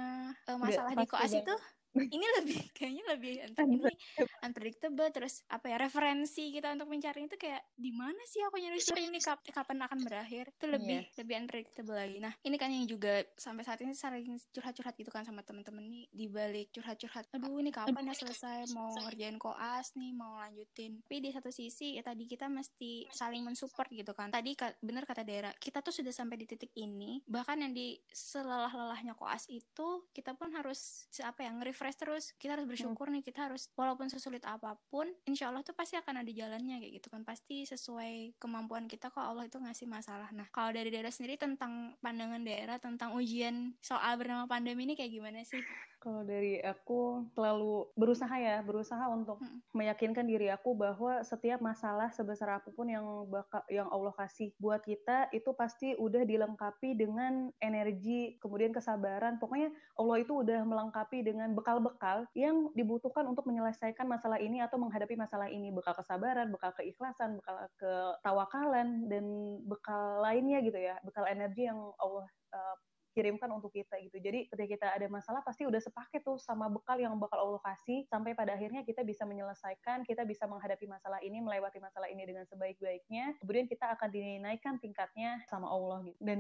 uh, 0.49 0.58
masalah 0.60 0.93
di 0.93 1.08
koas 1.08 1.32
itu 1.32 1.56
ini 1.93 2.25
lebih 2.41 2.60
kayaknya 2.77 3.03
lebih 3.13 3.34
ini 3.43 3.93
unpredictable. 4.41 5.10
Terus 5.13 5.45
apa 5.49 5.69
ya 5.69 5.77
referensi 5.77 6.49
kita 6.49 6.73
untuk 6.73 6.89
mencari 6.89 7.25
itu 7.25 7.38
kayak 7.38 7.62
di 7.77 7.91
mana 7.93 8.19
sih 8.25 8.41
aku 8.41 8.58
nyari 8.58 8.79
ini? 8.79 9.19
Kap 9.21 9.45
kapan 9.45 9.86
akan 9.86 9.99
berakhir? 10.01 10.49
Itu 10.58 10.65
lebih 10.69 11.06
yes. 11.06 11.17
lebih 11.21 11.36
unpredictable 11.45 11.97
lagi. 11.97 12.17
Nah 12.17 12.34
ini 12.41 12.56
kan 12.58 12.69
yang 12.73 12.86
juga 12.89 13.21
sampai 13.38 13.62
saat 13.62 13.79
ini 13.86 13.93
sering 13.93 14.38
curhat-curhat 14.53 14.95
gitu 14.97 15.12
kan 15.13 15.27
sama 15.27 15.45
temen-temen 15.45 15.86
nih. 15.86 16.06
Di 16.10 16.25
balik 16.32 16.73
curhat-curhat 16.73 17.29
aduh 17.36 17.62
ini 17.62 17.69
kapan 17.69 18.10
ya 18.10 18.15
selesai? 18.17 18.73
Mau 18.73 18.93
ngerjain 18.93 19.38
koas 19.38 19.93
nih 19.93 20.12
mau 20.15 20.39
lanjutin. 20.41 21.01
Tapi 21.06 21.17
di 21.21 21.29
satu 21.29 21.53
sisi 21.53 21.97
ya 21.97 22.03
tadi 22.06 22.25
kita 22.25 22.49
mesti 22.49 23.12
saling 23.13 23.45
mensupport 23.45 23.89
gitu 23.93 24.15
kan. 24.17 24.34
Tadi 24.34 24.58
bener 24.82 25.06
kata 25.06 25.21
daerah 25.21 25.53
kita 25.58 25.86
tuh 25.86 25.93
sudah 25.93 26.10
sampai 26.10 26.41
di 26.41 26.45
titik 26.49 26.73
ini. 26.79 27.21
Bahkan 27.27 27.58
yang 27.62 27.73
di 27.75 27.97
selelah-lelahnya 28.10 29.13
koas 29.13 29.45
itu 29.49 30.10
kita 30.10 30.34
pun 30.34 30.49
harus 30.58 31.06
apa 31.21 31.45
ya 31.45 31.51
nge 31.53 31.83
refresh 31.84 32.00
terus 32.00 32.24
kita 32.39 32.56
harus 32.56 32.63
bersyukur 32.63 33.12
hmm. 33.12 33.19
nih 33.19 33.24
kita 33.28 33.52
harus 33.52 33.67
walaupun 33.76 34.08
sesulit 34.08 34.39
apa 34.48 34.80
pun 34.88 35.12
insya 35.28 35.52
Allah 35.52 35.67
tuh 35.67 35.76
pasti 35.76 36.00
akan 36.00 36.24
ada 36.24 36.32
jalannya 36.32 36.80
kayak 36.80 37.04
gitu 37.04 37.12
kan. 37.12 37.28
Pasti 37.28 37.67
sesuai 37.67 38.39
kemampuan 38.39 38.88
kita 38.88 39.12
kok 39.12 39.19
Allah 39.19 39.43
itu 39.43 39.60
ngasih 39.60 39.91
masalah. 39.91 40.32
Nah 40.32 40.48
kalau 40.56 40.72
dari 40.72 40.88
daerah 40.88 41.12
sendiri 41.12 41.36
tentang 41.36 42.00
pandangan 42.00 42.39
daerah 42.39 42.80
tentang 42.80 43.12
ujian 43.19 43.76
soal 43.84 44.15
bernama 44.15 44.48
pandemi 44.48 44.88
ini 44.88 44.96
kayak 44.96 45.12
gimana 45.12 45.43
sih 45.43 45.60
kalau 46.04 46.28
dari 46.28 46.60
aku 46.60 47.32
selalu 47.32 47.88
berusaha 47.96 48.36
ya, 48.36 48.60
berusaha 48.60 49.08
untuk 49.08 49.39
hmm. 49.39 49.72
meyakinkan 49.72 50.28
diri 50.28 50.52
aku 50.52 50.76
bahwa 50.76 51.24
setiap 51.24 51.63
masalah 51.63 52.12
sebesar 52.12 52.60
apa 52.60 52.68
pun 52.76 52.92
yang 52.92 53.24
bakal 53.32 53.63
yang 53.72 53.88
Allah 53.88 54.12
kasih 54.20 54.52
buat 54.60 54.84
kita 54.84 55.32
itu 55.32 55.56
pasti 55.56 55.96
udah 55.96 56.28
dilengkapi 56.28 57.00
dengan 57.00 57.48
energi, 57.63 58.36
kemudian 58.44 58.76
kesabaran. 58.76 59.39
Pokoknya 59.39 59.72
Allah 59.96 60.20
itu 60.20 60.44
udah 60.44 60.68
melengkapi 60.68 61.24
dengan 61.24 61.56
bekal-bekal 61.56 62.28
yang 62.36 62.68
dibutuhkan 62.76 63.24
untuk 63.24 63.48
menyelesaikan 63.48 64.04
masalah 64.04 64.44
ini 64.44 64.60
atau 64.60 64.76
menghadapi 64.76 65.16
masalah 65.16 65.48
ini. 65.48 65.72
Bekal 65.72 65.96
kesabaran, 65.96 66.52
bekal 66.52 66.76
keikhlasan, 66.76 67.39
bekal 67.39 67.63
ketawakalan 67.80 69.08
dan 69.08 69.24
bekal 69.63 70.20
lainnya 70.20 70.60
gitu 70.60 70.76
ya, 70.76 71.00
bekal 71.08 71.24
energi 71.32 71.72
yang 71.72 71.80
Allah 71.96 72.28
uh, 72.52 72.76
kirimkan 73.13 73.49
untuk 73.54 73.69
kita 73.71 73.95
gitu. 74.02 74.17
Jadi 74.17 74.49
ketika 74.49 74.67
kita 74.67 74.88
ada 74.97 75.08
masalah 75.08 75.45
pasti 75.45 75.63
udah 75.63 75.80
sepaket 75.80 76.26
tuh 76.26 76.41
sama 76.41 76.67
bekal 76.67 76.97
yang 76.97 77.15
bakal 77.21 77.39
Allah 77.39 77.62
kasih 77.62 78.04
sampai 78.10 78.34
pada 78.34 78.58
akhirnya 78.58 78.82
kita 78.82 79.06
bisa 79.06 79.23
menyelesaikan, 79.23 80.04
kita 80.04 80.26
bisa 80.26 80.49
menghadapi 80.49 80.89
masalah 80.89 81.21
ini, 81.21 81.39
melewati 81.39 81.78
masalah 81.78 82.10
ini 82.10 82.26
dengan 82.26 82.43
sebaik-baiknya. 82.49 83.38
Kemudian 83.39 83.69
kita 83.69 83.93
akan 83.95 84.10
dinaikkan 84.10 84.82
tingkatnya 84.82 85.39
sama 85.47 85.69
Allah 85.69 86.02
gitu. 86.04 86.17
Dan 86.19 86.39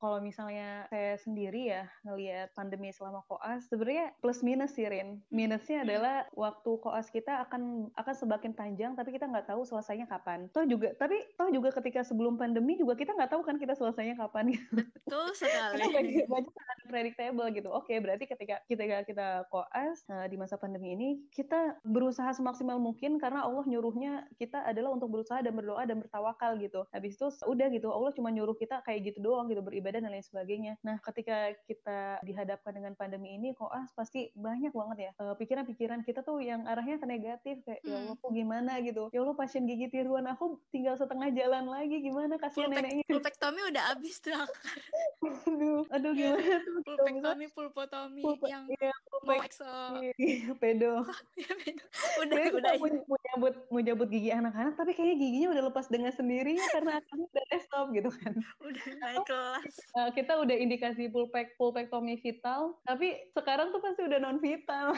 kalau 0.00 0.18
misalnya 0.24 0.88
saya 0.88 1.20
sendiri 1.20 1.70
ya 1.70 1.84
ngelihat 2.08 2.56
pandemi 2.56 2.90
selama 2.90 3.20
koas, 3.28 3.68
sebenarnya 3.68 4.16
plus 4.24 4.40
minus 4.40 4.74
sih 4.74 4.88
Rin. 4.88 5.20
Minusnya 5.28 5.84
adalah 5.84 6.26
waktu 6.32 6.70
koas 6.80 7.12
kita 7.12 7.44
akan 7.48 7.92
akan 7.94 8.14
semakin 8.16 8.52
panjang 8.56 8.92
tapi 8.96 9.12
kita 9.12 9.28
nggak 9.28 9.52
tahu 9.52 9.62
selesainya 9.68 10.08
kapan. 10.08 10.48
Toh 10.50 10.64
juga 10.64 10.96
tapi 10.96 11.20
toh 11.36 11.52
juga 11.52 11.68
ketika 11.76 12.00
sebelum 12.00 12.40
pandemi 12.40 12.80
juga 12.80 12.96
kita 12.96 13.12
nggak 13.12 13.30
tahu 13.30 13.42
kan 13.44 13.60
kita 13.60 13.76
selesainya 13.76 14.16
kapan 14.16 14.54
gitu. 14.56 14.80
Betul 15.04 15.28
sekali 15.36 16.13
banyak 16.32 16.52
sangat 16.54 16.78
predictable 16.86 17.48
gitu. 17.50 17.68
Oke, 17.74 17.98
berarti 17.98 18.24
ketika 18.30 18.62
ketika 18.70 18.96
kita 19.02 19.28
koas 19.50 20.06
uh, 20.12 20.26
di 20.30 20.38
masa 20.38 20.54
pandemi 20.54 20.94
ini, 20.94 21.08
kita 21.34 21.80
berusaha 21.82 22.30
semaksimal 22.36 22.78
mungkin 22.78 23.18
karena 23.18 23.42
Allah 23.42 23.66
nyuruhnya 23.66 24.30
kita 24.38 24.62
adalah 24.62 24.94
untuk 24.94 25.10
berusaha 25.10 25.42
dan 25.42 25.56
berdoa 25.58 25.82
dan 25.88 25.98
bertawakal 25.98 26.54
gitu. 26.62 26.86
Habis 26.94 27.18
itu 27.18 27.26
udah 27.48 27.66
gitu, 27.72 27.90
Allah 27.90 28.14
cuma 28.14 28.30
nyuruh 28.30 28.54
kita 28.54 28.84
kayak 28.86 29.10
gitu 29.10 29.18
doang 29.24 29.50
gitu, 29.50 29.60
beribadah 29.64 29.98
dan 29.98 30.12
lain 30.14 30.22
sebagainya. 30.22 30.78
Nah, 30.86 31.02
ketika 31.02 31.56
kita 31.66 32.22
dihadapkan 32.22 32.70
dengan 32.70 32.94
pandemi 32.94 33.34
ini, 33.34 33.56
koas 33.58 33.90
pasti 33.96 34.30
banyak 34.38 34.70
banget 34.70 35.10
ya 35.10 35.12
pikiran 35.34 35.64
pikiran-pikiran 35.64 36.00
kita 36.04 36.20
tuh 36.26 36.42
yang 36.42 36.68
arahnya 36.68 37.00
ke 37.00 37.06
negatif 37.08 37.56
kayak 37.64 37.80
ya 37.86 37.96
Allah 37.96 38.16
kok 38.20 38.32
gimana 38.34 38.72
gitu. 38.84 39.08
Ya 39.14 39.24
Allah 39.24 39.36
pasien 39.38 39.64
gigi 39.64 39.88
tiruan 39.88 40.26
aku 40.28 40.60
tinggal 40.68 40.98
setengah 41.00 41.32
jalan 41.32 41.64
lagi 41.70 42.04
gimana 42.04 42.36
kasihan 42.36 42.68
neneknya. 42.68 43.06
Pulpektomi 43.08 43.60
udah 43.72 43.84
habis 43.94 44.20
tuh. 44.20 44.34
aduh, 45.94 46.03
aduh 46.04 46.12
gimana 46.12 46.56
tuh 46.60 46.76
pulpektomi 46.84 47.46
pulpotomi 47.56 48.20
Pulpe, 48.20 48.46
yang 48.52 48.68
iya, 48.68 48.92
mau 49.24 49.40
exo. 49.40 49.64
Iya, 50.20 50.52
pedo. 50.60 51.00
Iya, 51.40 51.84
udah 52.20 52.36
Jadi 52.36 52.50
udah 52.60 52.72
mau, 52.76 52.88
mau 53.08 53.18
nyabut 53.24 53.54
mau 53.72 53.80
nyabut 53.80 54.08
gigi 54.12 54.30
anak-anak 54.30 54.76
tapi 54.76 54.92
kayaknya 54.92 55.16
giginya 55.16 55.48
udah 55.56 55.62
lepas 55.72 55.86
dengan 55.88 56.12
sendirinya 56.12 56.64
karena 56.76 56.92
akan 57.00 57.18
udah 57.24 57.44
stop 57.64 57.86
gitu 57.96 58.10
kan. 58.12 58.34
Udah 58.60 58.84
naik 59.00 59.24
kelas. 59.30 59.74
Uh, 59.96 60.10
kita 60.12 60.32
udah 60.36 60.56
indikasi 60.60 61.08
pulpek 61.08 61.56
pulpektomi 61.56 62.20
vital 62.20 62.76
tapi 62.84 63.16
sekarang 63.32 63.72
tuh 63.72 63.80
pasti 63.80 64.04
udah 64.04 64.18
non 64.20 64.38
vital 64.44 64.92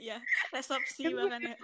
ya 0.00 0.16
resopsi 0.56 1.12
bahkan 1.12 1.44
ya. 1.44 1.56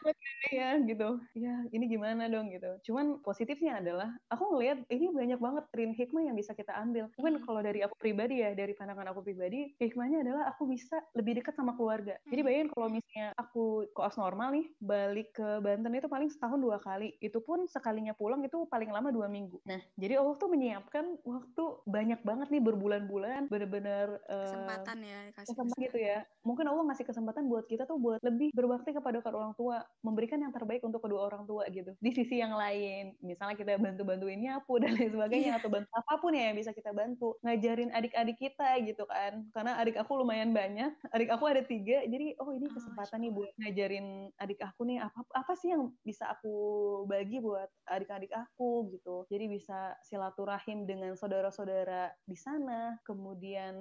ya 0.53 0.69
gitu. 0.85 1.09
Ya 1.33 1.65
ini 1.73 1.89
gimana 1.89 2.29
dong 2.29 2.53
gitu. 2.53 2.93
Cuman 2.93 3.25
positifnya 3.25 3.81
adalah 3.81 4.13
aku 4.29 4.53
ngelihat 4.53 4.85
ini 4.93 5.09
banyak 5.09 5.41
banget 5.41 5.65
trin 5.73 5.97
hikmah 5.97 6.29
yang 6.29 6.37
bisa 6.37 6.53
kita 6.53 6.77
ambil. 6.77 7.09
Mungkin 7.17 7.41
hmm. 7.41 7.45
kalau 7.49 7.61
dari 7.65 7.81
aku 7.81 7.95
pribadi 7.97 8.34
pribadi 8.35 8.51
ya 8.51 8.59
dari 8.59 8.75
pandangan 8.75 9.07
aku 9.15 9.21
pribadi 9.23 9.61
hikmahnya 9.79 10.19
adalah 10.27 10.43
aku 10.51 10.67
bisa 10.67 10.99
lebih 11.15 11.39
dekat 11.39 11.55
sama 11.55 11.79
keluarga. 11.79 12.19
Jadi 12.27 12.41
Hmm. 12.41 12.47
bayangin 12.51 12.69
kalau 12.75 12.89
misalnya 12.91 13.27
aku 13.39 13.65
koas 13.95 14.17
normal 14.19 14.49
nih 14.51 14.67
balik 14.81 15.29
ke 15.33 15.49
Banten 15.63 15.95
itu 15.95 16.11
paling 16.11 16.27
setahun 16.27 16.59
dua 16.59 16.83
kali. 16.83 17.15
Itu 17.23 17.39
pun 17.41 17.71
sekalinya 17.71 18.13
pulang 18.13 18.43
itu 18.43 18.67
paling 18.67 18.91
lama 18.91 19.09
dua 19.09 19.31
minggu. 19.31 19.63
Nah 19.65 19.79
jadi 19.95 20.19
Allah 20.19 20.35
tuh 20.35 20.51
menyiapkan 20.51 21.05
waktu 21.23 21.65
banyak 21.87 22.21
banget 22.23 22.49
nih 22.51 22.63
berbulan-bulan 22.65 23.47
bener-bener 23.47 24.19
eh, 24.27 24.45
kesempatan 24.45 24.99
ya 24.99 25.19
dikasih 25.31 25.49
kesempatan 25.55 25.85
gitu 25.85 25.99
ya. 26.01 26.19
Mungkin 26.43 26.65
Allah 26.67 26.83
ngasih 26.91 27.07
kesempatan 27.07 27.47
buat 27.47 27.65
kita 27.65 27.87
tuh 27.87 27.97
buat 27.97 28.19
lebih 28.21 28.51
berbakti 28.51 28.91
kepada 28.91 29.23
kedua 29.23 29.33
orang 29.45 29.55
tua 29.55 29.77
memberikan 30.01 30.41
yang 30.41 30.51
terbaik 30.51 30.81
untuk 30.83 30.99
kedua 30.99 31.29
orang 31.29 31.45
tua 31.45 31.69
gitu. 31.69 31.95
Di 32.01 32.11
sisi 32.11 32.41
yang 32.41 32.57
lain 32.57 33.15
misalnya 33.21 33.55
kita 33.55 33.77
bantu 33.77 34.03
bantuin 34.03 34.41
nyapu 34.41 34.81
dan 34.81 34.97
lain 34.97 35.13
sebagainya 35.13 35.43
Iya. 35.45 35.61
atau 35.61 35.69
bantu 35.69 35.91
apa 35.93 36.15
pun 36.17 36.33
ya 36.33 36.49
yang 36.49 36.57
bisa 36.57 36.73
kita 36.73 36.91
bantu. 36.91 37.37
Ngajarin 37.45 37.91
adik-adik 37.91 38.24
kita 38.33 38.81
gitu 38.81 39.05
kan. 39.05 39.45
Karena 39.53 39.77
adik 39.77 40.01
aku 40.01 40.25
lumayan 40.25 40.57
banyak. 40.57 40.97
Adik 41.13 41.29
aku 41.29 41.45
ada 41.45 41.61
tiga 41.61 42.01
jadi 42.09 42.33
oh 42.41 42.51
ini 42.57 42.65
Oh, 42.65 42.83
kesempatan 42.83 43.23
nih 43.23 43.31
buat 43.31 43.53
ngajarin 43.61 44.07
adik 44.41 44.61
aku 44.65 44.83
nih 44.89 44.99
apa 44.99 45.21
apa 45.37 45.53
sih 45.55 45.71
yang 45.71 45.93
bisa 46.01 46.27
aku 46.33 46.55
bagi 47.07 47.39
buat 47.39 47.69
adik-adik 47.87 48.33
aku 48.35 48.89
gitu. 48.91 49.29
Jadi 49.29 49.47
bisa 49.47 49.95
silaturahim 50.03 50.89
dengan 50.89 51.13
saudara-saudara 51.15 52.11
di 52.25 52.35
sana. 52.35 52.99
Kemudian 53.05 53.77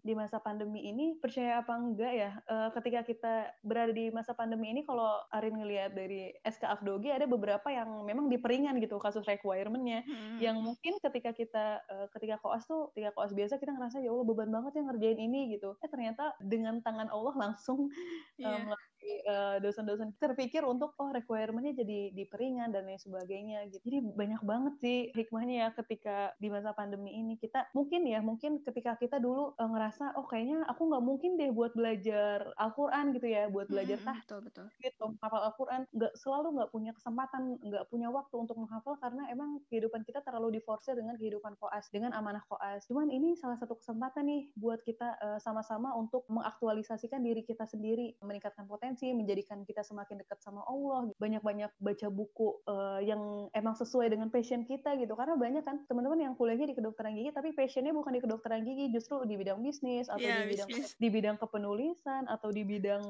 di 0.00 0.14
masa 0.14 0.38
pandemi 0.38 0.86
ini 0.88 1.18
percaya 1.18 1.60
apa 1.60 1.74
enggak 1.76 2.12
ya 2.14 2.30
eh, 2.38 2.68
ketika 2.80 3.00
kita 3.02 3.34
berada 3.60 3.92
di 3.92 4.08
masa 4.14 4.32
pandemi 4.32 4.70
ini 4.70 4.86
kalau 4.86 5.20
Arin 5.34 5.58
ngelihat 5.58 5.92
dari 5.92 6.32
SK 6.46 6.64
Afdogi 6.80 7.10
ada 7.10 7.26
beberapa 7.26 7.66
yang 7.68 8.06
memang 8.06 8.30
diperingan 8.30 8.78
gitu 8.78 8.96
kasus 9.02 9.26
requirement-nya. 9.26 10.06
Hmm. 10.06 10.38
yang 10.40 10.56
mungkin 10.62 10.96
ketika 11.02 11.34
kita 11.34 11.82
eh, 11.90 12.06
ketika 12.16 12.40
koas 12.40 12.64
tuh 12.64 12.88
ketika 12.94 13.12
koas 13.12 13.34
biasa 13.36 13.60
kita 13.60 13.74
ngerasa 13.80 14.04
ya 14.04 14.12
Allah 14.12 14.26
beban 14.28 14.52
banget 14.52 14.72
ya 14.76 14.82
ngerjain 14.84 15.16
ini 15.16 15.56
gitu 15.56 15.80
eh 15.80 15.88
ternyata 15.88 16.36
dengan 16.44 16.84
tangan 16.84 17.08
Allah 17.08 17.32
langsung 17.48 17.88
eh, 18.36 18.44
Iya. 18.44 18.76
Eh, 19.04 19.56
dosen-dosen 19.62 20.14
terpikir 20.18 20.62
untuk 20.66 20.94
oh 21.00 21.10
requirement-nya 21.10 21.74
jadi 21.76 22.12
diperingan 22.14 22.70
dan 22.74 22.86
lain 22.88 23.00
sebagainya 23.00 23.66
gitu. 23.70 23.82
Jadi 23.86 23.98
banyak 24.14 24.42
banget 24.44 24.74
sih 24.82 24.98
hikmahnya 25.14 25.54
ya 25.66 25.68
ketika 25.76 26.32
di 26.40 26.48
masa 26.50 26.72
pandemi 26.74 27.14
ini. 27.16 27.36
Kita 27.40 27.70
mungkin 27.76 28.04
ya 28.08 28.20
mungkin 28.20 28.60
ketika 28.64 28.96
kita 28.98 29.22
dulu 29.22 29.54
eh, 29.56 29.68
ngerasa 29.68 30.16
oh 30.18 30.26
kayaknya 30.26 30.64
aku 30.66 30.82
nggak 30.90 31.04
mungkin 31.04 31.30
deh 31.40 31.50
buat 31.54 31.72
belajar 31.76 32.52
Al-Quran 32.56 33.04
gitu 33.16 33.26
ya 33.30 33.46
buat 33.50 33.66
belajar 33.70 33.98
Mm, 34.00 34.02
mm, 34.02 34.06
tah 34.06 34.18
betul 34.22 34.40
betul. 34.46 34.66
gitu 34.80 35.04
hafal 35.22 35.42
Al-Quran. 35.50 35.80
Nggak 35.94 36.12
selalu 36.18 36.48
nggak 36.60 36.70
punya 36.74 36.92
kesempatan 36.96 37.42
nggak 37.60 37.84
punya 37.90 38.08
waktu 38.10 38.34
untuk 38.36 38.56
menghafal 38.58 38.94
karena 39.00 39.26
emang 39.30 39.60
kehidupan 39.70 40.02
kita 40.06 40.20
terlalu 40.26 40.58
diforsir 40.58 40.96
dengan 40.98 41.14
kehidupan 41.20 41.56
koas 41.60 41.86
dengan 41.92 42.12
amanah 42.16 42.42
koas. 42.46 42.84
Cuman 42.86 43.08
ini 43.12 43.36
salah 43.38 43.56
satu 43.60 43.78
kesempatan 43.78 44.26
nih 44.26 44.42
buat 44.58 44.80
kita 44.82 45.08
eh, 45.20 45.38
sama-sama 45.42 45.94
untuk 45.96 46.26
mengaktualisasikan 46.30 47.20
diri 47.22 47.42
kita 47.46 47.64
sendiri 47.66 48.16
meningkatkan 48.20 48.66
potensi 48.66 48.89
menjadikan 48.98 49.62
kita 49.66 49.84
semakin 49.84 50.22
dekat 50.24 50.40
sama 50.40 50.64
Allah. 50.64 51.10
Banyak-banyak 51.20 51.70
baca 51.76 52.06
buku 52.08 52.62
eh, 52.64 53.00
yang 53.10 53.50
emang 53.52 53.74
sesuai 53.76 54.10
dengan 54.10 54.32
passion 54.32 54.64
kita 54.64 54.96
gitu. 54.96 55.12
Karena 55.12 55.36
banyak 55.36 55.62
kan 55.62 55.84
teman-teman 55.84 56.30
yang 56.30 56.34
kuliahnya 56.34 56.72
di 56.72 56.76
kedokteran 56.78 57.12
gigi 57.12 57.30
tapi 57.30 57.52
passionnya 57.52 57.92
bukan 57.92 58.16
di 58.16 58.20
kedokteran 58.24 58.64
gigi 58.64 58.88
justru 58.94 59.20
di 59.28 59.36
bidang 59.36 59.60
bisnis 59.60 60.08
atau 60.08 60.24
Iya, 60.24 60.46
di 60.46 60.56
bidang 60.56 60.68
bisnis. 60.72 60.90
di 60.96 61.08
bidang 61.12 61.36
kepenulisan 61.36 62.24
atau 62.30 62.48
di 62.48 62.62
bidang 62.64 63.04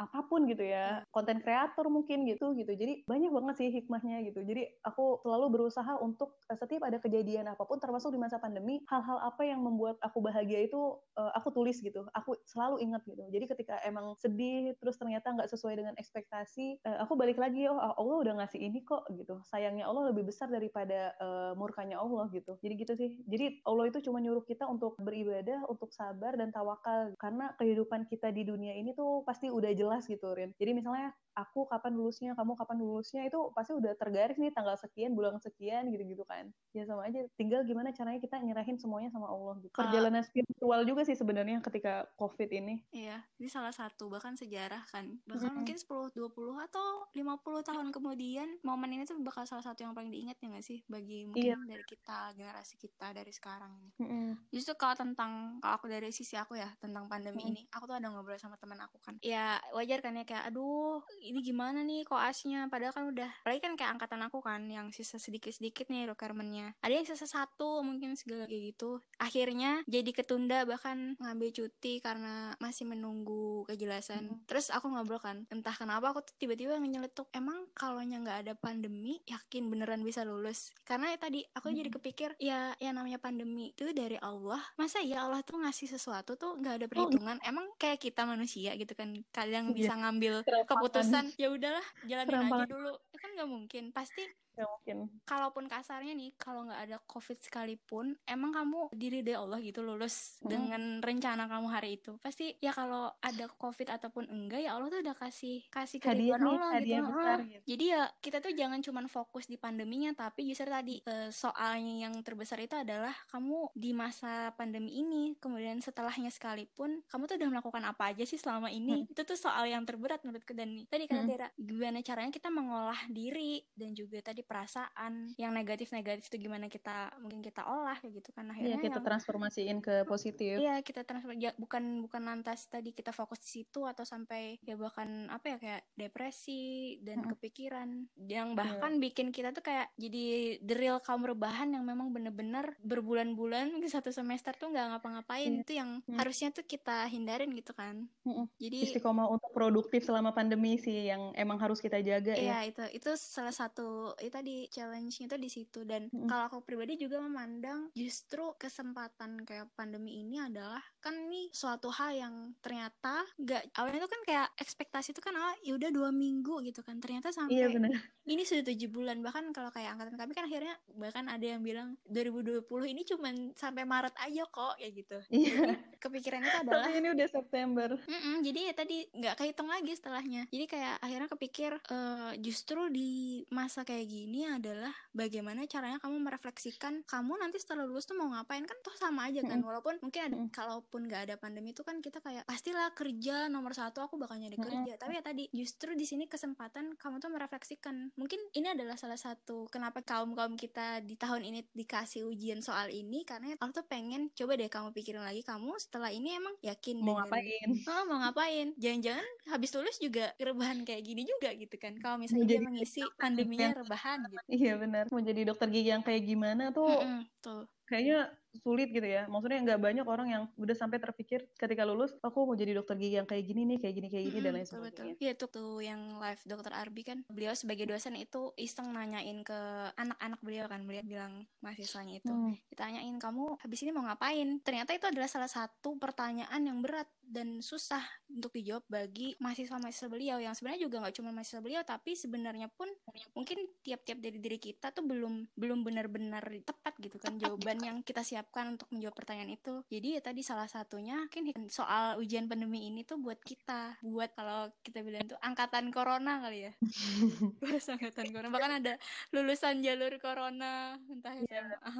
apa 0.00 0.18
pun 0.24 0.48
gitu 0.48 0.64
ya. 0.64 1.04
Konten 1.12 1.44
kreator 1.44 1.92
mungkin 1.92 2.24
gitu 2.24 2.56
gitu. 2.56 2.72
Jadi 2.72 3.04
banyak 3.04 3.28
banget 3.28 3.54
sih 3.60 3.68
hikmahnya 3.68 4.24
gitu. 4.32 4.40
Jadi 4.40 4.64
aku 4.86 5.20
selalu 5.20 5.60
berusaha 5.60 6.00
untuk 6.00 6.40
eh, 6.48 6.56
setiap 6.56 6.88
ada 6.88 6.96
kejadian 6.96 7.52
apa 7.52 7.68
pun 7.68 7.76
termasuk 7.76 8.08
di 8.08 8.18
masa 8.18 8.40
pandemi 8.40 8.80
hal-hal 8.88 9.20
apa 9.20 9.44
yang 9.44 9.60
membuat 9.60 10.00
aku 10.00 10.24
bahagia 10.24 10.64
itu 10.64 10.80
eh, 11.20 11.32
aku 11.36 11.52
tulis 11.52 11.76
gitu. 11.84 12.08
Aku 12.16 12.32
selalu 12.48 12.80
ingat 12.80 13.04
gitu. 13.04 13.20
Jadi 13.28 13.44
ketika 13.44 13.76
emang 13.84 14.16
sedih 14.16 14.72
terus 14.80 14.96
ternyata 14.96 15.11
nggak 15.20 15.52
sesuai 15.52 15.74
dengan 15.76 15.94
ekspektasi 16.00 16.80
eh, 16.80 16.98
aku 17.04 17.18
balik 17.18 17.36
lagi 17.36 17.68
oh 17.68 17.76
Allah 17.76 18.16
udah 18.22 18.34
ngasih 18.40 18.62
ini 18.62 18.80
kok 18.86 19.04
gitu. 19.12 19.42
Sayangnya 19.50 19.84
Allah 19.84 20.14
lebih 20.14 20.24
besar 20.24 20.48
daripada 20.48 21.12
eh, 21.12 21.52
murkanya 21.58 22.00
Allah 22.00 22.30
gitu. 22.32 22.56
Jadi 22.64 22.74
gitu 22.80 22.92
sih. 22.96 23.10
Jadi 23.28 23.60
Allah 23.68 23.90
itu 23.92 23.98
cuma 24.06 24.22
nyuruh 24.22 24.46
kita 24.46 24.64
untuk 24.70 24.94
beribadah 25.02 25.66
untuk 25.66 25.90
sabar 25.90 26.38
dan 26.38 26.54
tawakal. 26.54 27.12
Karena 27.18 27.52
kehidupan 27.58 28.06
kita 28.06 28.30
di 28.30 28.46
dunia 28.46 28.72
ini 28.78 28.94
tuh 28.94 29.26
pasti 29.26 29.50
udah 29.50 29.74
jelas 29.74 30.06
gitu 30.06 30.30
Rin. 30.32 30.54
Jadi 30.56 30.70
misalnya 30.72 31.10
aku 31.32 31.64
kapan 31.66 31.96
lulusnya 31.96 32.32
kamu 32.36 32.52
kapan 32.54 32.76
lulusnya 32.78 33.22
itu 33.24 33.40
pasti 33.56 33.72
udah 33.72 33.96
tergaris 33.96 34.36
nih 34.36 34.52
tanggal 34.52 34.76
sekian 34.76 35.16
bulan 35.16 35.40
sekian 35.42 35.88
gitu-gitu 35.90 36.22
kan. 36.28 36.52
Ya 36.76 36.86
sama 36.86 37.08
aja. 37.08 37.26
Tinggal 37.34 37.66
gimana 37.66 37.90
caranya 37.90 38.20
kita 38.22 38.38
nyerahin 38.38 38.78
semuanya 38.78 39.10
sama 39.10 39.26
Allah 39.26 39.58
gitu. 39.64 39.74
Perjalanan 39.74 40.22
spiritual 40.22 40.84
juga 40.86 41.02
sih 41.02 41.16
sebenarnya 41.16 41.58
ketika 41.64 42.06
covid 42.20 42.48
ini. 42.52 42.84
Iya, 42.92 43.24
ini 43.40 43.48
salah 43.48 43.72
satu 43.72 44.12
bahkan 44.12 44.36
sejarah 44.36 44.84
kan. 44.92 45.01
Bahkan 45.26 45.50
Mm-mm. 45.52 45.58
mungkin 45.62 45.76
10, 45.78 46.12
20 46.14 46.66
atau 46.70 46.88
50 47.12 47.68
tahun 47.68 47.86
kemudian 47.90 48.48
momen 48.62 48.90
ini 48.94 49.04
tuh 49.08 49.18
bakal 49.20 49.44
salah 49.48 49.64
satu 49.64 49.82
yang 49.84 49.92
paling 49.96 50.12
diingat 50.12 50.38
ya 50.38 50.46
nggak 50.52 50.64
sih 50.64 50.80
bagi 50.86 51.26
mungkin 51.28 51.64
dari 51.66 51.84
kita, 51.86 52.34
generasi 52.36 52.74
kita 52.78 53.16
dari 53.16 53.32
sekarang 53.32 53.72
ini. 53.78 53.90
Mm-mm. 54.02 54.28
Justru 54.52 54.74
kalau 54.76 54.94
tentang 54.94 55.58
kalau 55.58 55.74
aku 55.78 55.86
dari 55.88 56.10
sisi 56.12 56.36
aku 56.36 56.58
ya 56.58 56.68
tentang 56.78 57.08
pandemi 57.08 57.42
Mm. 57.42 57.50
ini, 57.54 57.62
aku 57.72 57.88
tuh 57.88 57.96
ada 57.96 58.12
ngobrol 58.12 58.36
sama 58.36 58.60
teman 58.60 58.76
aku 58.84 59.00
kan. 59.00 59.16
Ya 59.24 59.56
wajar 59.72 60.04
kan 60.04 60.14
ya 60.14 60.22
kayak 60.28 60.52
aduh 60.52 61.00
ini 61.24 61.40
gimana 61.40 61.80
nih 61.80 62.04
koasnya 62.04 62.68
padahal 62.68 62.92
kan 62.92 63.08
udah 63.08 63.30
apalagi 63.40 63.64
kan 63.64 63.72
kayak 63.74 63.96
angkatan 63.96 64.20
aku 64.22 64.38
kan 64.44 64.68
yang 64.68 64.92
sisa 64.92 65.16
sedikit-sedikit 65.16 65.88
nih 65.88 66.12
requirementnya. 66.12 66.76
Ada 66.84 66.92
yang 66.92 67.06
sisa 67.08 67.24
satu 67.24 67.80
mungkin 67.80 68.14
segala 68.20 68.44
kayak 68.44 68.76
gitu. 68.76 69.00
Akhirnya 69.16 69.80
jadi 69.88 70.12
ketunda 70.12 70.68
bahkan 70.68 71.16
ngambil 71.16 71.50
cuti 71.56 72.04
karena 72.04 72.52
masih 72.60 72.84
menunggu 72.84 73.64
kejelasan. 73.64 74.28
Mm. 74.28 74.44
Terus 74.44 74.68
aku 74.68 74.91
ngobrol 74.92 75.18
kan, 75.18 75.48
entah 75.48 75.72
kenapa 75.72 76.12
aku 76.12 76.20
tuh 76.20 76.34
tiba-tiba 76.36 76.76
nyeletuk 76.76 77.26
emang 77.32 77.66
kalau 77.72 77.98
nggak 77.98 78.44
ada 78.44 78.52
pandemi 78.52 79.18
yakin 79.24 79.66
beneran 79.66 80.00
bisa 80.00 80.22
lulus. 80.22 80.70
Karena 80.84 81.10
ya 81.10 81.18
tadi 81.18 81.40
aku 81.50 81.70
jadi 81.70 81.88
Mm. 81.88 81.96
kepikir 81.96 82.30
ya 82.36 82.76
yang 82.76 82.94
namanya 82.94 83.16
pandemi 83.16 83.72
itu 83.72 83.90
dari 83.90 84.16
Allah. 84.18 84.60
Masa 84.76 85.00
ya 85.00 85.24
Allah 85.24 85.40
tuh 85.40 85.58
ngasih 85.58 85.88
sesuatu 85.88 86.36
tuh 86.36 86.56
nggak 86.56 86.72
Oh, 86.72 86.78
ada 86.78 86.86
perhitungan. 86.86 87.36
Emang 87.42 87.66
kayak 87.76 87.98
kita 87.98 88.22
manusia 88.22 88.72
gitu 88.74 88.92
kan 88.92 89.10
kadang 89.30 89.72
Iya. 89.72 89.76
bisa 89.76 89.92
ngambil 89.94 90.34
keputusan 90.64 91.24
ya 91.34 91.48
udahlah 91.48 91.86
jalanin 92.02 92.20
aja 92.22 92.28
Serampangan. 92.28 92.68
dulu. 92.68 92.92
Ya 93.10 93.18
kan 93.18 93.30
nggak 93.34 93.48
mungkin. 93.48 93.84
Pasti 93.90 94.22
Ya, 94.52 94.68
mungkin. 94.68 95.08
Kalaupun 95.24 95.64
kasarnya 95.64 96.12
nih 96.12 96.36
kalau 96.36 96.68
nggak 96.68 96.80
ada 96.84 96.96
covid 97.08 97.40
sekalipun 97.40 98.14
emang 98.28 98.52
kamu 98.52 98.92
diri 98.92 99.24
dari 99.24 99.36
Allah 99.36 99.58
gitu 99.58 99.80
lulus 99.80 100.36
Mm. 100.42 100.48
dengan 100.48 100.82
rencana 101.00 101.48
kamu 101.48 101.66
hari 101.68 101.90
itu. 101.96 102.20
Pasti 102.20 102.52
ya 102.60 102.70
kalau 102.70 103.08
ada 103.18 103.48
covid 103.56 103.88
ataupun 103.88 104.28
enggak 104.28 104.60
ya 104.60 104.76
Allah 104.76 104.92
tuh 104.92 105.00
udah 105.00 105.16
kasih 105.16 105.64
kasih 105.68 105.98
hadiah 106.04 106.36
keriduan 106.36 106.40
nih 106.40 106.52
Allah 106.52 106.70
hadiah 106.70 107.00
gitu 107.00 107.08
besar 107.08 107.38
gitu. 107.42 107.62
Jadi 107.72 107.84
ya 107.88 108.02
kita 108.20 108.36
tuh 108.38 108.52
jangan 108.52 108.80
cuman 108.82 109.06
fokus 109.08 109.44
di 109.48 109.56
pandeminya 109.56 110.10
tapi 110.12 110.44
justru 110.44 110.68
tadi 110.68 111.00
eh, 111.00 111.32
soalnya 111.32 112.08
yang 112.08 112.14
terbesar 112.20 112.60
itu 112.60 112.76
adalah 112.76 113.14
kamu 113.32 113.72
di 113.72 113.90
masa 113.92 114.52
pandemi 114.52 115.00
ini 115.00 115.32
kemudian 115.40 115.80
setelahnya 115.80 116.28
sekalipun 116.28 117.00
kamu 117.08 117.22
tuh 117.24 117.36
udah 117.40 117.48
melakukan 117.48 117.82
apa 117.82 118.12
aja 118.12 118.24
sih 118.28 118.36
selama 118.36 118.68
ini? 118.68 119.08
Itu 119.08 119.24
tuh 119.24 119.38
soal 119.38 119.64
yang 119.66 119.88
terberat 119.88 120.20
menurutku 120.22 120.52
dan 120.52 120.84
tadi 120.86 121.08
kata 121.08 121.20
Hmm. 121.22 121.54
Gimana 121.54 122.02
caranya 122.02 122.34
kita 122.34 122.50
mengolah 122.50 122.98
diri 123.08 123.62
dan 123.72 123.94
juga 123.94 124.18
tadi 124.20 124.41
perasaan 124.42 125.34
yang 125.34 125.50
negatif-negatif 125.50 126.26
itu 126.26 126.38
gimana 126.40 126.66
kita 126.66 126.92
mungkin 127.18 127.40
kita 127.40 127.62
olah 127.62 127.96
kayak 127.96 128.14
gitu 128.16 128.30
kan 128.30 128.46
akhirnya 128.46 128.76
kita 128.76 128.98
yang- 128.98 129.04
transformasiin 129.04 129.78
ke 129.78 130.04
positif 130.04 130.56
Iya 130.56 130.80
kita 130.80 131.02
transfer 131.02 131.32
ya, 131.34 131.50
bukan 131.54 131.82
bukan 132.00 132.22
lantas 132.22 132.66
tadi 132.66 132.90
kita 132.90 133.10
fokus 133.10 133.40
di 133.40 133.60
situ 133.60 133.82
atau 133.82 134.02
sampai 134.02 134.58
ya 134.60 134.74
bahkan 134.74 135.08
apa 135.28 135.46
ya 135.46 135.56
kayak 135.56 135.82
depresi 135.94 136.62
dan 137.00 137.20
Mm-mm. 137.20 137.30
kepikiran 137.32 137.88
yang 138.20 138.48
Iya. 138.48 138.58
bahkan 138.58 138.92
bikin 138.98 139.28
kita 139.28 139.50
tuh 139.50 139.62
kayak 139.62 139.90
jadi 139.96 140.24
the 140.58 140.74
real 140.74 140.98
kaum 140.98 141.22
rebahan 141.22 141.70
yang 141.70 141.82
memang 141.82 142.10
bener-bener 142.10 142.74
berbulan-bulan 142.78 143.72
mungkin 143.72 143.88
satu 143.88 144.08
semester 144.08 144.52
tuh 144.52 144.68
nggak 144.68 144.86
ngapa-ngapain 144.92 145.50
Iya. 145.50 145.62
itu 145.62 145.72
yang 145.74 145.90
Mm. 146.02 146.18
harusnya 146.18 146.48
tuh 146.50 146.62
kita 146.62 147.06
hindarin 147.06 147.50
gitu 147.50 147.72
kan 147.72 148.06
Mm-mm. 148.22 148.46
jadi 148.56 148.76
istiqomah 148.84 149.28
untuk 149.28 149.50
produktif 149.50 150.02
selama 150.02 150.30
pandemi 150.30 150.76
sih 150.76 151.04
yang 151.04 151.32
emang 151.34 151.56
harus 151.56 151.78
kita 151.78 151.98
jaga 151.98 152.32
ya 152.32 152.42
Iya 152.42 152.58
itu 152.68 152.82
itu 152.94 153.10
salah 153.14 153.52
satu 153.52 153.82
itu 154.18 154.31
tadi 154.32 154.64
challenge-nya 154.72 155.28
itu 155.28 155.36
di 155.36 155.50
situ 155.52 155.80
dan 155.84 156.08
Mm. 156.08 156.24
kalau 156.26 156.44
aku 156.48 156.58
pribadi 156.64 156.96
juga 156.96 157.20
memandang 157.20 157.92
justru 157.92 158.56
kesempatan 158.56 159.44
kayak 159.44 159.68
pandemi 159.76 160.24
ini 160.24 160.40
adalah 160.40 160.80
mempersiapkan 161.02 161.34
nih 161.34 161.46
suatu 161.50 161.88
hal 161.90 162.10
yang 162.14 162.34
ternyata 162.62 163.26
nggak 163.34 163.74
awalnya 163.74 163.98
itu 163.98 164.10
kan 164.10 164.20
kayak 164.22 164.46
ekspektasi 164.54 165.10
itu 165.10 165.18
kan 165.20 165.34
ah 165.34 165.54
ya 165.66 165.74
udah 165.74 165.90
dua 165.90 166.10
minggu 166.14 166.62
gitu 166.62 166.80
kan 166.86 167.02
ternyata 167.02 167.34
sampai 167.34 167.58
Iya 167.58 167.74
benar. 167.74 167.90
ini 168.22 168.42
sudah 168.46 168.62
tujuh 168.70 168.86
bulan 168.86 169.18
bahkan 169.18 169.50
kalau 169.50 169.74
kayak 169.74 169.98
angkatan 169.98 170.14
kami 170.14 170.32
kan 170.32 170.46
akhirnya 170.46 170.78
bahkan 170.94 171.26
ada 171.26 171.42
yang 171.42 171.58
bilang 171.60 171.98
2020 172.06 172.62
ini 172.86 173.02
cuman 173.02 173.34
sampai 173.58 173.82
Maret 173.82 174.14
aja 174.14 174.46
kok 174.46 174.78
kayak 174.78 174.92
gitu 174.94 175.18
Iya. 175.32 175.74
kepikiran 175.98 176.40
itu 176.42 176.56
adalah 176.62 176.86
Tapi 176.86 176.98
ini 176.98 177.08
udah 177.10 177.28
September. 177.28 177.88
Mm-mm, 177.98 178.36
jadi 178.42 178.60
ya 178.70 178.74
tadi 178.74 178.96
nggak 179.10 179.34
kehitung 179.38 179.70
lagi 179.70 179.92
setelahnya. 179.94 180.42
Jadi 180.50 180.64
kayak 180.66 180.96
akhirnya 180.98 181.28
kepikir 181.30 181.72
eh, 181.78 182.32
justru 182.38 182.86
di 182.90 183.10
masa 183.50 183.82
kayak 183.82 184.06
gini 184.06 184.46
adalah 184.46 184.90
bagaimana 185.10 185.66
caranya 185.66 185.98
kamu 185.98 186.18
merefleksikan 186.20 187.02
kamu 187.06 187.38
nanti 187.38 187.58
setelah 187.58 187.86
lulus 187.86 188.06
tuh 188.06 188.14
mau 188.14 188.30
ngapain 188.30 188.62
kan 188.62 188.78
toh 188.82 188.94
sama 188.94 189.30
aja 189.30 189.42
kan. 189.42 189.58
Walaupun 189.62 189.98
mungkin 189.98 190.20
ada, 190.30 190.36
Mm-mm. 190.36 190.50
Kalaupun 190.92 191.08
nggak 191.08 191.24
ada 191.24 191.36
pandemi 191.40 191.72
itu 191.72 191.80
kan 191.80 192.04
kita 192.04 192.20
kayak 192.20 192.44
pastilah 192.44 192.92
kerja 192.92 193.48
nomor 193.48 193.72
satu 193.72 194.04
aku 194.04 194.20
bakal 194.20 194.36
nyari 194.36 194.60
kerja. 194.60 195.00
Tapi 195.00 195.16
ya 195.16 195.24
tadi 195.24 195.48
justru 195.48 195.96
di 195.96 196.04
sini 196.04 196.28
kesempatan 196.28 197.00
kamu 197.00 197.16
tuh 197.16 197.32
merefleksikan. 197.32 198.12
Mungkin 198.12 198.36
ini 198.52 198.68
adalah 198.68 199.00
salah 199.00 199.16
satu 199.16 199.72
kenapa 199.72 200.04
kaum 200.04 200.36
kaum 200.36 200.52
kita 200.52 201.00
di 201.00 201.16
tahun 201.16 201.48
ini 201.48 201.64
dikasih 201.72 202.28
ujian 202.28 202.60
soal 202.60 202.92
ini 202.92 203.24
karena 203.24 203.56
aku 203.56 203.72
tuh 203.72 203.88
pengen 203.88 204.28
coba 204.36 204.52
deh 204.52 204.68
kamu 204.68 204.92
pikirin 204.92 205.24
lagi 205.24 205.40
kamu 205.40 205.80
setelah 205.80 206.12
ini 206.12 206.36
emang 206.36 206.52
yakin 206.60 207.00
Mau 207.00 207.16
dengan- 207.16 207.24
ngapain? 207.24 207.68
Oh, 207.88 208.02
mau 208.04 208.18
ngapain? 208.20 208.66
Jangan-jangan 208.76 209.26
habis 209.48 209.70
lulus 209.72 209.96
juga 209.96 210.36
rebahan 210.36 210.84
kayak 210.84 211.02
gini 211.02 211.24
juga 211.24 211.56
gitu 211.56 211.72
kan. 211.80 211.96
Kalau 211.96 212.20
misalnya 212.20 212.44
dia 212.44 212.60
mengisi 212.60 213.00
pandeminya 213.16 213.72
rebahan 213.72 214.28
gitu. 214.28 214.44
Iya 214.52 214.76
benar. 214.76 215.08
Mau 215.08 215.24
jadi 215.24 215.40
dokter 215.48 215.72
gigi 215.72 215.88
yang 215.88 216.04
kayak 216.04 216.20
gimana 216.22 216.68
tuh 216.68 216.84
Mm-mm, 216.84 217.24
tuh. 217.40 217.64
kayaknya 217.88 218.28
sulit 218.60 218.92
gitu 218.92 219.04
ya. 219.06 219.24
Maksudnya 219.28 219.58
nggak 219.64 219.80
banyak 219.80 220.06
orang 220.06 220.28
yang 220.28 220.42
udah 220.56 220.76
sampai 220.76 220.98
terpikir 221.00 221.48
ketika 221.56 221.82
lulus, 221.88 222.12
aku 222.20 222.44
mau 222.44 222.56
jadi 222.56 222.76
dokter 222.76 222.96
gigi 223.00 223.16
yang 223.18 223.28
kayak 223.28 223.44
gini 223.48 223.62
nih, 223.64 223.78
kayak 223.80 223.94
gini 223.96 224.08
kayak 224.12 224.24
gini 224.28 224.38
dan 224.40 224.52
Mm-mm, 224.52 224.56
lain 224.60 224.68
sebagainya. 224.68 225.14
Iya 225.18 225.32
tuh, 225.34 225.48
tuh 225.50 225.70
yang 225.80 226.18
live 226.18 226.42
dokter 226.44 226.72
Arbi 226.72 227.02
kan 227.02 227.18
beliau 227.26 227.52
sebagai 227.54 227.86
dosen 227.88 228.14
itu 228.14 228.52
iseng 228.56 228.92
nanyain 228.92 229.42
ke 229.42 229.58
anak-anak 229.94 230.40
beliau 230.42 230.66
kan 230.66 230.80
beliau 230.84 231.02
bilang 231.02 231.32
mahasiswanya 231.58 232.18
itu 232.18 232.32
Hmm. 232.32 232.54
ditanyain 232.70 233.16
kamu 233.18 233.58
habis 233.60 233.82
ini 233.82 233.90
mau 233.92 234.04
ngapain 234.06 234.48
ternyata 234.62 234.94
itu 234.94 235.04
adalah 235.10 235.28
salah 235.28 235.50
satu 235.50 235.98
pertanyaan 235.98 236.62
yang 236.62 236.78
berat 236.80 237.08
dan 237.32 237.64
susah 237.64 238.04
untuk 238.28 238.52
dijawab 238.52 238.84
bagi 238.86 239.32
mahasiswa-mahasiswa 239.40 240.08
beliau 240.12 240.36
yang 240.36 240.52
sebenarnya 240.52 240.84
juga 240.84 241.00
nggak 241.00 241.16
cuma 241.16 241.32
mahasiswa 241.32 241.64
beliau 241.64 241.82
tapi 241.82 242.12
sebenarnya 242.12 242.68
pun 242.68 242.88
mungkin 243.32 243.64
tiap-tiap 243.80 244.20
dari 244.20 244.38
diri 244.38 244.60
kita 244.60 244.92
tuh 244.92 245.04
belum 245.04 245.56
belum 245.56 245.80
benar-benar 245.82 246.44
tepat 246.62 246.94
gitu 247.00 247.16
kan 247.16 247.40
jawaban 247.40 247.80
yang 247.80 247.96
kita 248.04 248.20
siapkan 248.20 248.76
untuk 248.76 248.92
menjawab 248.92 249.16
pertanyaan 249.16 249.56
itu. 249.56 249.80
Jadi 249.88 250.18
ya 250.18 250.20
tadi 250.20 250.44
salah 250.44 250.68
satunya 250.68 251.24
mungkin 251.30 251.72
soal 251.72 252.20
ujian 252.20 252.46
pandemi 252.46 252.86
ini 252.86 253.02
tuh 253.02 253.16
buat 253.18 253.40
kita 253.40 254.02
buat 254.04 254.34
kalau 254.36 254.68
kita 254.84 255.00
bilang 255.00 255.24
tuh 255.26 255.38
angkatan 255.40 255.88
corona 255.94 256.42
kali 256.42 256.68
ya. 256.68 256.72
Lulus 257.62 257.86
angkatan 257.88 258.28
corona. 258.30 258.52
Bahkan 258.52 258.72
ada 258.82 258.94
lulusan 259.32 259.80
jalur 259.80 260.12
corona 260.20 260.98
entah 261.08 261.34
SMA 261.34 261.92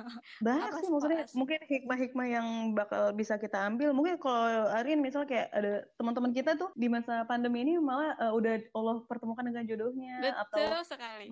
Banyak 0.43 0.71
sih 0.83 0.89
maksudnya 0.91 1.21
mungkin 1.33 1.59
hikmah-hikmah 1.65 2.27
yang 2.29 2.47
bakal 2.75 3.15
bisa 3.15 3.39
kita 3.39 3.63
ambil. 3.67 3.95
Mungkin 3.95 4.19
kalau 4.19 4.69
Arin 4.75 5.01
misalnya 5.23 5.31
kayak 5.31 5.49
ada 5.55 5.73
teman-teman 5.95 6.33
kita 6.35 6.51
tuh 6.59 6.71
di 6.75 6.87
masa 6.91 7.23
pandemi 7.31 7.63
ini 7.63 7.79
malah 7.79 8.19
eh, 8.19 8.33
udah 8.35 8.55
Allah 8.75 8.97
pertemukan 9.07 9.45
dengan 9.47 9.63
jodohnya 9.65 10.19
atau 10.35 10.59
betul 10.59 10.83
sekali 10.83 11.27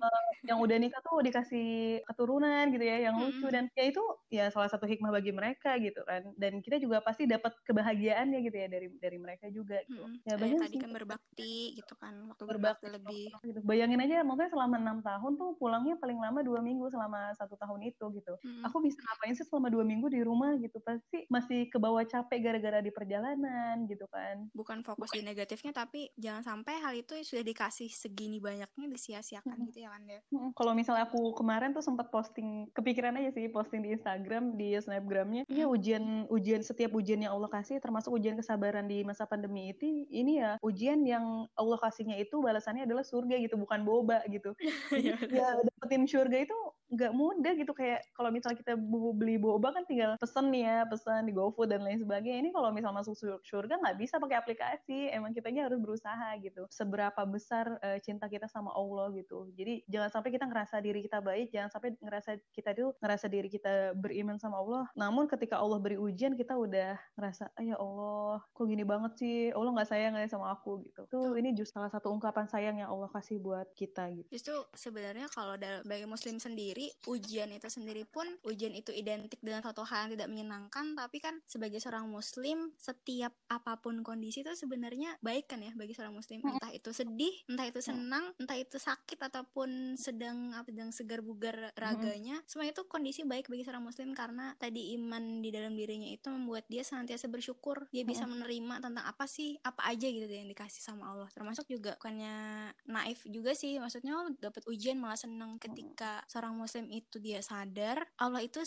yang 0.47 0.57
udah 0.63 0.77
nikah 0.79 1.01
tuh 1.03 1.19
dikasih 1.19 2.01
keturunan 2.07 2.71
gitu 2.71 2.81
ya 2.87 3.11
yang 3.11 3.15
lucu 3.19 3.43
Mm-mm. 3.43 3.53
dan 3.53 3.63
ya 3.75 3.83
itu 3.91 4.03
ya 4.31 4.45
salah 4.49 4.71
satu 4.71 4.87
hikmah 4.87 5.11
bagi 5.11 5.35
mereka 5.35 5.75
gitu 5.77 6.01
kan 6.07 6.23
dan 6.39 6.63
kita 6.63 6.79
juga 6.79 7.03
pasti 7.03 7.27
dapat 7.27 7.51
kebahagiaannya 7.67 8.39
gitu 8.47 8.55
ya 8.57 8.67
dari 8.71 8.87
dari 8.97 9.17
mereka 9.19 9.51
juga 9.51 9.83
gitu 9.85 10.01
Mm-mm. 10.01 10.23
ya 10.25 10.35
banyak 10.39 10.57
tadi 10.63 10.71
sih 10.71 10.79
kan 10.79 10.91
berbakti 10.95 11.53
gitu 11.77 11.93
kan 11.99 12.13
waktu 12.31 12.43
Berbakti 12.47 12.85
berbakti 12.87 12.95
lebih 12.95 13.25
gitu. 13.43 13.59
bayangin 13.67 13.99
aja 14.01 14.23
maksudnya 14.23 14.51
selama 14.55 14.75
enam 14.79 14.99
tahun 15.03 15.31
tuh 15.35 15.49
pulangnya 15.59 15.95
paling 15.99 16.17
lama 16.17 16.39
dua 16.41 16.59
minggu 16.63 16.87
selama 16.89 17.35
satu 17.35 17.59
tahun 17.59 17.91
itu 17.91 18.05
gitu 18.15 18.33
Mm-mm. 18.39 18.63
aku 18.65 18.79
bisa 18.79 18.97
ngapain 19.03 19.35
sih 19.35 19.45
selama 19.45 19.67
dua 19.67 19.83
minggu 19.83 20.07
di 20.07 20.23
rumah 20.23 20.55
gitu 20.57 20.79
pasti 20.81 21.27
masih 21.27 21.67
kebawa 21.69 22.07
capek 22.07 22.39
gara-gara 22.41 22.79
di 22.81 22.89
perjalanan 22.89 23.80
gitu 23.85 24.05
kan. 24.07 24.49
Bukan 24.51 24.81
fokus 24.81 25.09
di 25.09 25.21
negatifnya 25.21 25.71
tapi 25.71 26.11
jangan 26.15 26.41
sampai 26.41 26.77
hal 26.77 26.93
itu 26.93 27.15
sudah 27.21 27.41
dikasih 27.41 27.87
segini 27.87 28.37
banyaknya 28.37 28.85
disia-siakan 28.87 29.53
Mm-mm. 29.53 29.67
gitu 29.69 29.79
ya 29.81 29.89
kan 29.89 30.03
ya 30.03 30.19
Kalau 30.53 30.73
misalnya 30.73 31.05
aku 31.05 31.33
kemarin 31.33 31.71
tuh 31.71 31.81
sempat 31.81 32.09
posting 32.09 32.69
kepikiran 32.71 33.15
aja 33.15 33.31
sih 33.31 33.47
posting 33.47 33.81
di 33.81 33.93
Instagram 33.93 34.55
di 34.55 34.75
snapgramnya. 34.75 35.43
Ya 35.47 35.65
Hmm. 35.65 35.73
ujian 35.73 36.03
ujian 36.27 36.61
setiap 36.61 36.91
ujian 36.91 37.19
yang 37.19 37.31
Allah 37.31 37.47
kasih 37.47 37.77
termasuk 37.77 38.11
ujian 38.11 38.35
kesabaran 38.35 38.85
di 38.85 39.01
masa 39.01 39.23
pandemi 39.23 39.71
itu 39.71 39.85
ini 40.07 40.39
ya 40.39 40.57
ujian 40.59 41.01
yang 41.03 41.23
Allah 41.53 41.77
kasihnya 41.77 42.17
itu 42.17 42.37
balasannya 42.37 42.83
adalah 42.83 43.01
surga 43.01 43.37
gitu 43.39 43.55
bukan 43.55 43.81
boba 43.81 44.21
gitu. 44.27 44.51
Iya, 44.91 45.15
Jadi 45.17 45.35
ya 45.35 45.47
dapetin 45.57 46.03
surga 46.03 46.37
itu 46.43 46.57
nggak 46.91 47.13
mudah 47.15 47.53
gitu 47.55 47.71
kayak 47.71 48.03
kalau 48.11 48.29
misalnya 48.29 48.59
kita 48.59 48.75
beli 49.15 49.39
boba 49.39 49.71
kan 49.71 49.87
tinggal 49.87 50.19
pesen 50.19 50.51
nih 50.51 50.67
ya 50.67 50.77
pesan 50.83 51.23
di 51.23 51.31
GoFood 51.31 51.71
dan 51.71 51.81
lain 51.81 51.97
sebagainya. 51.97 52.43
Ini 52.43 52.49
kalau 52.51 52.69
misal 52.69 52.91
masuk 52.91 53.15
sur- 53.15 53.39
surga 53.61 53.77
nggak 53.77 53.97
bisa 54.01 54.17
pakai 54.17 54.37
aplikasi. 54.41 55.13
Emang 55.13 55.37
kitanya 55.37 55.69
harus 55.69 55.77
berusaha 55.77 56.33
gitu. 56.41 56.65
Seberapa 56.73 57.21
besar 57.29 57.77
eh, 57.85 58.01
cinta 58.01 58.25
kita 58.25 58.49
sama 58.49 58.73
Allah 58.73 59.13
gitu. 59.13 59.53
Jadi 59.53 59.85
jangan 59.85 60.09
sampai 60.09 60.33
kita 60.33 60.49
ngerasa 60.49 60.81
diri 60.81 61.05
kita 61.05 61.21
baik 61.21 61.53
jangan 61.53 61.69
sampai 61.69 61.93
ngerasa 62.01 62.41
kita 62.49 62.73
tuh 62.73 62.97
ngerasa 62.97 63.25
diri 63.29 63.49
kita 63.53 63.93
beriman 63.93 64.41
sama 64.41 64.57
Allah. 64.57 64.89
Namun 64.97 65.29
ketika 65.29 65.61
Allah 65.61 65.77
beri 65.77 66.01
ujian 66.01 66.33
kita 66.33 66.57
udah 66.57 66.97
ngerasa 67.13 67.53
ah 67.53 67.63
ya 67.63 67.77
Allah 67.77 68.41
kok 68.49 68.65
gini 68.65 68.81
banget 68.81 69.11
sih? 69.21 69.37
Allah 69.53 69.71
nggak 69.77 69.89
sayang 69.93 70.17
ya 70.17 70.25
sama 70.25 70.49
aku 70.49 70.81
gitu. 70.89 71.05
Tuh 71.05 71.37
ini 71.37 71.53
justru 71.53 71.77
salah 71.77 71.93
satu 71.93 72.09
ungkapan 72.11 72.49
sayang 72.49 72.81
yang 72.81 72.89
Allah 72.89 73.07
kasih 73.13 73.37
buat 73.37 73.69
kita 73.77 74.09
gitu. 74.17 74.27
Justru 74.33 74.55
sebenarnya 74.73 75.29
kalau 75.29 75.55
dalam 75.55 75.85
bagi 75.85 76.09
muslim 76.09 76.41
sendiri 76.41 76.89
ujian 77.05 77.53
itu 77.53 77.69
sendiri 77.69 78.03
pun 78.09 78.25
ujian 78.43 78.73
itu 78.73 78.89
identik 78.91 79.39
dengan 79.39 79.61
suatu 79.61 79.85
hal 79.85 80.09
yang 80.09 80.17
tidak 80.17 80.29
menyenangkan. 80.33 80.97
Tapi 80.97 81.17
kan 81.21 81.39
sebagai 81.45 81.77
seorang 81.77 82.09
muslim 82.09 82.73
setiap 82.79 83.35
apa 83.51 83.83
pun 83.83 83.99
kondisi 83.99 84.47
itu 84.47 84.55
sebenarnya 84.55 85.19
baik 85.19 85.51
kan 85.51 85.59
ya 85.59 85.75
bagi 85.75 85.91
seorang 85.91 86.15
muslim. 86.15 86.39
Mm. 86.39 86.55
entah 86.55 86.71
itu 86.71 86.89
sedih 86.95 87.35
entah 87.51 87.67
itu 87.67 87.79
senang 87.83 88.31
entah 88.39 88.55
itu 88.55 88.77
sakit 88.79 89.19
ataupun 89.19 89.99
sedang 89.99 90.55
apa 90.55 90.71
sedang 90.71 90.95
segar 90.95 91.19
bugar 91.19 91.75
raganya 91.75 92.39
semua 92.47 92.69
itu 92.69 92.87
kondisi 92.87 93.27
baik 93.27 93.51
bagi 93.51 93.67
seorang 93.67 93.83
muslim 93.83 94.15
karena 94.15 94.55
tadi 94.55 94.95
iman 94.95 95.43
di 95.43 95.49
dalam 95.51 95.75
dirinya 95.75 96.07
itu 96.07 96.31
membuat 96.31 96.63
dia 96.71 96.85
senantiasa 96.85 97.27
bersyukur. 97.27 97.89
Dia 97.91 98.07
bisa 98.07 98.23
menerima 98.23 98.79
tentang 98.79 99.03
apa 99.03 99.25
sih 99.27 99.59
apa 99.65 99.89
aja 99.91 100.07
gitu 100.07 100.29
yang 100.29 100.47
dikasih 100.47 100.79
sama 100.79 101.11
Allah. 101.11 101.29
Termasuk 101.33 101.67
juga 101.67 101.99
bukannya 101.99 102.71
naif 102.87 103.23
juga 103.29 103.51
sih 103.53 103.77
maksudnya 103.77 104.17
oh, 104.17 104.31
dapat 104.37 104.65
ujian 104.65 104.97
malah 104.97 105.19
seneng 105.19 105.57
ketika 105.61 106.23
seorang 106.25 106.57
muslim 106.57 106.89
itu 106.89 107.17
dia 107.21 107.41
sadar 107.41 108.03
Allah 108.17 108.41
itu 108.41 108.61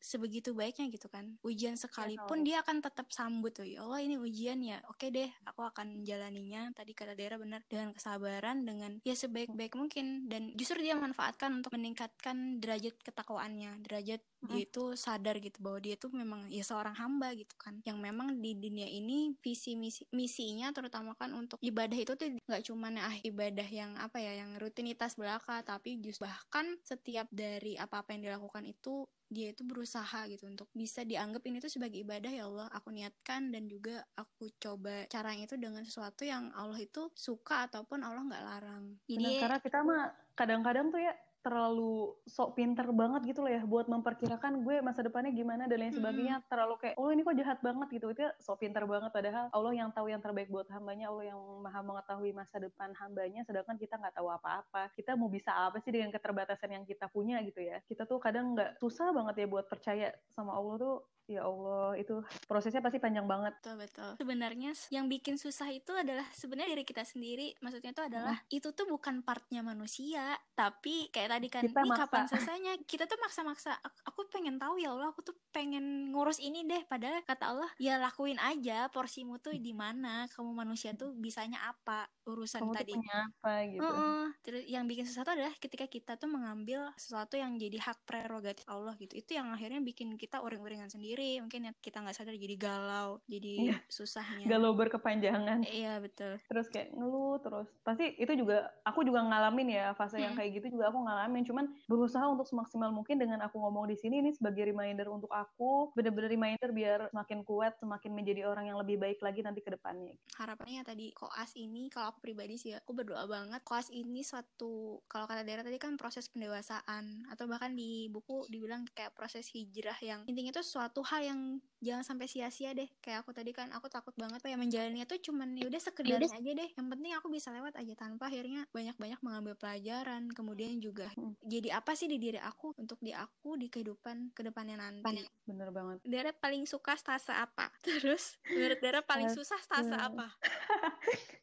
sebegitu 0.00 0.56
baiknya 0.56 0.88
gitu 0.88 1.06
kan. 1.12 1.36
Ujian 1.44 1.76
sekalipun 1.76 2.42
tahu. 2.42 2.46
dia 2.48 2.64
akan 2.64 2.80
tetap 2.80 3.12
sambut 3.12 3.52
tuh 3.52 3.68
ya 3.68 3.84
Allah 3.84 4.00
ini 4.00 4.16
ujian 4.16 4.58
ya. 4.64 4.80
Oke 4.88 5.12
deh 5.12 5.28
aku 5.44 5.62
akan 5.62 6.00
menjalaninya 6.00 6.72
tadi 6.72 6.96
kata 6.96 7.12
Dera 7.14 7.36
benar 7.36 7.60
dengan 7.68 7.92
kesabaran 7.92 8.64
dengan 8.64 8.98
ya 9.04 9.14
sebaik-baik 9.14 9.76
mungkin. 9.76 10.26
Dan 10.26 10.56
justru 10.56 10.80
dia 10.80 10.96
manfaatkan 10.96 11.60
untuk 11.60 11.76
meningkatkan 11.76 12.58
derajat 12.58 12.96
ketakwaannya 13.04 13.84
derajat 13.84 14.24
dia 14.40 14.64
itu 14.64 14.96
sadar 14.96 15.36
gitu 15.36 15.60
bahwa 15.60 15.78
dia 15.84 16.00
tuh 16.00 16.08
memang 16.16 16.48
ya 16.48 16.64
seorang 16.64 16.96
hamba 16.96 17.36
gitu 17.36 17.52
kan. 17.60 17.76
Yang 17.84 17.98
memang 18.00 18.40
di 18.40 18.56
dunia 18.56 18.88
ini 18.88 19.36
visi 19.44 19.76
misi 19.76 20.08
misinya 20.16 20.72
terutama 20.72 21.12
kan 21.12 21.32
untuk 21.36 21.60
ibadah 21.60 21.98
itu 21.98 22.12
tuh 22.16 22.28
nggak 22.48 22.64
cuma 22.64 22.88
ah 23.00 23.16
ibadah 23.20 23.68
yang 23.68 23.92
apa 24.00 24.18
ya 24.18 24.40
yang 24.40 24.56
rutinitas 24.56 25.14
belaka 25.14 25.60
tapi 25.62 26.00
justru 26.00 26.24
bahkan 26.24 26.76
setiap 26.84 27.28
dari 27.32 27.76
apa-apa 27.76 28.12
yang 28.16 28.32
dilakukan 28.32 28.64
itu 28.66 29.08
dia 29.30 29.54
itu 29.54 29.62
berusaha 29.62 30.26
gitu 30.26 30.50
untuk 30.50 30.66
bisa 30.74 31.06
dianggap 31.06 31.46
ini 31.46 31.62
tuh 31.62 31.70
sebagai 31.70 32.02
ibadah 32.02 32.34
ya 32.34 32.50
Allah 32.50 32.66
aku 32.74 32.90
niatkan 32.90 33.54
dan 33.54 33.70
juga 33.70 34.02
aku 34.18 34.50
coba 34.58 35.06
caranya 35.06 35.46
itu 35.46 35.54
dengan 35.54 35.86
sesuatu 35.86 36.26
yang 36.26 36.50
Allah 36.58 36.82
itu 36.82 37.14
suka 37.14 37.70
ataupun 37.70 38.02
Allah 38.02 38.26
nggak 38.26 38.44
larang. 38.44 38.84
Jadi 39.06 39.38
karena 39.38 39.58
kita 39.62 39.78
mah 39.86 40.10
kadang-kadang 40.34 40.90
tuh 40.90 40.98
ya 40.98 41.14
terlalu 41.40 42.12
sok 42.28 42.56
pinter 42.56 42.84
banget 42.92 43.32
gitu 43.32 43.40
loh 43.44 43.52
ya 43.52 43.64
buat 43.64 43.88
memperkirakan 43.88 44.60
gue 44.60 44.84
masa 44.84 45.00
depannya 45.00 45.32
gimana 45.32 45.64
dan 45.64 45.80
lain 45.80 45.94
sebagainya. 45.96 46.44
Terlalu 46.46 46.74
kayak 46.76 46.96
oh 47.00 47.08
ini 47.08 47.24
kok 47.24 47.36
jahat 47.36 47.58
banget 47.64 47.88
gitu. 47.96 48.06
Itu 48.12 48.20
ya 48.28 48.32
sok 48.36 48.60
pinter 48.60 48.84
banget. 48.84 49.10
Padahal 49.10 49.48
Allah 49.50 49.72
yang 49.72 49.90
tahu 49.90 50.12
yang 50.12 50.20
terbaik 50.20 50.52
buat 50.52 50.68
hambanya. 50.68 51.08
Allah 51.08 51.32
yang 51.32 51.40
maha 51.64 51.80
mengetahui 51.80 52.30
masa 52.36 52.60
depan 52.60 52.92
hambanya. 53.00 53.40
Sedangkan 53.48 53.80
kita 53.80 53.96
nggak 53.96 54.14
tahu 54.20 54.28
apa-apa. 54.28 54.92
Kita 54.92 55.16
mau 55.16 55.32
bisa 55.32 55.52
apa 55.52 55.80
sih 55.80 55.90
dengan 55.90 56.12
keterbatasan 56.12 56.76
yang 56.76 56.84
kita 56.84 57.08
punya 57.08 57.40
gitu 57.40 57.64
ya. 57.64 57.80
Kita 57.88 58.04
tuh 58.04 58.20
kadang 58.20 58.52
nggak 58.52 58.76
susah 58.76 59.10
banget 59.16 59.44
ya 59.44 59.46
buat 59.48 59.64
percaya 59.66 60.12
sama 60.36 60.52
Allah 60.52 60.76
tuh 60.76 60.96
ya 61.30 61.46
Allah 61.46 61.94
itu 61.94 62.18
prosesnya 62.50 62.82
pasti 62.82 62.98
panjang 62.98 63.30
banget. 63.30 63.54
Betul 63.62 63.78
betul. 63.78 64.10
Sebenarnya 64.18 64.74
yang 64.90 65.06
bikin 65.06 65.38
susah 65.38 65.70
itu 65.70 65.94
adalah 65.94 66.26
sebenarnya 66.34 66.74
diri 66.74 66.84
kita 66.84 67.06
sendiri. 67.06 67.54
Maksudnya 67.62 67.94
itu 67.94 68.02
adalah 68.02 68.36
hmm. 68.42 68.56
itu 68.58 68.68
tuh 68.74 68.86
bukan 68.90 69.22
partnya 69.22 69.62
manusia 69.62 70.34
tapi 70.58 71.06
kayak 71.14 71.38
tadi 71.38 71.48
kan 71.48 71.62
kita 71.62 71.80
nih 71.86 71.92
kapan 71.94 72.24
selesainya 72.26 72.72
kita 72.84 73.06
tuh 73.06 73.18
maksa-maksa. 73.22 73.78
Aku 74.10 74.26
pengen 74.28 74.58
tahu 74.58 74.82
ya 74.82 74.90
Allah 74.90 75.14
aku 75.14 75.22
tuh 75.22 75.38
pengen 75.54 76.10
ngurus 76.10 76.42
ini 76.42 76.66
deh. 76.66 76.82
Padahal 76.90 77.22
kata 77.22 77.44
Allah 77.54 77.70
ya 77.78 78.02
lakuin 78.02 78.42
aja 78.42 78.90
porsimu 78.90 79.38
tuh 79.38 79.54
di 79.54 79.70
mana 79.70 80.26
kamu 80.34 80.50
manusia 80.50 80.90
tuh 80.98 81.14
bisanya 81.14 81.62
apa 81.70 82.10
urusan 82.32 82.60
kamu 82.62 82.74
tadi. 82.76 82.92
apa 82.94 83.52
gitu. 83.66 83.82
Uh 83.82 83.90
-uh. 83.90 84.24
terus 84.46 84.62
yang 84.70 84.84
bikin 84.86 85.04
susah 85.06 85.22
tuh 85.26 85.34
adalah 85.34 85.52
ketika 85.58 85.86
kita 85.90 86.14
tuh 86.16 86.30
mengambil 86.30 86.90
sesuatu 86.96 87.34
yang 87.34 87.58
jadi 87.58 87.78
hak 87.82 88.06
prerogatif 88.06 88.64
Allah 88.70 88.94
gitu. 88.96 89.18
Itu 89.18 89.36
yang 89.36 89.50
akhirnya 89.50 89.82
bikin 89.82 90.14
kita 90.14 90.40
uring-uringan 90.40 90.88
sendiri. 90.88 91.42
Mungkin 91.42 91.70
ya 91.70 91.72
kita 91.78 92.00
nggak 92.02 92.16
sadar 92.16 92.34
jadi 92.36 92.56
galau 92.56 93.18
jadi 93.26 93.54
iya. 93.74 93.76
susahnya. 93.90 94.46
Galau 94.46 94.72
berkepanjangan. 94.74 95.66
Iya 95.66 95.98
betul. 95.98 96.38
Terus 96.46 96.66
kayak 96.70 96.94
ngeluh 96.94 97.38
terus 97.42 97.68
pasti 97.82 98.14
itu 98.16 98.32
juga 98.38 98.70
aku 98.86 99.02
juga 99.02 99.22
ngalamin 99.26 99.68
ya 99.74 99.86
fase 99.94 100.18
hmm. 100.18 100.24
yang 100.24 100.34
kayak 100.38 100.50
gitu 100.62 100.78
juga 100.78 100.94
aku 100.94 100.98
ngalamin. 101.04 101.42
Cuman 101.46 101.64
berusaha 101.90 102.24
untuk 102.26 102.46
semaksimal 102.46 102.90
mungkin 102.94 103.18
dengan 103.18 103.42
aku 103.44 103.58
ngomong 103.58 103.90
di 103.90 103.96
sini 103.98 104.22
ini 104.22 104.30
sebagai 104.34 104.68
reminder 104.70 105.08
untuk 105.10 105.30
aku 105.32 105.90
bener-bener 105.94 106.30
reminder 106.30 106.70
biar 106.70 107.00
semakin 107.10 107.42
kuat 107.42 107.76
semakin 107.80 108.10
menjadi 108.12 108.46
orang 108.46 108.70
yang 108.70 108.78
lebih 108.78 109.00
baik 109.00 109.18
lagi 109.20 109.40
nanti 109.42 109.60
ke 109.64 109.72
depannya. 109.74 110.14
Harapannya 110.36 110.82
ya 110.82 110.84
tadi 110.86 111.10
koas 111.16 111.52
ini 111.56 111.90
kalau 111.90 112.12
aku 112.14 112.19
pribadi 112.20 112.56
sih 112.60 112.76
ya. 112.76 112.78
Aku 112.84 112.92
berdoa 112.96 113.24
banget 113.26 113.60
koas 113.66 113.88
ini 113.92 114.22
suatu 114.22 115.02
kalau 115.08 115.24
kata 115.26 115.42
daerah 115.44 115.64
tadi 115.64 115.80
kan 115.80 115.96
proses 115.96 116.28
pendewasaan 116.28 117.26
atau 117.32 117.44
bahkan 117.48 117.72
di 117.72 118.06
buku 118.12 118.46
dibilang 118.52 118.86
kayak 118.94 119.16
proses 119.16 119.48
hijrah 119.50 119.96
yang 120.00 120.22
intinya 120.28 120.54
itu 120.54 120.62
suatu 120.62 121.00
hal 121.04 121.24
yang 121.24 121.40
jangan 121.80 122.04
sampai 122.04 122.28
sia-sia 122.28 122.76
deh. 122.76 122.88
Kayak 123.00 123.24
aku 123.26 123.32
tadi 123.32 123.50
kan 123.56 123.72
aku 123.72 123.88
takut 123.88 124.12
banget 124.16 124.40
kayak 124.44 124.60
menjalani 124.60 125.02
itu 125.02 125.32
cuman 125.32 125.56
yaudah 125.56 125.80
sekedar 125.80 126.20
aja 126.20 126.50
deh. 126.52 126.70
Yang 126.76 126.88
penting 126.92 127.12
aku 127.16 127.28
bisa 127.32 127.48
lewat 127.50 127.74
aja 127.80 127.94
tanpa 127.96 128.28
akhirnya 128.28 128.68
banyak-banyak 128.70 129.20
mengambil 129.24 129.54
pelajaran 129.58 130.30
kemudian 130.30 130.78
juga 130.78 131.10
hmm. 131.18 131.42
jadi 131.42 131.82
apa 131.82 131.98
sih 131.98 132.06
di 132.06 132.22
diri 132.22 132.38
aku 132.38 132.76
untuk 132.78 133.02
di 133.02 133.10
aku 133.10 133.58
di 133.58 133.66
kehidupan 133.66 134.36
ke 134.36 134.44
depannya 134.46 134.78
nanti. 134.78 135.24
Bener 135.48 135.72
banget. 135.74 135.98
Dara 136.06 136.30
paling 136.36 136.68
suka 136.68 136.94
stase 136.94 137.32
apa? 137.32 137.72
Terus 137.86 138.38
menurut 138.46 138.78
Dara 138.78 139.00
paling 139.00 139.32
susah 139.32 139.58
stase 139.58 139.94
apa 139.96 140.30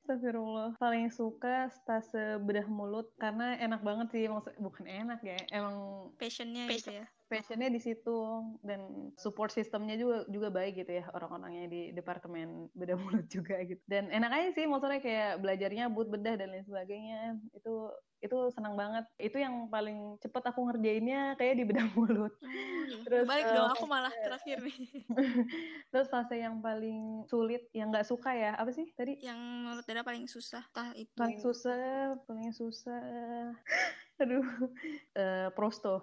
Astagfirullah. 0.08 0.80
Paling 0.80 1.12
suka 1.12 1.68
stase 1.68 2.40
bedah 2.40 2.64
mulut 2.72 3.12
karena 3.20 3.60
enak 3.60 3.84
banget 3.84 4.08
sih 4.16 4.24
maksud 4.32 4.56
bukan 4.56 4.88
enak 4.88 5.20
ya 5.20 5.36
emang 5.52 6.08
passionnya 6.16 6.64
gitu 6.72 6.96
ya 6.96 7.04
passionnya 7.28 7.68
di 7.68 7.80
situ 7.84 8.18
dan 8.64 9.12
support 9.20 9.52
sistemnya 9.52 10.00
juga 10.00 10.24
juga 10.32 10.48
baik 10.48 10.84
gitu 10.84 11.04
ya 11.04 11.06
orang-orangnya 11.12 11.68
di 11.68 11.82
departemen 11.92 12.72
bedah 12.72 12.96
mulut 13.04 13.28
juga 13.28 13.60
gitu. 13.68 13.80
Dan 13.86 14.08
enak 14.08 14.32
aja 14.32 14.50
sih 14.56 14.66
maksudnya 14.66 15.04
kayak 15.04 15.44
belajarnya 15.44 15.92
but 15.92 16.08
bedah 16.08 16.40
dan 16.40 16.56
lain 16.56 16.64
sebagainya. 16.64 17.36
Itu 17.52 17.92
itu 18.24 18.38
senang 18.56 18.74
banget. 18.74 19.06
Itu 19.20 19.38
yang 19.38 19.70
paling 19.70 20.18
cepet 20.24 20.44
aku 20.50 20.60
ngerjainnya 20.72 21.36
kayak 21.36 21.60
di 21.60 21.64
bedah 21.68 21.88
mulut. 22.00 22.34
Hmm, 22.40 23.04
terus 23.04 23.28
baik 23.28 23.46
uh, 23.46 23.54
dong 23.54 23.70
aku 23.76 23.86
malah 23.86 24.14
terakhir 24.26 24.64
nih. 24.64 25.06
Terus 25.92 26.08
fase 26.08 26.40
yang 26.40 26.64
paling 26.64 27.28
sulit 27.28 27.68
yang 27.76 27.92
nggak 27.92 28.08
suka 28.08 28.32
ya 28.34 28.56
apa 28.56 28.72
sih 28.72 28.88
tadi? 28.96 29.20
Yang 29.20 29.38
menurut 29.38 29.86
Dara 29.86 30.02
paling 30.08 30.26
susah 30.32 30.64
tah 30.72 30.96
itu. 30.96 31.14
Paling 31.20 31.44
susah 31.44 32.16
paling 32.24 32.56
susah. 32.56 33.52
Aduh 34.18 34.42
uh, 35.14 35.54
prosto 35.54 36.02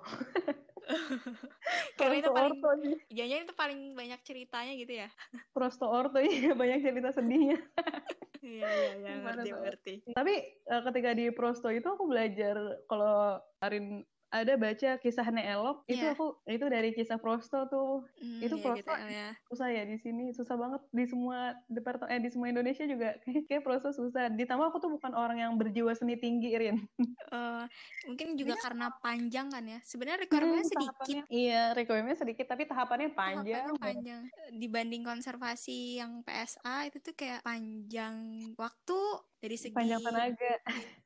karena 1.98 2.14
itu 2.20 2.30
paling 2.30 2.58
orto 2.60 2.70
sih. 2.82 2.94
Jangan 3.12 3.44
itu 3.44 3.54
paling 3.56 3.80
banyak 3.96 4.20
ceritanya 4.22 4.72
gitu 4.76 4.92
ya. 5.04 5.08
Prosto 5.52 5.86
orto 5.88 6.18
ya 6.20 6.52
banyak 6.60 6.78
cerita 6.84 7.10
sedihnya. 7.14 7.58
Iya 8.44 8.68
iya 8.68 8.92
iya 9.00 9.12
ngerti 9.24 9.50
ngerti. 9.56 9.94
Tapi 10.12 10.34
uh, 10.68 10.84
ketika 10.84 11.16
di 11.16 11.32
prosto 11.32 11.72
itu 11.72 11.88
aku 11.88 12.04
belajar 12.04 12.76
kalau 12.84 13.40
Arin 13.64 14.04
ada 14.34 14.58
baca 14.58 14.90
kisah 14.98 15.28
Neelok 15.30 15.86
yeah. 15.86 15.94
itu 15.94 16.04
iya. 16.10 16.14
aku 16.18 16.26
itu 16.50 16.66
dari 16.66 16.90
kisah 16.90 17.22
Prosto 17.22 17.70
tuh 17.70 18.02
mm, 18.18 18.42
itu 18.42 18.56
yeah, 18.58 18.64
Prosto 18.66 18.92
gitu, 18.98 19.06
ya. 19.06 19.28
susah 19.46 19.68
ya 19.70 19.82
di 19.86 19.96
sini 20.02 20.34
susah 20.34 20.58
banget 20.58 20.82
di 20.90 21.04
semua 21.06 21.54
departemen 21.70 22.10
eh, 22.10 22.20
di 22.26 22.30
semua 22.34 22.50
Indonesia 22.50 22.82
juga 22.82 23.14
kayak, 23.48 23.62
Prosto 23.62 23.94
susah 23.94 24.34
ditambah 24.34 24.74
aku 24.74 24.82
tuh 24.82 24.90
bukan 24.98 25.14
orang 25.14 25.38
yang 25.38 25.54
berjiwa 25.54 25.94
seni 25.94 26.18
tinggi 26.18 26.50
Rin 26.58 26.82
uh, 27.30 27.62
mungkin 28.10 28.34
juga 28.34 28.58
yeah. 28.58 28.62
karena 28.66 28.86
panjang 28.98 29.46
kan 29.54 29.62
ya 29.62 29.78
sebenarnya 29.86 30.18
requirementnya 30.26 30.66
hmm, 30.66 30.74
sedikit 30.74 31.22
iya 31.30 31.62
requirementnya 31.70 32.18
sedikit 32.18 32.46
tapi 32.50 32.66
tahapannya 32.66 33.14
panjang 33.14 33.70
tahapannya 33.70 33.78
panjang 33.78 34.22
dibanding 34.50 35.06
konservasi 35.06 36.02
yang 36.02 36.26
PSA 36.26 36.90
itu 36.90 36.98
tuh 36.98 37.14
kayak 37.14 37.46
panjang 37.46 38.50
waktu 38.58 38.98
dari 39.38 39.54
segi 39.54 39.76
panjang 39.78 40.02
tenaga 40.02 40.58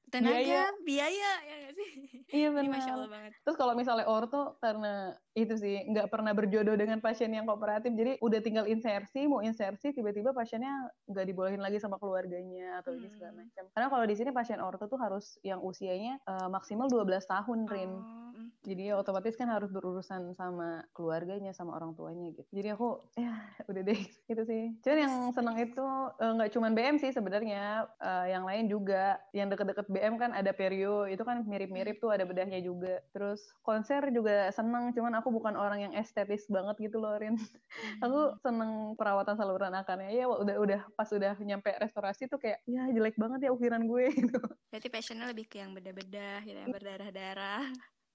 tenaga 0.09 0.37
biaya, 0.37 0.63
biaya 0.85 1.33
ya 1.45 1.57
gak 1.69 1.75
sih? 1.77 1.91
Iya 2.29 2.49
benar. 2.57 2.73
Masya 2.77 2.93
allah 2.97 3.11
banget. 3.11 3.33
Terus 3.45 3.57
kalau 3.57 3.73
misalnya 3.77 4.07
orto 4.09 4.57
karena 4.61 5.17
itu 5.39 5.55
sih 5.55 5.87
nggak 5.87 6.11
pernah 6.11 6.35
berjodoh 6.35 6.75
dengan 6.75 6.99
pasien 6.99 7.31
yang 7.31 7.47
kooperatif 7.47 7.95
jadi 7.95 8.19
udah 8.19 8.41
tinggal 8.43 8.67
insersi 8.67 9.31
mau 9.31 9.39
insersi 9.39 9.95
tiba-tiba 9.95 10.35
pasiennya 10.35 10.91
nggak 11.07 11.25
dibolehin 11.31 11.63
lagi 11.63 11.79
sama 11.79 11.95
keluarganya 12.03 12.83
atau 12.83 12.91
hmm. 12.91 12.99
ini 12.99 13.09
segala 13.15 13.33
macam. 13.39 13.65
Karena 13.71 13.89
kalau 13.89 14.05
di 14.05 14.15
sini 14.19 14.31
pasien 14.35 14.59
orto 14.59 14.85
tuh 14.91 14.99
harus 14.99 15.39
yang 15.47 15.63
usianya 15.63 16.19
uh, 16.27 16.51
maksimal 16.51 16.91
12 16.91 17.07
tahun 17.25 17.59
rin. 17.71 17.93
Oh. 17.95 18.29
Hmm. 18.39 18.55
jadi 18.63 18.95
ya 18.95 19.03
otomatis 19.03 19.35
kan 19.35 19.51
harus 19.51 19.67
berurusan 19.75 20.31
sama 20.39 20.87
keluarganya 20.95 21.51
sama 21.51 21.75
orang 21.75 21.99
tuanya 21.99 22.31
gitu. 22.31 22.47
Jadi 22.55 22.69
aku 22.71 23.03
ya 23.19 23.35
udah 23.71 23.83
deh 23.83 24.01
itu 24.07 24.43
sih. 24.47 24.65
Cuman 24.79 24.99
yang 25.03 25.15
seneng 25.35 25.57
itu 25.59 25.87
eh, 26.23 26.33
nggak 26.39 26.49
uh, 26.49 26.53
cuman 26.55 26.71
BM 26.79 26.97
sih 27.03 27.11
sebenarnya. 27.11 27.91
Uh, 27.99 28.27
yang 28.31 28.47
lain 28.47 28.71
juga 28.71 29.19
yang 29.35 29.51
deket-deket 29.51 29.91
BM 29.99 30.15
kan 30.15 30.31
ada 30.31 30.55
perio 30.55 31.11
itu 31.11 31.27
kan 31.27 31.43
mirip-mirip 31.43 31.99
tuh 31.99 32.15
ada 32.15 32.23
bedahnya 32.23 32.63
juga 32.63 33.03
terus 33.11 33.51
konser 33.67 34.15
juga 34.15 34.55
seneng 34.55 34.95
cuman 34.95 35.19
aku 35.19 35.35
bukan 35.35 35.59
orang 35.59 35.91
yang 35.91 35.93
estetis 35.99 36.47
banget 36.47 36.79
gitu 36.79 37.03
loh 37.03 37.19
Rin. 37.19 37.35
Hmm. 37.35 37.99
aku 38.07 38.21
seneng 38.47 38.95
perawatan 38.95 39.35
saluran 39.35 39.75
akarnya. 39.75 40.15
Ya 40.15 40.31
udah 40.31 40.57
udah 40.63 40.81
pas 40.95 41.11
udah 41.11 41.35
nyampe 41.43 41.75
restorasi 41.83 42.31
tuh 42.31 42.39
kayak 42.39 42.63
ya 42.71 42.87
jelek 42.95 43.19
banget 43.19 43.49
ya 43.49 43.51
ukiran 43.51 43.83
gue 43.91 44.05
gitu. 44.23 44.39
Berarti 44.71 44.89
passionnya 44.89 45.27
lebih 45.27 45.51
ke 45.51 45.59
yang 45.59 45.75
beda-beda, 45.75 46.39
gitu, 46.47 46.55
yang 46.55 46.71
berdarah-darah. 46.71 47.67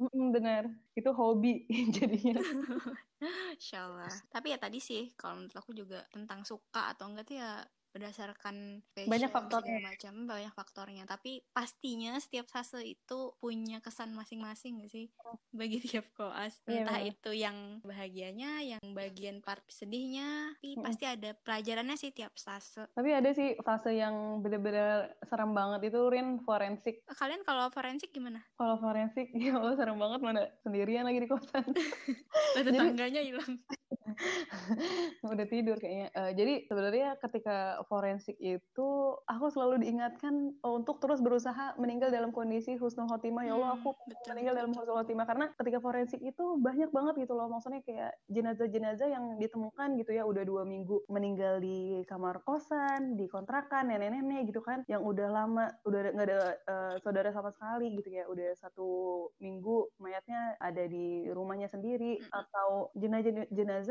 Mm, 0.01 0.27
bener, 0.34 0.63
itu 0.97 1.09
hobi 1.13 1.67
jadinya. 1.95 2.39
Insya 3.55 3.88
Allah. 3.88 4.11
Tapi 4.31 4.51
ya 4.55 4.57
tadi 4.59 4.79
sih, 4.81 5.13
kalau 5.15 5.43
menurut 5.43 5.55
aku 5.55 5.71
juga 5.71 6.03
tentang 6.11 6.43
suka 6.43 6.91
atau 6.95 7.11
enggak 7.11 7.25
tuh 7.29 7.38
ya 7.39 7.63
berdasarkan 7.93 8.81
passion, 8.97 9.11
banyak 9.13 9.29
faktornya. 9.29 9.79
macam 9.79 10.13
banyak 10.25 10.53
faktornya. 10.57 11.03
Tapi 11.05 11.45
pastinya 11.53 12.17
setiap 12.17 12.49
fase 12.49 12.81
itu 12.81 13.37
punya 13.37 13.77
kesan 13.79 14.17
masing-masing 14.17 14.81
gak 14.81 14.91
sih? 14.91 15.05
Bagi 15.53 15.77
tiap 15.79 16.09
koas. 16.17 16.59
Yeah, 16.65 16.89
entah 16.89 16.99
bener. 16.99 17.13
itu 17.13 17.31
yang 17.37 17.57
bahagianya 17.85 18.51
yang 18.65 18.83
bagian 18.97 19.45
part 19.45 19.61
sedihnya 19.69 20.57
tapi 20.57 20.79
mm. 20.79 20.83
pasti 20.83 21.05
ada 21.05 21.29
pelajarannya 21.37 21.95
sih 21.99 22.09
tiap 22.09 22.33
fase. 22.33 22.89
Tapi 22.97 23.09
ada 23.13 23.29
sih 23.31 23.53
fase 23.61 23.93
yang 23.93 24.41
bener-bener 24.41 25.13
serem 25.29 25.53
banget 25.53 25.93
itu 25.93 25.99
Rin 26.09 26.41
forensik. 26.41 27.05
Kalian 27.05 27.45
kalau 27.45 27.69
forensik 27.69 28.09
gimana? 28.09 28.41
Kalau 28.57 28.81
forensik 28.81 29.29
ya 29.37 29.59
Allah 29.59 29.77
serem 29.77 30.01
banget 30.01 30.19
mana 30.25 30.41
sendirian 30.65 31.05
lagi 31.05 31.21
di 31.21 31.29
kosan. 31.29 31.63
Tetangganya 32.57 33.21
hilang 33.21 33.61
udah 35.34 35.47
tidur 35.47 35.78
kayaknya. 35.80 36.08
Uh, 36.14 36.32
jadi 36.36 36.68
sebenarnya 36.68 37.10
ketika 37.20 37.82
forensik 37.88 38.38
itu 38.39 38.89
aku 39.28 39.45
selalu 39.49 39.84
diingatkan 39.84 40.56
untuk 40.64 40.99
terus 40.99 41.20
berusaha 41.24 41.76
meninggal 41.80 42.12
dalam 42.12 42.36
kondisi 42.36 42.76
husnul 42.78 43.10
khotimah. 43.10 43.47
Ya 43.47 43.54
Allah 43.56 43.80
aku 43.80 43.95
hmm, 43.95 44.10
betul, 44.12 44.28
meninggal 44.36 44.54
dalam 44.60 44.72
husnul 44.76 44.97
khotimah. 45.01 45.26
Karena 45.28 45.45
ketika 45.56 45.80
forensik 45.80 46.22
itu 46.22 46.45
banyak 46.60 46.89
banget 46.91 47.28
gitu 47.28 47.34
loh. 47.34 47.47
Maksudnya 47.49 47.82
kayak 47.84 48.12
jenazah-jenazah 48.30 49.08
yang 49.10 49.26
ditemukan 49.39 49.89
gitu 49.99 50.12
ya. 50.14 50.24
Udah 50.28 50.43
dua 50.43 50.64
minggu 50.68 51.04
meninggal 51.10 51.64
di 51.64 52.04
kamar 52.08 52.43
kosan 52.43 53.16
di 53.16 53.26
kontrakan 53.32 53.89
nenek-nenek 53.89 54.51
gitu 54.51 54.62
kan. 54.62 54.86
Yang 54.86 55.01
udah 55.04 55.28
lama 55.32 55.66
udah 55.88 55.99
nggak 56.14 56.28
ada 56.28 56.39
uh, 56.68 56.95
saudara 57.01 57.30
sama 57.32 57.51
sekali 57.56 57.95
gitu 57.97 58.10
ya. 58.12 58.28
Udah 58.28 58.56
satu 58.60 58.89
minggu 59.39 59.91
mayatnya 59.99 60.60
ada 60.60 60.86
di 60.86 61.28
rumahnya 61.32 61.68
sendiri. 61.72 62.20
Hmm. 62.24 62.45
atau 62.45 62.70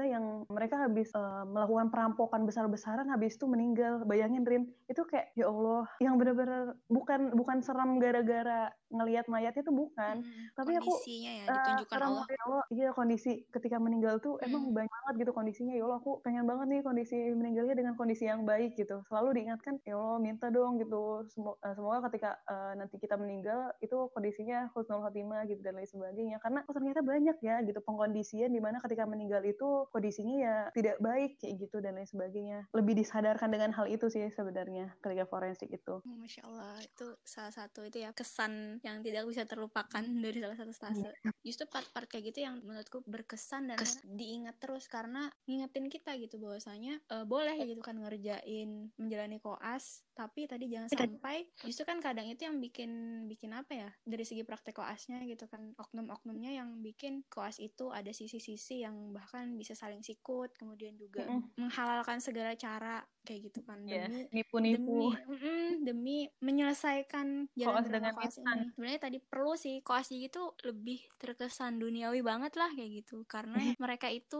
yang 0.04 0.44
mereka 0.50 0.78
habis 0.86 1.10
uh, 1.14 1.46
melakukan 1.46 1.88
perampokan 1.90 2.42
besar-besaran 2.44 3.08
habis 3.08 3.38
itu 3.38 3.46
meninggal. 3.46 4.02
Bayangin 4.06 4.44
Rin. 4.46 4.64
Itu 4.90 5.06
kayak 5.06 5.34
ya 5.38 5.48
Allah 5.48 5.86
yang 6.02 6.18
benar-benar 6.18 6.76
bukan 6.90 7.32
bukan 7.34 7.58
seram 7.62 7.98
gara-gara 8.02 8.70
ngelihat 8.92 9.26
mayat 9.26 9.56
itu 9.56 9.72
bukan 9.72 10.22
hmm, 10.22 10.54
tapi 10.54 10.76
aku 10.76 10.92
ya 11.08 11.42
eh, 11.42 11.46
ditunjukkan 11.48 12.00
uh, 12.00 12.06
Allah. 12.06 12.24
Ya 12.28 12.40
Allah 12.46 12.64
iya 12.70 12.88
kondisi 12.92 13.32
ketika 13.48 13.80
meninggal 13.80 14.20
tuh 14.20 14.36
hmm. 14.38 14.46
emang 14.46 14.62
banyak 14.70 14.92
banget 14.92 15.14
gitu 15.26 15.32
kondisinya 15.32 15.74
ya 15.74 15.82
Allah 15.88 15.98
aku 15.98 16.20
pengen 16.20 16.44
banget 16.44 16.66
nih 16.68 16.80
kondisi 16.84 17.16
meninggalnya 17.32 17.74
dengan 17.74 17.94
kondisi 17.96 18.28
yang 18.28 18.44
baik 18.44 18.76
gitu 18.76 19.00
selalu 19.08 19.40
diingatkan 19.40 19.80
ya 19.88 19.96
Allah 19.96 20.20
minta 20.20 20.52
dong 20.52 20.76
gitu 20.78 21.24
semoga, 21.32 21.58
uh, 21.64 21.74
semoga 21.74 21.98
ketika 22.12 22.30
uh, 22.46 22.72
nanti 22.76 23.00
kita 23.00 23.16
meninggal 23.16 23.72
itu 23.80 23.96
kondisinya 24.12 24.68
husnul 24.76 25.02
khotimah 25.02 25.48
gitu 25.48 25.64
dan 25.64 25.74
lain 25.74 25.88
sebagainya 25.88 26.36
karena 26.44 26.60
oh, 26.68 26.74
ternyata 26.76 27.00
banyak 27.00 27.36
ya 27.40 27.64
gitu 27.64 27.80
pengkondisian 27.82 28.52
di 28.52 28.60
mana 28.60 28.78
ketika 28.84 29.08
meninggal 29.08 29.40
itu 29.42 29.88
kondisinya 29.88 30.36
ya 30.36 30.56
tidak 30.76 30.96
baik 31.00 31.38
kayak 31.38 31.54
gitu 31.62 31.78
dan 31.78 31.96
lain 31.96 32.08
sebagainya. 32.08 32.58
Lebih 32.74 32.94
disadarkan 32.98 33.48
dengan 33.48 33.70
hal 33.72 33.86
itu 33.88 34.10
sih 34.10 34.26
sebenarnya 34.34 34.92
ketika 35.00 35.24
forensik 35.26 35.70
itu. 35.70 36.02
Oh, 36.02 36.16
Masya 36.18 36.42
Allah, 36.44 36.76
itu 36.82 37.06
salah 37.22 37.54
satu 37.54 37.86
itu 37.86 38.02
ya 38.02 38.10
kesan 38.12 38.81
yang 38.82 39.00
tidak 39.00 39.24
bisa 39.26 39.46
terlupakan 39.46 40.02
dari 40.24 40.38
salah 40.42 40.58
satu 40.58 40.72
stase. 40.74 41.10
Justru 41.42 41.66
part-part 41.70 42.06
kayak 42.10 42.34
gitu 42.34 42.44
yang 42.46 42.58
menurutku 42.62 43.02
berkesan 43.06 43.70
dan 43.70 43.78
diingat 44.04 44.58
terus 44.58 44.90
karena 44.90 45.30
ngingetin 45.46 45.86
kita 45.90 46.14
gitu 46.18 46.38
bahwasanya 46.42 46.98
eh, 46.98 47.24
boleh 47.26 47.56
gitu 47.66 47.82
kan 47.82 47.98
ngerjain 47.98 48.90
menjalani 48.98 49.38
koas, 49.38 50.02
tapi 50.12 50.46
tadi 50.46 50.68
jangan 50.68 50.90
sampai 50.92 51.48
justru 51.64 51.86
kan 51.88 51.98
kadang 52.02 52.28
itu 52.28 52.44
yang 52.44 52.58
bikin 52.58 53.24
bikin 53.30 53.54
apa 53.54 53.72
ya 53.72 53.90
dari 54.04 54.26
segi 54.26 54.42
praktek 54.44 54.76
koasnya 54.76 55.22
gitu 55.24 55.46
kan 55.46 55.72
oknum-oknumnya 55.78 56.52
yang 56.52 56.82
bikin 56.82 57.24
koas 57.30 57.62
itu 57.62 57.88
ada 57.94 58.10
sisi-sisi 58.10 58.82
yang 58.82 59.14
bahkan 59.14 59.54
bisa 59.56 59.72
saling 59.78 60.02
sikut, 60.02 60.54
kemudian 60.58 60.98
juga 60.98 61.24
Mm-mm. 61.26 61.56
menghalalkan 61.58 62.18
segala 62.18 62.54
cara 62.58 63.02
kayak 63.26 63.40
gitu 63.50 63.60
kan 63.68 63.78
Ya, 63.86 64.06
demi 64.06 64.28
nipu-nipu. 64.34 64.92
demi 64.94 65.08
mm, 65.26 65.68
demi 65.86 66.16
menyelesaikan 66.42 67.26
jalan 67.58 67.82
Koas 67.82 67.86
dengan 67.90 68.12
koas 68.16 68.34
ini. 68.38 68.72
Sebenarnya 68.74 69.00
tadi 69.06 69.18
perlu 69.20 69.52
sih 69.58 69.74
koas 69.86 70.08
itu 70.10 70.42
lebih 70.66 70.98
terkesan 71.20 71.78
duniawi 71.82 72.20
banget 72.24 72.52
lah 72.60 72.70
kayak 72.76 72.90
gitu 73.04 73.22
karena 73.28 73.58
mereka 73.82 74.08
itu 74.10 74.38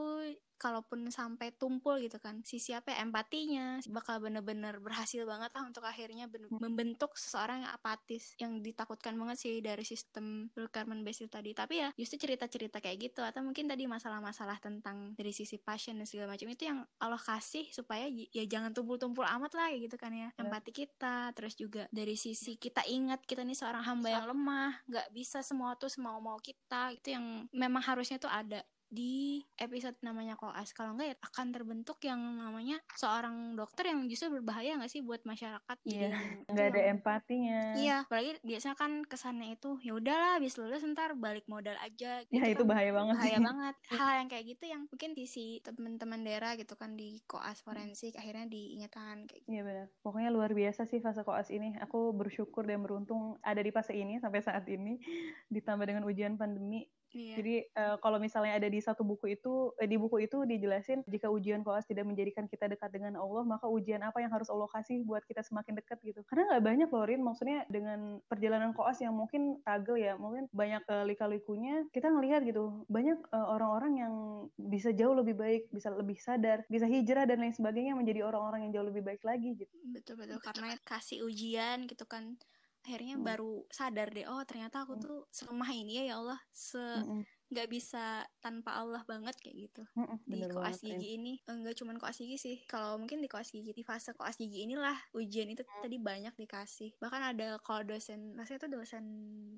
kalaupun 0.63 1.11
sampai 1.11 1.51
tumpul 1.51 1.99
gitu 1.99 2.23
kan 2.23 2.39
sisi 2.47 2.71
apa 2.71 2.95
ya, 2.95 3.03
empatinya 3.03 3.83
bakal 3.91 4.23
bener-bener 4.23 4.79
berhasil 4.79 5.27
banget 5.27 5.51
lah 5.51 5.67
untuk 5.67 5.83
akhirnya 5.83 6.31
ben- 6.31 6.47
membentuk 6.55 7.19
seseorang 7.19 7.67
yang 7.67 7.73
apatis 7.75 8.39
yang 8.39 8.63
ditakutkan 8.63 9.19
banget 9.19 9.43
sih 9.43 9.59
dari 9.59 9.83
sistem 9.83 10.47
recruitment 10.55 11.03
based 11.03 11.27
tadi. 11.27 11.51
Tapi 11.51 11.83
ya 11.83 11.89
justru 11.99 12.23
cerita-cerita 12.23 12.79
kayak 12.79 13.11
gitu 13.11 13.27
atau 13.27 13.43
mungkin 13.43 13.67
tadi 13.67 13.91
masalah-masalah 13.91 14.63
tentang 14.63 15.19
dari 15.19 15.35
sisi 15.35 15.59
passion 15.59 15.99
dan 15.99 16.07
segala 16.07 16.39
macam 16.39 16.47
itu 16.47 16.71
yang 16.71 16.87
Allah 17.03 17.19
kasih 17.19 17.67
supaya 17.75 18.07
ya 18.07 18.45
jangan 18.47 18.71
tumpul-tumpul 18.71 19.27
amat 19.27 19.59
lah 19.59 19.67
kayak 19.75 19.91
gitu 19.91 19.97
kan 19.99 20.15
ya. 20.15 20.31
Empati 20.39 20.71
kita 20.71 21.35
terus 21.35 21.59
juga 21.59 21.91
dari 21.91 22.15
sisi 22.15 22.55
kita 22.55 22.87
ingat 22.87 23.27
kita 23.27 23.43
nih 23.43 23.59
seorang 23.59 23.83
hamba 23.83 24.09
yang 24.15 24.27
lemah 24.31 24.87
nggak 24.87 25.11
bisa 25.11 25.43
semua 25.43 25.75
tuh 25.75 25.91
semau-mau 25.91 26.39
kita. 26.39 26.95
Itu 26.95 27.19
yang 27.19 27.51
memang 27.51 27.83
harusnya 27.83 28.23
tuh 28.23 28.31
ada 28.31 28.63
di 28.93 29.41
episode 29.57 29.97
namanya 30.01 30.37
koas 30.37 30.71
kalau 30.71 30.93
enggak 30.93 31.09
ya 31.09 31.17
akan 31.25 31.47
terbentuk 31.49 31.97
yang 32.03 32.21
namanya 32.37 32.77
seorang 32.93 33.57
dokter 33.57 33.89
yang 33.89 34.05
justru 34.05 34.29
berbahaya 34.31 34.77
nggak 34.77 34.93
sih 34.93 35.01
buat 35.01 35.25
masyarakat 35.25 35.77
Iya, 35.83 36.13
yang- 36.13 36.45
Nggak 36.45 36.67
ada 36.67 36.77
yang- 36.77 36.91
empatinya. 36.93 37.61
Iya, 37.75 37.97
apalagi 38.05 38.31
biasanya 38.43 38.77
kan 38.77 38.93
kesannya 39.03 39.49
itu 39.51 39.81
ya 39.81 39.97
udahlah 39.97 40.37
habis 40.37 40.55
lulus 40.55 40.85
ntar 40.85 41.17
balik 41.17 41.49
modal 41.49 41.73
aja. 41.79 42.21
Ya, 42.23 42.43
itu 42.45 42.63
kan 42.63 42.69
bahaya 42.69 42.93
banget 42.93 43.17
Bahaya 43.17 43.33
sih. 43.33 43.45
banget. 43.49 43.75
Hal 43.91 44.11
yang 44.15 44.29
kayak 44.29 44.45
gitu 44.47 44.65
yang 44.67 44.83
mungkin 44.85 45.11
di 45.13 45.25
si 45.25 45.45
teman-teman 45.63 46.21
daerah 46.21 46.53
gitu 46.55 46.75
kan 46.75 46.93
di 46.93 47.17
koas 47.25 47.59
forensik 47.59 48.13
akhirnya 48.15 48.45
diingatkan 48.47 49.25
kayak 49.25 49.41
gitu. 49.41 49.51
Iya 49.51 49.63
benar. 49.63 49.87
Pokoknya 50.03 50.29
luar 50.29 50.53
biasa 50.53 50.85
sih 50.85 51.01
fase 51.01 51.23
koas 51.23 51.49
ini. 51.49 51.81
Aku 51.81 52.13
bersyukur 52.13 52.63
dan 52.63 52.81
beruntung 52.81 53.41
ada 53.41 53.59
di 53.59 53.71
fase 53.71 53.95
ini 53.95 54.19
sampai 54.19 54.41
saat 54.41 54.69
ini. 54.69 55.01
Ditambah 55.49 55.87
dengan 55.87 56.05
ujian 56.05 56.37
pandemi. 56.37 56.85
Iya. 57.13 57.37
Jadi 57.39 57.55
eh, 57.69 57.97
kalau 58.01 58.17
misalnya 58.17 58.57
ada 58.57 58.69
di 58.73 58.81
satu 58.81 59.05
buku 59.05 59.37
itu, 59.37 59.77
eh, 59.77 59.89
di 59.89 60.01
buku 60.01 60.25
itu 60.25 60.49
dijelasin 60.49 61.05
jika 61.05 61.29
ujian 61.29 61.61
koas 61.61 61.85
tidak 61.85 62.09
menjadikan 62.09 62.49
kita 62.49 62.73
dekat 62.73 62.89
dengan 62.89 63.21
Allah, 63.21 63.45
maka 63.45 63.69
ujian 63.69 64.01
apa 64.01 64.25
yang 64.25 64.33
harus 64.33 64.49
Allah 64.49 64.65
kasih 64.73 65.05
buat 65.05 65.21
kita 65.29 65.45
semakin 65.45 65.77
dekat 65.77 66.01
gitu. 66.01 66.25
Karena 66.25 66.57
nggak 66.57 66.65
banyak 66.65 66.89
loh 66.89 67.05
Rin, 67.05 67.21
maksudnya 67.21 67.69
dengan 67.69 68.21
perjalanan 68.33 68.73
koas 68.73 69.01
yang 69.05 69.13
mungkin 69.13 69.61
struggle 69.61 70.01
ya, 70.01 70.17
mungkin 70.17 70.49
banyak 70.57 70.83
eh, 70.89 71.05
lika-likunya, 71.13 71.85
kita 71.93 72.09
ngelihat 72.09 72.49
gitu, 72.49 72.89
banyak 72.89 73.19
eh, 73.29 73.47
orang-orang 73.53 73.93
yang 74.01 74.15
bisa 74.57 74.91
jauh 74.97 75.13
lebih 75.13 75.37
baik, 75.37 75.69
bisa 75.69 75.93
lebih 75.93 76.17
sadar, 76.17 76.65
bisa 76.73 76.89
hijrah 76.89 77.29
dan 77.29 77.45
lain 77.45 77.53
sebagainya 77.53 77.93
menjadi 77.93 78.25
orang-orang 78.25 78.69
yang 78.69 78.73
jauh 78.81 78.89
lebih 78.89 79.05
baik 79.05 79.21
lagi 79.21 79.53
gitu. 79.61 79.75
betul 79.93 80.15
betul 80.17 80.39
karena 80.41 80.73
kasih 80.89 81.27
ujian 81.27 81.85
gitu 81.85 82.09
kan 82.09 82.41
akhirnya 82.83 83.15
Hmm. 83.15 83.23
baru 83.23 83.63
sadar 83.71 84.11
deh 84.11 84.27
oh 84.27 84.43
ternyata 84.43 84.83
aku 84.83 84.99
tuh 84.99 85.23
selemah 85.31 85.71
ini 85.71 86.03
ya 86.03 86.05
ya 86.11 86.15
Allah. 86.19 86.41
Se 86.51 86.79
Mm-mm. 86.79 87.23
nggak 87.53 87.69
bisa 87.69 88.25
tanpa 88.41 88.75
Allah 88.75 89.05
banget 89.05 89.37
kayak 89.39 89.57
gitu. 89.71 89.83
Mm-mm, 89.95 90.19
di 90.25 90.41
bener 90.41 90.51
koas 90.51 90.81
gigi 90.81 91.09
ini 91.15 91.39
enggak 91.47 91.79
cuman 91.79 91.97
koas 92.01 92.19
gigi 92.19 92.35
sih. 92.37 92.57
Kalau 92.67 92.99
mungkin 92.99 93.23
di 93.23 93.29
koas 93.31 93.53
gigi 93.53 93.71
di 93.71 93.85
fase 93.85 94.17
koas 94.17 94.35
gigi 94.35 94.67
inilah 94.67 94.97
ujian 95.15 95.47
itu 95.47 95.63
tadi 95.63 96.01
banyak 96.01 96.35
dikasih. 96.35 96.97
Bahkan 96.99 97.23
ada 97.37 97.61
kalau 97.63 97.87
dosen 97.87 98.35
rasanya 98.35 98.67
itu 98.67 98.69
dosen 98.73 99.05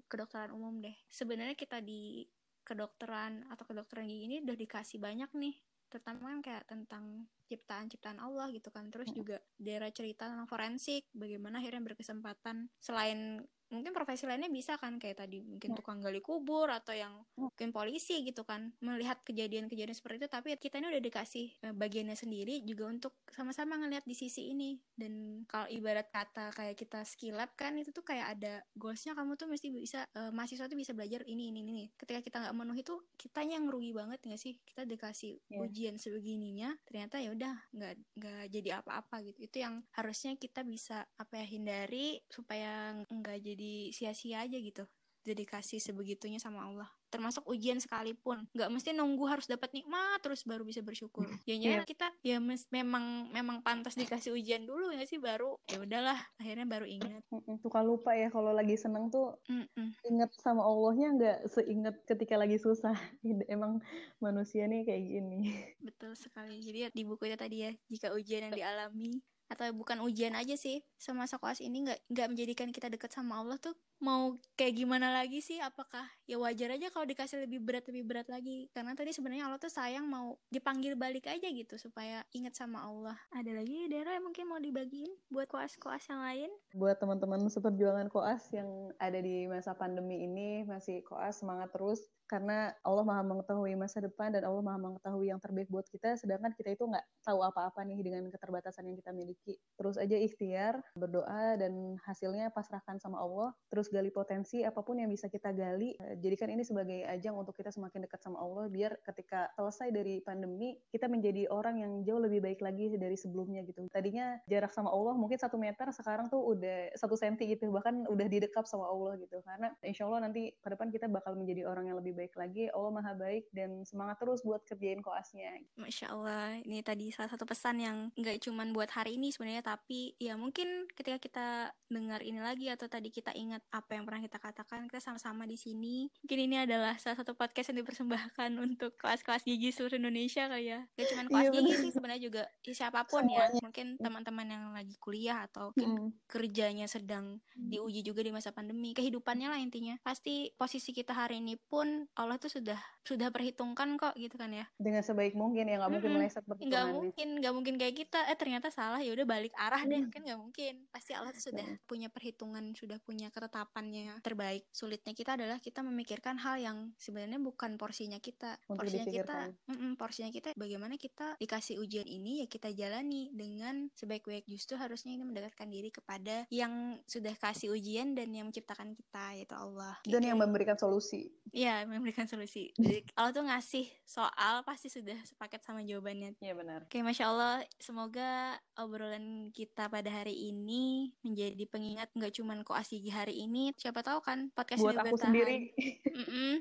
kedokteran 0.05 0.53
umum 0.53 0.83
deh. 0.83 0.95
Sebenarnya 1.09 1.55
kita 1.57 1.81
di 1.81 2.27
kedokteran 2.65 3.47
atau 3.49 3.65
kedokteran 3.65 4.05
gigi 4.05 4.25
ini 4.27 4.37
udah 4.43 4.57
dikasih 4.59 4.99
banyak 4.99 5.31
nih. 5.37 5.55
Terutama 5.89 6.35
kan 6.35 6.41
kayak 6.43 6.65
tentang 6.67 7.31
ciptaan-ciptaan 7.55 8.19
Allah 8.19 8.51
gitu 8.51 8.69
kan. 8.75 8.91
Terus 8.91 9.15
juga 9.15 9.39
daerah 9.57 9.89
cerita 9.95 10.27
tentang 10.27 10.51
forensik 10.51 11.07
bagaimana 11.15 11.63
akhirnya 11.63 11.95
berkesempatan 11.95 12.69
selain 12.83 13.47
mungkin 13.75 13.91
profesi 13.91 14.25
lainnya 14.25 14.47
bisa 14.49 14.79
kan 14.79 14.97
kayak 14.97 15.27
tadi 15.27 15.43
mungkin 15.43 15.75
tukang 15.75 15.99
gali 15.99 16.23
kubur 16.23 16.71
atau 16.71 16.95
yang 16.95 17.13
mungkin 17.35 17.75
polisi 17.75 18.23
gitu 18.23 18.47
kan 18.47 18.71
melihat 18.79 19.21
kejadian-kejadian 19.27 19.93
seperti 19.93 20.25
itu. 20.25 20.29
Tapi 20.31 20.55
kita 20.57 20.79
ini 20.79 20.95
udah 20.95 21.03
dikasih 21.03 21.47
eh, 21.61 21.75
bagiannya 21.75 22.15
sendiri 22.15 22.63
juga 22.63 22.87
untuk 22.87 23.13
sama-sama 23.29 23.75
ngelihat 23.77 24.07
di 24.07 24.15
sisi 24.15 24.55
ini. 24.55 24.79
Dan 24.95 25.43
kalau 25.45 25.67
ibarat 25.67 26.09
kata 26.09 26.55
kayak 26.55 26.79
kita 26.79 27.03
skill 27.03 27.37
lab 27.37 27.51
kan 27.59 27.75
itu 27.75 27.91
tuh 27.91 28.07
kayak 28.07 28.39
ada 28.39 28.63
goalsnya. 28.79 29.19
Kamu 29.19 29.35
tuh 29.35 29.51
mesti 29.51 29.69
bisa 29.69 30.07
eh, 30.15 30.31
mahasiswa 30.31 30.71
tuh 30.71 30.79
bisa 30.79 30.95
belajar 30.95 31.27
ini 31.27 31.51
ini 31.51 31.61
ini. 31.67 31.85
Ketika 31.99 32.23
kita 32.23 32.37
nggak 32.41 32.55
memenuhi 32.55 32.81
itu 32.81 32.97
kitanya 33.19 33.59
yang 33.59 33.67
rugi 33.67 33.91
banget 33.91 34.23
nggak 34.23 34.39
sih? 34.41 34.55
Kita 34.63 34.87
dikasih 34.87 35.37
Iya. 35.51 35.61
ujian 35.67 35.97
sebegininya 35.99 36.73
ternyata 36.87 37.19
ya 37.19 37.33
udah 37.33 37.55
nggak 37.75 37.95
nggak 38.17 38.43
jadi 38.53 38.71
apa-apa 38.81 39.25
gitu. 39.27 39.49
Itu 39.49 39.57
yang 39.61 39.83
harusnya 39.93 40.37
kita 40.37 40.63
bisa 40.63 41.05
apa 41.17 41.41
ya 41.41 41.47
hindari 41.49 42.21
supaya 42.29 42.93
nggak 43.09 43.39
jadi 43.41 43.64
sia-sia 43.91 44.43
aja 44.43 44.59
gitu 44.59 44.85
dedikasi 45.25 45.81
sebegitunya 45.81 46.37
sama 46.37 46.69
Allah 46.69 46.85
termasuk 47.09 47.49
ujian 47.49 47.81
sekalipun 47.81 48.45
nggak 48.53 48.69
mesti 48.69 48.93
nunggu 48.93 49.25
harus 49.25 49.49
dapat 49.49 49.73
nikmat 49.73 50.21
terus 50.21 50.45
baru 50.45 50.69
bisa 50.69 50.85
bersyukur 50.85 51.25
Iya. 51.49 51.81
jangan 51.81 51.89
kita 51.89 52.09
ya 52.21 52.37
mes- 52.43 52.69
memang 52.69 53.33
memang 53.33 53.65
pantas 53.65 53.97
dikasih 53.97 54.37
ujian 54.37 54.69
dulu 54.69 54.93
ya 54.93 55.09
sih 55.09 55.17
baru 55.17 55.57
ya 55.65 55.81
udahlah 55.81 56.19
akhirnya 56.37 56.69
baru 56.69 56.85
ingat 56.85 57.25
Suka 57.65 57.81
lupa 57.81 58.13
ya 58.13 58.29
kalau 58.29 58.53
lagi 58.53 58.77
seneng 58.77 59.09
tuh 59.09 59.41
Mm-mm. 59.49 59.97
inget 60.05 60.29
sama 60.37 60.61
Allahnya 60.61 61.09
nggak 61.17 61.39
seinget 61.49 61.97
ketika 62.05 62.37
lagi 62.37 62.61
susah. 62.61 62.93
Emang 63.49 63.81
manusia 64.21 64.69
nih 64.69 64.85
kayak 64.85 65.03
gini. 65.03 65.41
Betul 65.81 66.13
sekali. 66.15 66.61
Jadi 66.61 66.79
ya, 66.85 66.89
di 66.93 67.03
buku 67.03 67.27
itu 67.27 67.37
tadi 67.37 67.57
ya, 67.65 67.71
jika 67.89 68.13
ujian 68.13 68.49
yang 68.49 68.55
dialami 68.55 69.19
atau 69.49 69.69
bukan 69.77 70.01
ujian 70.05 70.33
aja 70.35 70.57
sih, 70.57 70.81
semasa 70.97 71.37
koas 71.37 71.61
ini 71.61 71.85
nggak 71.85 72.01
nggak 72.11 72.29
menjadikan 72.33 72.69
kita 72.73 72.89
dekat 72.89 73.13
sama 73.13 73.41
Allah 73.41 73.61
tuh 73.61 73.77
mau 74.03 74.37
kayak 74.59 74.85
gimana 74.85 75.13
lagi 75.15 75.41
sih? 75.41 75.61
Apakah 75.65 76.05
ya 76.29 76.37
wajar 76.37 76.77
aja 76.77 76.93
kalau 76.93 77.09
dikasih 77.09 77.49
lebih 77.49 77.65
berat 77.65 77.85
lebih 77.89 78.05
berat 78.05 78.29
lagi? 78.29 78.69
Karena 78.77 78.93
tadi 78.93 79.17
sebenarnya 79.17 79.49
Allah 79.49 79.61
tuh 79.61 79.73
sayang 79.73 80.05
mau 80.05 80.37
dipanggil 80.53 80.99
balik 80.99 81.29
aja 81.31 81.49
gitu 81.49 81.81
supaya 81.81 82.25
ingat 82.37 82.57
sama 82.59 82.85
Allah. 82.85 83.17
Ada 83.33 83.57
lagi 83.57 83.89
daerah 83.89 84.21
yang 84.21 84.29
mungkin 84.29 84.45
mau 84.49 84.61
dibagiin 84.61 85.11
buat 85.33 85.49
koas-koas 85.49 86.05
yang 86.13 86.21
lain? 86.21 86.51
Buat 86.77 87.01
teman-teman 87.01 87.49
seperjuangan 87.49 88.13
koas 88.13 88.45
yang 88.53 88.93
ada 89.01 89.17
di 89.21 89.49
masa 89.49 89.73
pandemi 89.73 90.25
ini 90.25 90.69
masih 90.69 91.01
koas 91.07 91.41
semangat 91.41 91.73
terus 91.73 92.05
karena 92.29 92.77
Allah 92.85 93.05
maha 93.05 93.23
mengetahui 93.25 93.75
masa 93.75 94.05
depan 94.05 94.31
dan 94.31 94.45
Allah 94.45 94.61
maha 94.61 94.79
mengetahui 94.79 95.33
yang 95.33 95.41
terbaik 95.41 95.67
buat 95.73 95.89
kita 95.89 96.21
sedangkan 96.21 96.53
kita 96.53 96.77
itu 96.77 96.85
nggak 96.85 97.05
tahu 97.25 97.41
apa-apa 97.41 97.83
nih 97.89 98.05
dengan 98.05 98.29
keterbatasan 98.29 98.87
yang 98.87 98.97
kita 99.01 99.11
miliki. 99.11 99.57
Terus 99.81 99.97
aja 99.97 100.15
ikhtiar 100.15 100.79
berdoa 100.95 101.57
dan 101.57 101.97
hasilnya 102.05 102.53
pasrahkan 102.53 103.01
sama 103.01 103.19
Allah. 103.19 103.51
Terus 103.73 103.89
gali 103.89 104.13
potensi 104.13 104.61
apa 104.63 104.85
pun 104.85 105.01
yang 105.01 105.11
bisa 105.11 105.33
kita 105.33 105.51
gali 105.55 105.95
Eh, 106.05 106.17
jadikan 106.21 106.51
ini 106.51 106.63
sebagai 106.67 107.07
ajang 107.07 107.37
untuk 107.37 107.55
kita 107.55 107.71
semakin 107.71 108.05
dekat 108.07 108.21
sama 108.21 108.41
Allah 108.41 108.67
biar 108.67 108.99
ketika 109.05 109.51
selesai 109.55 109.95
dari 109.95 110.21
pandemi 110.25 110.77
kita 110.91 111.07
menjadi 111.07 111.47
orang 111.49 111.81
yang 111.81 111.93
jauh 112.03 112.19
lebih 112.19 112.43
baik 112.43 112.61
lagi 112.65 112.91
dari 112.97 113.15
sebelumnya 113.15 113.63
gitu. 113.63 113.87
Tadinya 113.89 114.41
jarak 114.49 114.73
sama 114.73 114.91
Allah 114.91 115.15
mungkin 115.15 115.39
satu 115.39 115.61
meter 115.61 115.91
sekarang 115.93 116.29
tuh 116.29 116.41
udah 116.41 116.95
satu 116.99 117.15
senti 117.15 117.53
gitu 117.53 117.71
bahkan 117.71 118.05
udah 118.09 118.27
didekap 118.27 118.65
sama 118.67 118.89
Allah 118.89 119.21
gitu. 119.21 119.39
Karena 119.45 119.71
insya 119.85 120.09
Allah 120.09 120.29
nanti 120.29 120.53
ke 120.57 120.69
depan 120.73 120.89
kita 120.91 121.07
bakal 121.07 121.37
menjadi 121.39 121.69
orang 121.69 121.91
yang 121.91 121.99
lebih 122.01 122.17
baik 122.17 122.24
lagi 122.33 122.73
Allah 122.73 122.91
maha 122.91 123.13
baik 123.13 123.53
dan 123.53 123.85
semangat 123.85 124.17
terus 124.17 124.41
buat 124.41 124.65
kerjain 124.65 125.05
koasnya 125.05 125.61
Masya 125.77 126.07
Allah, 126.09 126.57
ini 126.65 126.81
tadi 126.81 127.13
salah 127.13 127.29
satu 127.29 127.45
pesan 127.45 127.77
yang 127.79 127.97
nggak 128.17 128.41
cuman 128.41 128.73
buat 128.73 128.89
hari 128.89 129.21
ini 129.21 129.29
sebenarnya, 129.29 129.61
tapi 129.61 130.17
ya 130.17 130.41
mungkin 130.41 130.89
ketika 130.97 131.21
kita 131.21 131.47
dengar 131.87 132.25
ini 132.25 132.41
lagi 132.41 132.73
atau 132.73 132.89
tadi 132.89 133.11
kita 133.11 133.31
ingat 133.35 133.61
apa 133.69 133.95
yang 133.95 134.09
pernah 134.09 134.23
kita 134.23 134.39
katakan, 134.39 134.89
kita 134.89 134.99
sama-sama 134.99 135.45
di 135.45 135.55
sini. 135.55 136.09
Mungkin 136.25 136.39
ini 136.41 136.57
adalah 136.65 136.97
salah 136.97 137.21
satu 137.21 137.37
podcast 137.37 137.71
yang 137.71 137.85
dipersembahkan 137.85 138.51
untuk 138.67 138.97
kelas-kelas 138.97 139.45
gigi 139.45 139.71
seluruh 139.71 139.99
Indonesia 139.99 140.49
kali 140.49 140.73
ya. 140.73 140.81
Gak 140.97 141.07
cuman 141.13 141.27
kelas 141.29 141.45
Iya, 141.45 141.51
gigi 141.53 141.65
bener. 141.71 141.83
sih 141.85 141.91
sebenarnya 141.93 142.23
juga 142.23 142.43
ya, 142.65 142.73
siapa 142.73 143.01
pun 143.05 143.25
ya. 143.29 143.47
Mungkin 143.61 143.87
teman-teman 143.99 144.47
yang 144.47 144.65
lagi 144.73 144.95
kuliah 144.99 145.45
atau 145.45 145.71
mungkin 145.71 145.91
Mm. 145.95 146.11
kerjanya 146.27 146.87
sedang 146.89 147.39
diuji 147.55 148.01
juga 148.01 148.21
di 148.21 148.31
masa 148.31 148.51
pandemi 148.51 148.93
kehidupannya 148.93 149.49
lah 149.49 149.61
intinya 149.61 149.95
pasti 150.01 150.51
posisi 150.55 150.91
kita 150.91 151.13
hari 151.13 151.39
ini 151.39 151.57
pun 151.59 152.04
Allah 152.15 152.37
tuh 152.37 152.51
sudah 152.51 152.77
sudah 153.05 153.29
perhitungkan 153.29 154.01
kok 154.01 154.17
gitu 154.17 154.37
kan 154.37 154.49
ya. 154.49 154.65
Dengan 154.81 155.05
sebaik 155.05 155.37
mungkin 155.37 155.69
ya 155.69 155.77
nggak 155.77 155.93
mungkin 155.93 156.11
Mm-mm. 156.11 156.21
meleset 156.25 156.45
nggak 156.45 156.87
mungkin 156.89 157.29
nggak 157.41 157.55
mungkin 157.55 157.75
kayak 157.77 157.95
kita. 158.01 158.19
Eh 158.29 158.37
ternyata 158.37 158.69
salah 158.69 159.01
ya 159.01 159.13
udah 159.13 159.27
balik 159.29 159.53
arah 159.55 159.85
deh. 159.85 160.01
Hmm. 160.01 160.11
kan 160.11 160.21
nggak 160.25 160.41
mungkin. 160.41 160.75
Pasti 160.89 161.13
Allah 161.13 161.31
tuh 161.31 161.45
sudah 161.53 161.69
punya 161.85 162.09
perhitungan 162.09 162.73
sudah 162.75 162.97
punya 163.01 163.29
ketetapannya 163.29 164.19
terbaik. 164.21 164.65
Sulitnya 164.73 165.13
kita 165.13 165.37
adalah 165.37 165.61
kita 165.61 165.85
memikirkan 165.85 166.41
hal 166.41 166.57
yang 166.59 166.79
sebenarnya 166.97 167.39
bukan 167.39 167.77
porsinya 167.77 168.19
kita. 168.19 168.57
Untuk 168.67 168.89
porsinya 168.89 169.05
kita 169.05 169.13
dipikirkan. 169.13 169.49
mm-mm, 169.69 169.91
porsinya 169.95 170.31
kita 170.33 170.49
bagaimana 170.57 170.97
kita 170.97 171.37
dikasih 171.37 171.79
ujian 171.79 172.09
ini 172.09 172.41
ya 172.41 172.47
kita 172.49 172.73
jalani 172.73 173.29
dengan 173.31 173.93
sebaik-baik. 173.93 174.49
Justru 174.49 174.81
harusnya 174.81 175.13
ini 175.13 175.23
mendekatkan 175.23 175.69
diri 175.69 175.93
kepada 175.93 176.49
yang 176.49 176.97
sudah 177.05 177.37
kasih 177.37 177.71
ujian 177.71 178.17
dan 178.17 178.33
yang 178.33 178.49
menciptakan 178.49 178.97
kita 178.97 179.37
yaitu 179.37 179.53
Allah. 179.55 180.01
Dan 180.03 180.25
Gitu. 180.25 180.31
yang 180.33 180.41
memberikan 180.41 180.75
solusi. 180.75 181.29
Iya, 181.53 181.85
memberikan 181.95 182.27
solusi. 182.27 182.75
Jadi, 182.83 183.07
Allah 183.15 183.33
tuh 183.33 183.45
ngasih 183.47 183.87
soal 184.03 184.67
pasti 184.67 184.91
sudah 184.91 185.17
sepaket 185.23 185.63
sama 185.63 185.87
jawabannya. 185.87 186.37
iya 186.43 186.55
benar 186.55 186.87
Oke, 186.91 187.01
masya 187.01 187.31
Allah. 187.31 187.63
Semoga 187.79 188.59
obrolan 188.77 189.51
kita 189.55 189.87
pada 189.87 190.11
hari 190.11 190.51
ini 190.51 191.15
menjadi 191.23 191.65
pengingat 191.71 192.11
nggak 192.13 192.35
cuman 192.35 192.67
koasi 192.67 193.01
hari 193.09 193.47
ini. 193.47 193.71
Siapa 193.79 194.03
tahu 194.03 194.21
kan 194.21 194.51
podcast 194.53 194.83
buat 194.83 194.95
ini 194.95 195.01
aku 195.01 195.17
bertahan. 195.17 195.27
sendiri 195.31 195.59
Mm-mm. 196.19 196.53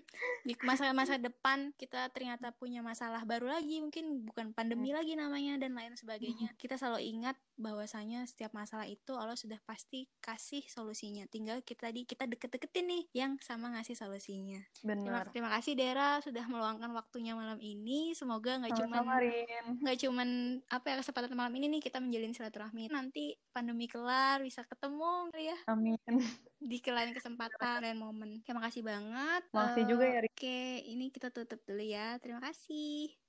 Di 0.43 0.53
masa-masa 0.65 1.15
depan 1.21 1.71
kita 1.77 2.09
ternyata 2.11 2.51
punya 2.53 2.81
masalah 2.81 3.23
baru 3.23 3.49
lagi, 3.53 3.79
mungkin 3.79 4.25
bukan 4.25 4.51
pandemi 4.51 4.91
lagi 4.91 5.13
namanya 5.13 5.61
dan 5.61 5.77
lain 5.77 5.93
sebagainya. 5.95 6.53
Kita 6.57 6.75
selalu 6.75 7.05
ingat 7.05 7.35
bahwasanya 7.55 8.25
setiap 8.25 8.51
masalah 8.51 8.89
itu 8.89 9.13
Allah 9.15 9.37
sudah 9.37 9.61
pasti 9.63 10.09
kasih 10.19 10.65
solusinya. 10.67 11.29
Tinggal 11.29 11.61
kita 11.61 11.93
di 11.93 12.03
kita 12.03 12.25
deket-deketin 12.27 12.85
nih 12.89 13.03
yang 13.13 13.31
sama 13.39 13.71
ngasih 13.77 13.95
solusinya. 13.95 14.59
Terima, 14.73 15.22
benar 15.23 15.33
terima 15.33 15.49
kasih 15.55 15.73
Dera 15.79 16.11
sudah 16.19 16.45
meluangkan 16.51 16.91
waktunya 16.91 17.33
malam 17.33 17.57
ini. 17.63 18.11
Semoga 18.11 18.59
nggak 18.59 18.75
Rin 19.23 19.65
nggak 19.79 19.97
cuman 20.03 20.29
apa 20.67 20.85
ya 20.91 20.95
kesempatan 20.99 21.31
malam 21.33 21.53
ini 21.55 21.65
nih 21.71 21.81
kita 21.81 22.03
menjalin 22.03 22.35
silaturahmi. 22.35 22.91
Nanti 22.91 23.39
pandemi 23.55 23.87
kelar 23.87 24.43
bisa 24.43 24.67
ketemu 24.67 25.31
ya 25.39 25.57
amin 25.71 25.95
di 26.63 26.77
lain 26.83 27.11
kesempatan 27.15 27.83
dan 27.83 27.95
momen. 27.95 28.43
Terima 28.43 28.61
kasih 28.63 28.83
banget. 28.83 29.41
Makasih 29.51 29.83
Eh, 29.83 29.87
juga 29.87 30.05
ya. 30.07 30.19
Oke, 30.23 30.59
ini 30.83 31.05
kita 31.11 31.31
tutup 31.31 31.59
dulu 31.63 31.83
ya. 31.83 32.19
Terima 32.19 32.39
kasih. 32.43 33.22